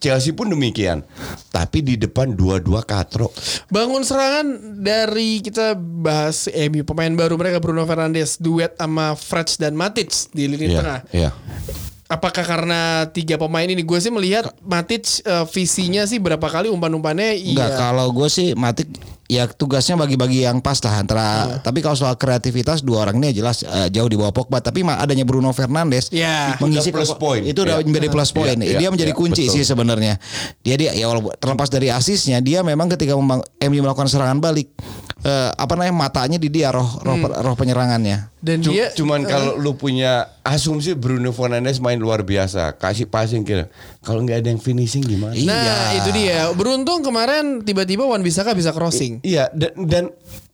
Chelsea 0.00 0.32
pun 0.36 0.52
demikian. 0.52 1.04
Tapi 1.52 1.80
di 1.80 1.96
depan 1.96 2.36
dua-dua 2.36 2.84
katro. 2.84 3.32
Bangun 3.72 4.04
serangan 4.04 4.76
dari 4.80 5.40
kita 5.40 5.76
bahas 5.76 6.48
MU 6.52 6.84
pemain 6.84 7.12
baru 7.16 7.36
mereka 7.40 7.64
Bruno 7.64 7.84
Fernandes 7.88 8.40
duet 8.40 8.76
sama 8.76 9.16
Fred 9.16 9.48
dan 9.56 9.72
Matic 9.72 10.12
di 10.36 10.48
lini 10.52 10.68
tengah. 10.72 11.00
iya. 11.16 11.32
Apakah 12.06 12.46
karena 12.46 13.10
tiga 13.10 13.34
pemain 13.34 13.66
ini 13.66 13.82
gue 13.82 13.98
sih 13.98 14.14
melihat 14.14 14.46
Matic 14.62 15.26
eh, 15.26 15.42
visinya 15.50 16.06
sih 16.06 16.22
berapa 16.22 16.46
kali 16.46 16.70
umpan-umpannya 16.70 17.34
Enggak, 17.34 17.70
iya. 17.74 17.78
kalau 17.78 18.14
gue 18.14 18.28
sih 18.30 18.54
Matic 18.54 18.86
ya 19.26 19.50
tugasnya 19.50 19.98
bagi-bagi 19.98 20.46
yang 20.46 20.62
pas 20.62 20.78
lah 20.86 21.02
antara 21.02 21.26
tapi 21.58 21.82
kalau 21.82 21.98
soal 21.98 22.14
kreativitas 22.14 22.78
dua 22.86 23.02
orang 23.02 23.18
ini 23.18 23.34
jelas 23.34 23.66
eh, 23.66 23.90
jauh 23.90 24.06
di 24.06 24.14
bawah 24.14 24.30
Pogba 24.30 24.62
tapi 24.62 24.86
adanya 24.86 25.26
Bruno 25.26 25.50
Fernandes 25.50 26.14
Ya. 26.14 26.54
mengisi 26.62 26.94
Itu 26.94 26.94
udah 26.94 27.02
plus 27.02 27.12
point. 27.18 27.42
itu 27.42 27.58
udah 27.66 27.82
Ya. 27.82 27.82
menjadi 27.82 28.06
plus 28.06 28.30
point 28.30 28.54
Ya, 28.62 28.78
dia 28.78 28.88
menjadi 28.88 29.10
ya, 29.10 29.18
kunci 29.18 29.50
betul. 29.50 29.54
sih 29.58 29.62
sebenarnya 29.66 30.22
dia 30.62 30.78
dia 30.78 30.94
ya 30.94 31.10
walaupun 31.10 31.34
terlepas 31.42 31.66
dari 31.66 31.90
asisnya 31.90 32.38
dia 32.38 32.62
memang 32.62 32.86
ketika 32.86 33.18
memang 33.18 33.42
MU 33.66 33.80
melakukan 33.82 34.06
serangan 34.06 34.38
balik 34.38 34.70
eh, 35.26 35.50
apa 35.50 35.74
namanya 35.74 36.06
matanya 36.06 36.38
di 36.38 36.46
dia 36.46 36.70
roh 36.70 36.86
roh, 37.02 37.18
roh 37.18 37.54
penyerangannya 37.58 38.30
Dan 38.46 38.62
Cu- 38.62 38.70
dia 38.70 38.94
cuman 38.94 39.26
kalau 39.26 39.58
lu 39.58 39.74
punya 39.74 40.30
asumsi 40.46 40.94
Bruno 40.94 41.34
Fernandes 41.34 41.82
main 41.82 41.98
luar 41.98 42.22
biasa, 42.22 42.78
kasih 42.78 43.10
passing 43.10 43.42
kira. 43.42 43.66
Kalau 44.06 44.22
nggak 44.22 44.46
ada 44.46 44.48
yang 44.54 44.62
finishing 44.62 45.02
gimana? 45.02 45.34
Iya. 45.34 45.50
Nah 45.50 45.86
itu 45.98 46.10
dia 46.14 46.46
Beruntung 46.54 47.02
kemarin 47.02 47.66
tiba-tiba 47.66 48.06
Wan 48.06 48.22
Bisaka 48.22 48.54
bisa 48.54 48.70
crossing 48.70 49.18
Iya 49.26 49.50
dan, 49.50 49.74
dan 49.82 50.04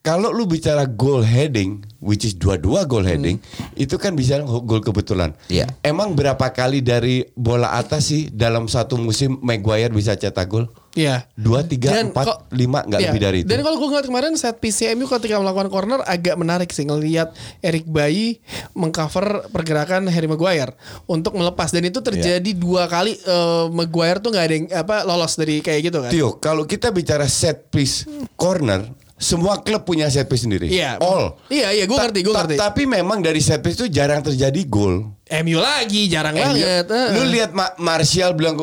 kalau 0.02 0.28
lu 0.28 0.44
bicara 0.44 0.82
goal 0.82 1.22
heading, 1.22 1.78
which 1.98 2.22
is 2.22 2.34
dua-dua 2.34 2.82
goal 2.84 3.00
heading, 3.00 3.38
itu 3.72 3.94
kan 3.94 4.12
bisa 4.12 4.36
gol 4.42 4.78
kebetulan. 4.78 5.30
Iya. 5.46 5.70
Emang 5.80 6.12
berapa 6.12 6.42
kali 6.44 6.82
dari 6.82 7.22
bola 7.32 7.70
atas 7.72 8.10
sih 8.10 8.26
dalam 8.28 8.66
satu 8.66 8.98
musim 8.98 9.38
Maguire 9.38 9.88
bisa 9.88 10.12
cetak 10.12 10.44
gol? 10.44 10.66
Iya 10.92 11.24
Dua, 11.32 11.64
tiga, 11.64 11.88
Dan 11.88 12.10
empat, 12.10 12.26
kok- 12.26 12.40
lima, 12.52 12.82
nggak 12.82 12.98
Iya. 12.98 13.08
lebih 13.08 13.22
dari 13.22 13.38
itu. 13.40 13.48
Dan 13.48 13.62
kalau 13.62 13.78
gue 13.78 13.88
ngeliat 13.88 14.04
kemarin 14.04 14.34
set 14.34 14.58
PCMU 14.58 15.06
ketika 15.08 15.38
melakukan 15.38 15.70
corner 15.70 16.02
agak 16.02 16.34
menarik 16.34 16.68
sih 16.68 16.84
ngelihat 16.84 17.32
Eric 17.60 17.86
Bayi 17.86 18.42
mengcover 18.74 19.46
pergerakan 19.48 20.04
Harry 20.06 20.26
Maguire 20.26 20.74
untuk 21.06 21.32
melepas 21.32 21.70
dan 21.70 21.84
itu 21.84 22.00
terjadi 22.00 22.44
Iya. 22.44 22.58
dua 22.58 22.84
kali 22.86 23.14
eh, 23.14 23.64
Maguire 23.68 24.18
tuh 24.18 24.30
nggak 24.30 24.44
ada 24.44 24.54
yang 24.54 24.66
apa 24.70 24.96
lolos 25.02 25.32
dari 25.34 25.60
kayak 25.60 25.80
gitu 25.82 25.98
kan. 26.00 26.10
Tio, 26.10 26.36
kalau 26.36 26.64
kita 26.64 26.90
bicara 26.90 27.24
set 27.24 27.70
piece 27.70 28.04
corner, 28.34 28.84
semua 29.22 29.54
klub 29.56 29.82
punya 29.82 30.10
set 30.10 30.26
piece 30.26 30.42
sendiri. 30.42 30.66
Iya. 30.66 30.98
All. 30.98 31.38
Iya 31.46 31.70
iya 31.70 31.84
gue 31.84 31.94
ngerti 31.94 32.20
gue 32.20 32.34
ngerti. 32.34 32.54
Tapi 32.58 32.82
memang 32.84 33.22
dari 33.22 33.38
set 33.38 33.62
piece 33.62 33.78
itu 33.78 33.86
jarang 33.86 34.18
terjadi 34.18 34.58
gol. 34.66 35.14
MU 35.40 35.56
lagi 35.56 36.10
jarang 36.10 36.34
MU. 36.34 36.42
banget. 36.52 36.90
eh. 36.90 37.08
Lu 37.14 37.22
lihat 37.24 37.54
Ma- 37.54 37.78
Martial 37.78 38.34
bilang 38.34 38.58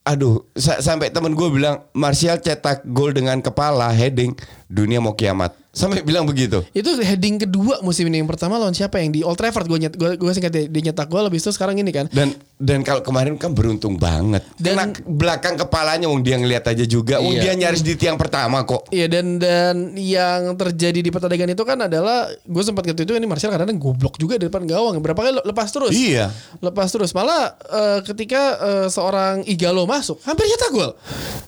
aduh 0.00 0.48
sa- 0.50 0.80
sampai 0.80 1.12
temen 1.12 1.30
gue 1.30 1.48
bilang 1.50 1.84
Martial 1.92 2.40
cetak 2.40 2.88
gol 2.88 3.12
dengan 3.12 3.36
kepala 3.38 3.92
heading 3.92 4.32
dunia 4.64 4.96
mau 4.98 5.12
kiamat. 5.12 5.52
Sampai 5.80 6.00
bilang 6.00 6.22
begitu. 6.22 6.60
Itu 6.70 6.92
heading 6.94 7.40
kedua 7.40 7.80
musim 7.80 8.04
ini 8.04 8.20
yang 8.20 8.28
pertama 8.28 8.54
lawan 8.54 8.70
siapa 8.70 8.96
yang 8.96 9.08
di 9.08 9.20
Old 9.20 9.34
Trafford 9.34 9.64
gue 9.64 9.78
nyet 9.80 9.94
gue 9.94 10.14
gue 10.14 10.30
singkat 10.30 10.50
dia, 10.50 10.64
dia 10.66 10.82
nyetak 10.84 11.08
gol 11.08 11.24
habis 11.24 11.40
itu 11.40 11.50
sekarang 11.50 11.74
ini 11.74 11.88
kan. 11.88 12.06
Dan 12.06 12.30
dan 12.54 12.80
kalau 12.80 13.00
kemarin 13.00 13.34
kan 13.34 13.50
beruntung 13.50 13.96
banget. 13.96 14.44
Dan- 14.54 14.92
Kena 14.92 15.08
belakang 15.08 15.56
kepalanya 15.56 16.06
wong 16.06 16.20
dia 16.20 16.36
ngeliat 16.36 16.64
aja 16.66 16.84
juga. 16.84 17.16
Wong 17.18 17.32
Iya. 17.32 17.42
dia 17.42 17.52
nyaris 17.56 17.80
di 17.80 17.94
tiang 17.94 18.14
pertama 18.14 18.60
kok. 18.62 18.86
Iya 18.90 19.08
dan 19.08 19.36
dan 19.36 19.76
yang 19.96 20.52
terjadi 20.54 21.00
di 21.00 21.08
pertandingan 21.08 21.50
itu 21.50 21.62
kan 21.62 21.80
adalah 21.80 22.28
gue 22.28 22.62
sempat 22.62 22.84
gitu 22.84 23.00
itu 23.00 23.12
ini 23.12 23.24
Martial 23.24 23.48
kadang-kadang 23.48 23.80
goblok 23.80 24.14
juga 24.14 24.36
di 24.36 24.44
depan 24.44 24.64
gawang 24.64 24.98
berapa 24.98 25.16
kali 25.16 25.40
lepas 25.40 25.68
terus 25.68 25.90
Iya. 25.90 26.28
lepas 26.58 26.88
terus 26.88 27.10
malah 27.10 27.56
eh, 27.62 27.98
ketika 28.04 28.42
eh, 28.58 28.88
seorang 28.88 29.42
Igalo 29.42 29.84
masuk 29.84 30.20
hampir 30.22 30.44
nyetak 30.44 30.70
gol 30.70 30.92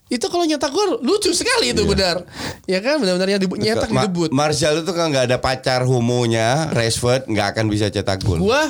itu 0.09 0.27
kalau 0.27 0.43
nyetak 0.43 0.69
gol 0.69 1.01
lucu 1.01 1.33
sekali 1.33 1.73
itu 1.73 1.83
benar 1.83 2.25
ya 2.65 2.79
kan 2.79 2.97
benar-benar 2.97 3.29
yang 3.29 3.41
dibu- 3.41 3.57
nyetak 3.57 3.89
di 3.89 3.97
Ma- 3.97 4.05
debut 4.25 4.31
Martial 4.33 4.79
itu 4.79 4.89
kan 4.89 5.07
nggak 5.09 5.27
ada 5.27 5.39
pacar 5.39 5.83
homonya, 5.83 6.71
Rashford 6.71 7.27
nggak 7.27 7.47
akan 7.53 7.65
bisa 7.67 7.89
cetak 7.89 8.23
gol. 8.23 8.39
gue 8.39 8.63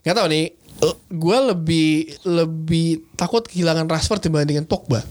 nggak 0.00 0.14
tahu 0.14 0.28
nih 0.28 0.46
gue 1.10 1.38
lebih 1.46 1.90
lebih 2.24 2.88
takut 3.12 3.42
kehilangan 3.42 3.84
Rashford 3.84 4.22
dibandingkan 4.22 4.64
Pogba 4.64 5.04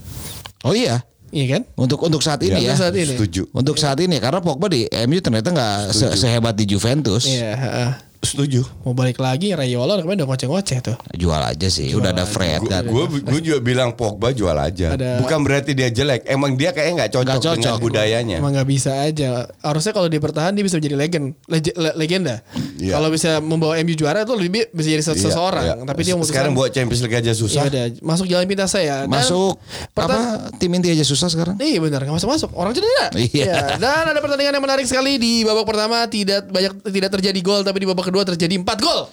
oh 0.61 0.73
iya 0.73 1.05
iya 1.29 1.45
kan 1.51 1.61
untuk 1.75 2.01
untuk 2.01 2.19
saat 2.19 2.41
ini 2.41 2.57
Untuk 2.57 2.65
ya 2.65 2.73
saat 2.73 2.95
ini. 2.95 3.13
Setuju. 3.13 3.53
untuk 3.53 3.75
saat 3.75 3.99
ini 3.99 4.17
karena 4.17 4.39
Pogba 4.39 4.65
di 4.65 4.89
MU 5.05 5.19
ternyata 5.19 5.51
nggak 5.51 5.75
se- 5.91 6.15
sehebat 6.15 6.55
di 6.55 6.65
Juventus 6.65 7.27
iya 7.27 7.53
heeh. 7.53 7.91
Setuju. 8.19 8.67
mau 8.83 8.91
balik 8.91 9.15
lagi 9.17 9.51
Rayola 9.51 9.95
kemarin 9.97 10.19
udah 10.19 10.29
ngoceh-ngoceh 10.29 10.79
tuh 10.81 10.97
jual 11.15 11.39
aja 11.39 11.67
sih 11.67 11.95
udah 11.95 12.11
ada 12.11 12.23
Fred 12.23 12.59
kan 12.61 12.83
Gue 12.83 13.07
gue 13.07 13.39
juga 13.41 13.59
bilang 13.59 13.93
Pogba 13.93 14.31
jual 14.31 14.51
aja. 14.53 14.91
Ada- 14.91 15.19
Bukan 15.19 15.39
berarti 15.39 15.71
dia 15.71 15.87
jelek. 15.87 16.25
Emang 16.25 16.53
dia 16.53 16.71
kayaknya 16.71 16.93
nggak 16.99 17.11
cocok, 17.13 17.35
cocok. 17.37 17.53
dengan 17.55 17.77
budayanya. 17.79 18.37
Emang 18.37 18.51
nggak 18.51 18.67
bisa 18.67 18.91
aja. 18.99 19.45
Harusnya 19.59 19.91
kalau 19.91 20.07
dia 20.07 20.17
bertahan 20.17 20.51
dia 20.51 20.61
bisa 20.61 20.75
jadi 20.75 20.95
legend, 20.95 21.37
lege- 21.45 21.71
le- 21.73 21.95
legenda. 21.95 22.41
Iya. 22.75 22.95
Kalau 22.95 23.07
bisa 23.07 23.39
membawa 23.39 23.77
MU 23.77 23.93
juara 23.93 24.21
itu 24.21 24.33
lebih 24.33 24.67
bisa 24.69 24.89
jadi 24.89 24.99
Iya, 24.99 25.13
seseorang. 25.13 25.63
iya. 25.63 25.73
Tapi 25.81 26.01
dia 26.01 26.13
memutuskan 26.13 26.33
sekarang 26.33 26.51
buat 26.53 26.69
Champions 26.69 27.01
League 27.01 27.17
aja 27.17 27.27
ya 27.27 27.35
susah. 27.35 27.63
udah 27.65 27.85
masuk 28.01 28.25
jalan 28.25 28.45
pintas 28.45 28.69
saya. 28.69 29.03
Dan 29.03 29.11
masuk 29.13 29.53
apa 29.93 30.17
tim 30.57 30.71
inti 30.71 30.89
aja 30.89 31.03
susah 31.03 31.27
sekarang 31.27 31.55
Iya 31.57 31.79
benar 31.79 32.01
nggak 32.01 32.15
masuk 32.15 32.29
masuk 32.29 32.49
orang 32.53 32.73
cedera. 32.73 33.07
Iya. 33.15 33.77
Dan 33.77 34.03
ada 34.07 34.19
pertandingan 34.19 34.51
yang 34.51 34.63
menarik 34.63 34.83
sekali 34.83 35.15
di 35.15 35.43
babak 35.43 35.63
pertama 35.63 36.03
tidak 36.05 36.47
banyak 36.47 36.73
tidak 36.85 37.09
terjadi 37.11 37.39
gol 37.39 37.61
tapi 37.61 37.79
di 37.79 37.87
babak 37.87 38.08
kedua 38.09 38.25
terjadi 38.25 38.57
4 38.57 38.65
gol. 38.77 39.05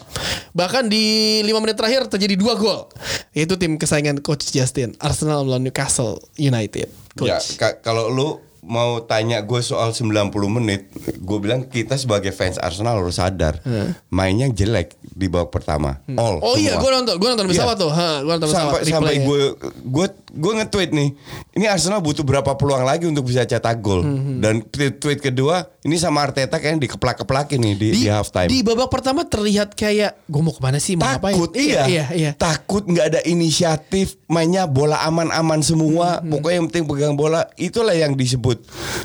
Bahkan 0.52 0.86
di 0.86 1.04
5 1.40 1.52
menit 1.58 1.74
terakhir 1.74 2.08
terjadi 2.08 2.34
2 2.34 2.56
gol. 2.56 2.88
Itu 3.30 3.54
tim 3.54 3.76
kesayangan 3.76 4.18
coach 4.18 4.48
Justin 4.48 4.96
Arsenal 4.98 5.44
melawan 5.44 5.62
Newcastle 5.62 6.16
United. 6.34 6.88
Ya, 7.16 7.36
Coach. 7.36 7.54
ka- 7.54 7.78
kalau 7.78 8.08
lu 8.08 8.28
mau 8.60 8.98
tanya 9.00 9.40
gue 9.40 9.62
soal 9.62 9.94
90 9.94 10.10
menit, 10.50 10.90
gue 11.14 11.38
bilang 11.38 11.62
kita 11.64 11.94
sebagai 11.94 12.28
fans 12.28 12.58
Arsenal 12.58 12.98
harus 12.98 13.14
sadar 13.14 13.62
mainnya 14.08 14.50
jelek 14.50 14.90
di 14.98 15.26
babak 15.26 15.54
pertama. 15.54 16.02
All. 16.10 16.42
Oh 16.42 16.58
iya, 16.58 16.74
gue 16.74 16.90
nonton, 16.90 17.14
gue 17.14 17.28
nonton 17.30 17.46
pesawat 17.46 17.72
Iya. 17.72 17.82
tuh, 17.86 17.90
ha, 17.90 18.10
gue 18.18 18.32
nonton 18.32 18.48
pesawat. 18.48 18.72
sampai 18.74 18.80
sampai 18.84 19.14
gue 19.22 19.40
gue 19.86 20.06
gue 20.34 20.52
nge-tweet 20.56 20.90
nih 20.92 21.08
ini 21.54 21.64
Arsenal 21.64 22.02
butuh 22.02 22.20
berapa 22.20 22.52
peluang 22.52 22.82
lagi 22.82 23.06
untuk 23.06 23.24
bisa 23.24 23.46
cetak 23.46 23.78
gol 23.78 24.02
Hmm, 24.02 24.42
dan 24.42 24.60
tweet, 24.60 24.98
tweet 24.98 25.22
kedua 25.22 25.62
Ini 25.86 25.96
sama 25.96 26.20
Arteta 26.20 26.58
kayaknya 26.58 26.90
dikeplak-keplakin 26.90 27.56
nih 27.56 27.74
di, 27.74 27.88
di, 27.94 28.02
half 28.10 28.28
time. 28.28 28.50
Di 28.50 28.60
babak 28.60 28.90
pertama 28.90 29.22
terlihat 29.22 29.72
kayak 29.72 30.18
gue 30.26 30.40
mau 30.40 30.50
ke 30.50 30.58
mana 30.58 30.76
sih 30.76 30.98
mau 30.98 31.06
ngapain? 31.06 31.30
takut 31.32 31.50
iya. 31.54 31.82
iya 31.86 32.04
iya 32.10 32.30
takut 32.34 32.82
nggak 32.82 33.06
ada 33.06 33.20
inisiatif 33.22 34.18
mainnya 34.26 34.66
bola 34.66 34.98
aman-aman 35.00 35.62
semua 35.62 36.18
Hmm, 36.18 36.32
pokoknya 36.32 36.56
yang 36.56 36.66
penting 36.66 36.84
pegang 36.84 37.14
bola 37.14 37.46
itulah 37.54 37.92
yang 37.92 38.12
disebut 38.12 38.58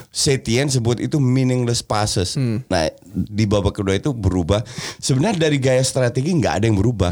Setien 0.10 0.68
sebut 0.68 0.98
itu 0.98 1.18
meaningless 1.18 1.80
passes 1.80 2.34
Hmm. 2.34 2.66
nah 2.66 2.90
di 3.06 3.46
babak 3.46 3.76
kedua 3.76 3.94
itu 3.94 4.10
berubah 4.12 4.64
sebenarnya 4.98 5.46
dari 5.46 5.58
gaya 5.58 5.82
strategi 5.82 6.32
nggak 6.32 6.54
ada 6.58 6.66
yang 6.66 6.76
berubah 6.76 7.12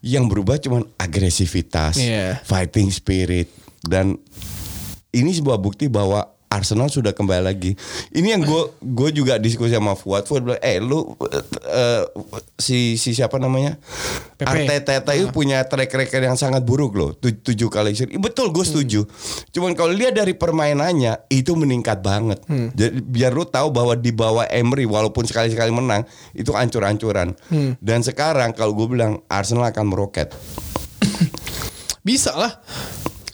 yang 0.00 0.24
berubah 0.24 0.54
cuman 0.56 0.86
agresivitas 0.94 1.96
Hmm. 1.96 2.06
Iya. 2.06 2.26
fighting 2.42 2.88
spirit 2.88 3.50
dan 3.82 4.14
ini 5.10 5.30
sebuah 5.32 5.58
bukti 5.58 5.86
bahwa 5.86 6.22
Arsenal 6.50 6.90
sudah 6.90 7.14
kembali 7.14 7.46
lagi. 7.46 7.78
Ini 8.10 8.34
yang 8.34 8.42
gue 8.42 8.62
gue 8.82 9.10
juga 9.14 9.38
diskusi 9.38 9.70
sama 9.70 9.94
Fuad. 9.94 10.26
Fuad 10.26 10.42
bilang, 10.42 10.58
eh 10.58 10.82
lu 10.82 11.14
eh, 11.62 12.02
si 12.58 12.98
si 12.98 13.14
siapa 13.14 13.38
namanya 13.38 13.78
Pepe. 14.34 14.66
Arteta 14.66 15.14
itu 15.14 15.30
punya 15.30 15.62
track 15.62 15.94
record 15.94 16.26
yang 16.26 16.34
sangat 16.34 16.66
buruk 16.66 16.98
loh. 16.98 17.10
Tu- 17.14 17.38
tujuh 17.38 17.70
kali 17.70 17.94
seri. 17.94 18.18
Betul 18.18 18.50
gue 18.50 18.66
setuju. 18.66 19.06
Cuman 19.54 19.78
kalau 19.78 19.94
lihat 19.94 20.18
dari 20.18 20.34
permainannya 20.34 21.30
itu 21.30 21.54
meningkat 21.54 22.02
banget. 22.02 22.42
Jadi 22.48 22.98
biar 22.98 23.30
lu 23.30 23.46
tahu 23.46 23.70
bahwa 23.70 23.94
di 23.94 24.10
bawah 24.10 24.50
Emery 24.50 24.90
walaupun 24.90 25.22
sekali 25.22 25.54
sekali 25.54 25.70
menang 25.70 26.02
itu 26.34 26.50
ancur-ancuran. 26.50 27.30
Dan 27.78 28.02
sekarang 28.02 28.58
kalau 28.58 28.74
gue 28.74 28.90
bilang 28.90 29.22
Arsenal 29.30 29.70
akan 29.70 29.86
meroket. 29.86 30.34
bisa 32.02 32.34
lah. 32.34 32.58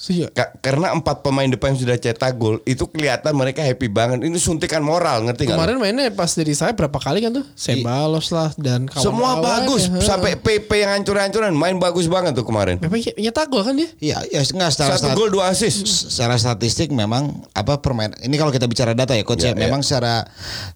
Setuju. 0.07 0.31
Ka- 0.31 0.55
karena 0.57 0.95
empat 0.95 1.19
pemain 1.21 1.43
depan 1.45 1.75
yang 1.75 1.83
sudah 1.83 1.97
cetak 1.97 2.33
gol 2.33 2.63
itu 2.63 2.87
kelihatan 2.87 3.35
mereka 3.35 3.59
happy 3.59 3.87
banget. 3.87 4.23
Ini 4.23 4.39
suntikan 4.39 4.79
moral, 4.79 5.27
ngerti 5.27 5.45
nggak? 5.45 5.59
Kemarin 5.59 5.77
mainnya 5.77 6.07
pas 6.09 6.31
dari 6.31 6.55
saya 6.55 6.71
berapa 6.71 6.95
kali 6.95 7.19
kan 7.21 7.35
tuh? 7.35 7.45
Sebalos 7.53 8.31
lah 8.31 8.55
dan 8.55 8.87
kawan 8.87 9.03
Semua 9.03 9.31
bagus 9.37 9.91
sampai 9.99 10.39
PP 10.39 10.71
yang 10.79 10.95
hancur-hancuran 10.95 11.51
main 11.51 11.75
bagus 11.77 12.07
banget 12.07 12.33
tuh 12.33 12.45
kemarin. 12.45 12.79
Pepe 12.79 13.03
nyetak 13.17 13.49
gol 13.49 13.61
kan 13.61 13.75
dia? 13.75 13.91
Iya, 13.99 14.23
ya 14.31 14.47
enggak 14.47 14.71
secara 14.71 14.95
Satu 14.95 15.11
stat- 15.11 15.17
gol 15.17 15.29
dua 15.29 15.51
assist. 15.51 15.83
secara 16.07 16.37
statistik 16.37 16.89
memang 16.89 17.27
apa 17.51 17.77
permain 17.77 18.15
ini 18.21 18.37
kalau 18.37 18.49
kita 18.49 18.65
bicara 18.65 18.93
data 18.93 19.11
ya 19.11 19.23
coach 19.23 19.43
Ya, 19.43 19.51
ya, 19.51 19.59
memang 19.59 19.81
secara 19.81 20.23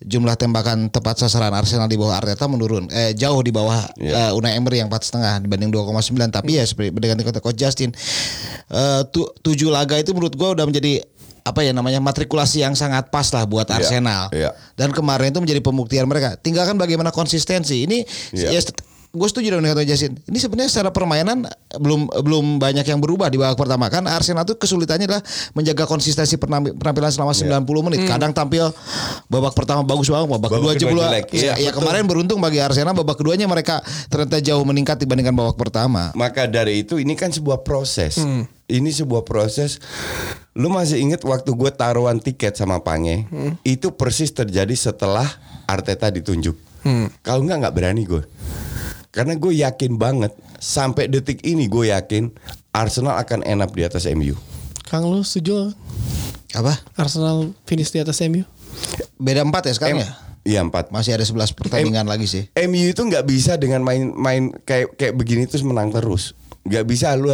jumlah 0.01 0.35
tembakan 0.35 0.89
tepat 0.89 1.21
sasaran 1.21 1.53
Arsenal 1.53 1.87
di 1.87 1.95
bawah 1.95 2.17
Arteta 2.17 2.47
menurun 2.47 2.89
eh 2.89 3.13
jauh 3.13 3.39
di 3.39 3.51
bawah 3.51 3.79
Ya. 3.95 4.27
eh, 4.27 4.33
Unai 4.33 4.55
Emery 4.55 4.79
yang 4.79 4.89
empat 4.89 5.05
setengah 5.05 5.39
dibanding 5.39 5.71
2,9 5.71 5.87
tapi 6.31 6.57
ya 6.57 6.65
seperti 6.65 6.91
dengan 6.93 7.21
kata 7.21 7.39
coach 7.39 7.55
Justin 7.57 7.95
eh, 8.69 9.03
tu- 9.21 9.29
tujuh 9.45 9.69
laga 9.69 9.97
itu 9.97 10.11
menurut 10.11 10.33
gua 10.33 10.53
udah 10.53 10.65
menjadi 10.65 11.05
apa 11.41 11.61
ya 11.61 11.73
namanya 11.73 11.99
matrikulasi 11.99 12.61
yang 12.61 12.73
sangat 12.75 13.09
pas 13.09 13.25
lah 13.31 13.45
buat 13.45 13.65
Iya, 13.65 13.77
Arsenal 13.77 14.23
iya. 14.31 14.51
dan 14.75 14.93
kemarin 14.93 15.29
itu 15.29 15.41
menjadi 15.41 15.61
pembuktian 15.61 16.05
mereka 16.05 16.37
tinggalkan 16.37 16.77
bagaimana 16.77 17.09
konsistensi 17.11 17.85
ini 17.85 18.05
Iya. 18.31 18.53
ya 18.53 18.61
gue 19.11 19.27
setuju 19.27 19.53
dengan 19.53 19.67
kata 19.69 19.83
Jasin. 19.83 20.15
Ini 20.15 20.39
sebenarnya 20.39 20.71
secara 20.71 20.89
permainan 20.89 21.43
belum 21.73 22.07
belum 22.17 22.45
banyak 22.57 22.85
yang 22.85 22.99
berubah 22.99 23.27
di 23.27 23.37
babak 23.37 23.59
pertama 23.59 23.87
kan 23.87 24.07
Arsenal 24.07 24.43
tuh 24.43 24.55
kesulitannya 24.55 25.05
adalah 25.05 25.23
menjaga 25.53 25.83
konsistensi 25.85 26.35
penampi- 26.35 26.71
penampilan 26.73 27.11
selama 27.11 27.35
90 27.35 27.59
menit. 27.83 28.07
Kadang 28.07 28.31
tampil 28.31 28.71
babak 29.27 29.51
pertama 29.53 29.83
bagus 29.83 30.07
banget, 30.07 30.31
babak, 30.31 30.41
Babak 30.41 30.51
kedua 30.53 30.73
jebol. 30.77 31.03
Iya, 31.03 31.11
Iya, 31.33 31.55
ya, 31.59 31.71
kemarin 31.73 32.07
beruntung 32.07 32.39
bagi 32.39 32.63
Arsenal 32.63 32.95
babak 32.95 33.19
keduanya 33.19 33.45
mereka 33.45 33.83
ternyata 34.07 34.39
jauh 34.39 34.63
meningkat 34.63 34.97
dibandingkan 34.97 35.35
babak 35.35 35.59
pertama. 35.59 36.15
Maka 36.15 36.47
dari 36.47 36.81
itu 36.81 36.97
ini 36.97 37.15
kan 37.15 37.29
sebuah 37.29 37.61
proses. 37.61 38.15
Ini 38.65 38.91
sebuah 38.95 39.27
proses. 39.27 39.83
Lu 40.53 40.71
masih 40.71 40.99
inget 40.99 41.19
waktu 41.21 41.51
gue 41.51 41.71
taruhan 41.71 42.23
tiket 42.23 42.55
sama 42.55 42.79
Pange? 42.79 43.27
Itu 43.61 43.91
persis 43.91 44.31
terjadi 44.31 44.71
setelah 44.73 45.27
Arteta 45.67 46.07
ditunjuk. 46.09 46.55
Kalau 47.21 47.43
nggak 47.43 47.59
nggak 47.59 47.75
berani 47.75 48.03
gue. 48.05 48.23
Karena 49.11 49.35
gue 49.35 49.53
yakin 49.53 49.99
banget 49.99 50.31
sampai 50.57 51.11
detik 51.11 51.43
ini 51.43 51.67
gue 51.67 51.91
yakin 51.91 52.31
Arsenal 52.71 53.19
akan 53.19 53.43
enak 53.43 53.75
di 53.75 53.83
atas 53.83 54.07
MU. 54.07 54.39
Kang 54.87 55.07
lu 55.07 55.23
setuju 55.23 55.75
Apa? 56.51 56.79
Arsenal 56.95 57.55
finish 57.63 57.91
di 57.91 57.99
atas 57.99 58.19
MU? 58.23 58.43
Beda 59.17 59.43
empat 59.43 59.67
ya 59.67 59.75
sekarang 59.75 59.99
M- 59.99 60.03
ya? 60.03 60.11
Iya 60.41 60.61
empat. 60.63 60.89
Masih 60.89 61.13
ada 61.13 61.23
11 61.23 61.53
pertandingan 61.53 62.07
lagi 62.07 62.25
sih. 62.25 62.49
MU 62.57 62.87
itu 62.89 62.99
nggak 62.99 63.23
bisa 63.23 63.55
dengan 63.55 63.83
main-main 63.83 64.51
kayak 64.65 64.95
kayak 64.95 65.15
begini 65.15 65.45
terus 65.45 65.63
menang 65.63 65.91
terus. 65.91 66.33
Nggak 66.63 66.85
bisa 66.87 67.13
lu 67.15 67.29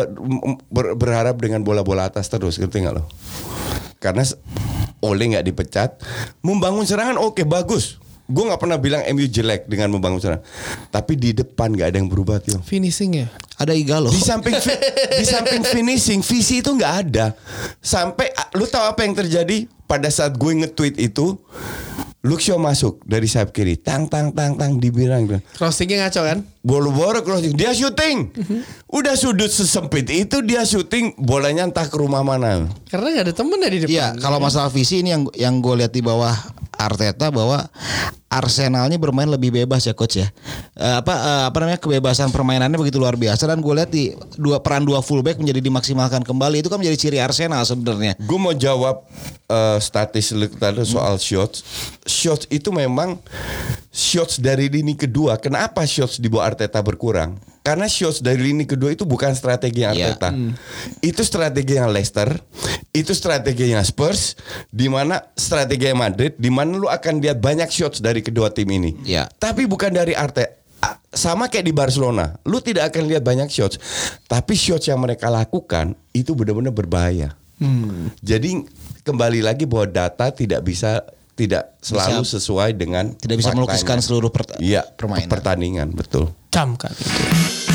ber- 0.67 0.93
berharap 0.95 1.37
dengan 1.37 1.63
bola-bola 1.63 2.05
atas 2.05 2.27
terus, 2.27 2.57
ngerti 2.57 2.83
nggak 2.83 2.95
lo? 2.95 3.05
Karena 3.97 4.21
s- 4.21 4.37
Ole 4.99 5.29
nggak 5.29 5.45
dipecat, 5.45 5.91
membangun 6.41 6.83
serangan 6.83 7.17
oke 7.17 7.45
bagus. 7.45 8.01
Gue 8.27 8.43
nggak 8.43 8.59
pernah 8.59 8.75
bilang 8.75 9.07
MU 9.15 9.23
jelek 9.23 9.71
dengan 9.71 9.95
membangun 9.95 10.19
serangan, 10.19 10.43
tapi 10.91 11.15
di 11.15 11.31
depan 11.31 11.71
nggak 11.71 11.95
ada 11.95 11.97
yang 12.03 12.11
berubah 12.11 12.43
tuh. 12.43 12.59
Finishing 12.67 13.23
ya? 13.23 13.27
Ada 13.55 13.71
Igalo. 13.71 14.11
Di 14.11 14.19
samping 14.19 14.59
di 15.15 15.25
samping 15.25 15.63
finishing, 15.79 16.21
visi 16.27 16.59
itu 16.59 16.75
nggak 16.75 16.95
ada. 17.07 17.39
Sampai 17.79 18.35
lu 18.59 18.67
tahu 18.67 18.83
apa 18.83 19.07
yang 19.07 19.15
terjadi 19.15 19.71
pada 19.87 20.11
saat 20.11 20.35
gue 20.35 20.53
nge-tweet 20.67 20.99
itu? 20.99 21.39
Luxio 22.27 22.59
masuk 22.59 23.07
dari 23.07 23.31
sayap 23.31 23.55
kiri, 23.55 23.79
tang 23.79 24.11
tang 24.11 24.35
tang 24.35 24.59
tang 24.59 24.83
dibilang 24.83 25.31
Crossingnya 25.55 26.11
ngaco 26.11 26.21
kan? 26.27 26.39
Boro-boro 26.67 27.23
crossing 27.23 27.55
dia 27.55 27.71
syuting. 27.71 28.35
Udah 28.91 29.15
sudut 29.15 29.49
sesempit 29.49 30.11
itu 30.11 30.43
dia 30.43 30.67
syuting 30.67 31.15
bolanya 31.15 31.71
entah 31.71 31.87
ke 31.87 31.95
rumah 31.95 32.27
mana? 32.27 32.67
Karena 32.91 33.15
nggak 33.15 33.25
ada 33.31 33.35
temen 33.35 33.59
ya 33.63 33.71
di 33.71 33.79
depan. 33.87 33.95
Iya, 33.95 34.07
kalau 34.19 34.43
masalah 34.43 34.67
visi 34.75 35.07
ini 35.07 35.15
yang 35.15 35.23
yang 35.39 35.55
gue 35.63 35.75
lihat 35.79 35.95
di 35.95 36.03
bawah 36.03 36.35
Arteta 36.77 37.33
bahwa 37.33 37.71
Arsenalnya 38.27 38.99
bermain 38.99 39.31
lebih 39.31 39.55
bebas 39.55 39.87
ya 39.87 39.95
coach 39.95 40.19
ya. 40.21 40.29
Eh, 40.77 40.95
apa 40.99 41.15
eh, 41.15 41.45
apa 41.49 41.57
namanya 41.63 41.81
kebebasan 41.81 42.35
permainannya 42.35 42.75
begitu 42.77 42.99
luar 43.01 43.15
biasa 43.15 43.47
dan 43.49 43.63
gue 43.63 43.71
lihat 43.71 43.91
di 43.95 44.13
dua 44.37 44.61
peran 44.61 44.83
dua 44.85 45.01
fullback 45.01 45.39
menjadi 45.39 45.63
dimaksimalkan 45.63 46.27
kembali. 46.27 46.61
Itu 46.61 46.69
kan 46.69 46.83
menjadi 46.83 46.99
ciri 46.99 47.19
Arsenal 47.23 47.63
sebenarnya. 47.63 48.19
gue 48.19 48.39
mau 48.39 48.53
jawab 48.53 49.07
eh, 49.47 49.79
statistik 49.79 50.59
tadi 50.59 50.83
soal 50.83 51.17
shots. 51.23 51.63
Shots 52.03 52.45
itu 52.51 52.69
memang 52.75 53.17
shots 53.95 54.43
dari 54.43 54.69
lini 54.69 54.93
kedua. 54.99 55.41
Kenapa 55.41 55.87
shots 55.89 56.21
di 56.21 56.29
bawah 56.29 56.51
Arteta 56.57 56.81
berkurang 56.81 57.37
karena 57.61 57.85
shots 57.85 58.25
dari 58.25 58.41
lini 58.41 58.65
kedua 58.65 58.97
itu 58.97 59.05
bukan 59.05 59.37
strategi 59.37 59.85
yang 59.85 59.93
Iya. 59.93 60.17
Arteta 60.17 60.33
itu 61.05 61.21
strategi 61.21 61.77
yang 61.77 61.93
Leicester 61.93 62.33
itu 62.97 63.13
strategi 63.13 63.69
yang 63.69 63.85
Spurs 63.85 64.41
di 64.73 64.89
mana 64.89 65.21
strategi 65.37 65.93
yang 65.93 66.01
Madrid 66.01 66.33
di 66.41 66.49
mana 66.49 66.81
lu 66.81 66.89
akan 66.89 67.21
lihat 67.21 67.37
banyak 67.37 67.69
shots 67.69 68.01
dari 68.01 68.25
kedua 68.25 68.49
tim 68.49 68.73
ini 68.73 68.97
Iya. 69.05 69.29
tapi 69.37 69.69
bukan 69.69 69.93
dari 69.93 70.17
Arteta 70.17 70.57
sama 71.11 71.49
kayak 71.49 71.67
di 71.67 71.75
Barcelona, 71.75 72.37
lu 72.45 72.61
tidak 72.61 72.93
akan 72.93 73.09
lihat 73.09 73.25
banyak 73.25 73.49
shots, 73.49 73.81
tapi 74.29 74.53
shots 74.53 74.87
yang 74.87 75.01
mereka 75.01 75.33
lakukan 75.33 75.97
itu 76.13 76.37
benar-benar 76.37 76.71
berbahaya. 76.71 77.33
Jadi 78.21 78.61
kembali 79.01 79.41
lagi 79.41 79.65
bahwa 79.65 79.89
data 79.89 80.29
tidak 80.29 80.61
bisa 80.63 81.01
tidak 81.37 81.77
selalu 81.85 82.25
Bisa- 82.25 82.41
sesuai 82.41 82.71
dengan 82.75 83.13
Tidak 83.13 83.37
bisa 83.37 83.53
melukiskan 83.53 84.01
seluruh 84.01 84.33
per- 84.33 84.57
iya, 84.59 84.81
permainan. 84.83 85.29
pertandingan, 85.29 85.89
betul. 85.93 86.33
Camkan 86.49 86.91
itu. 86.97 87.66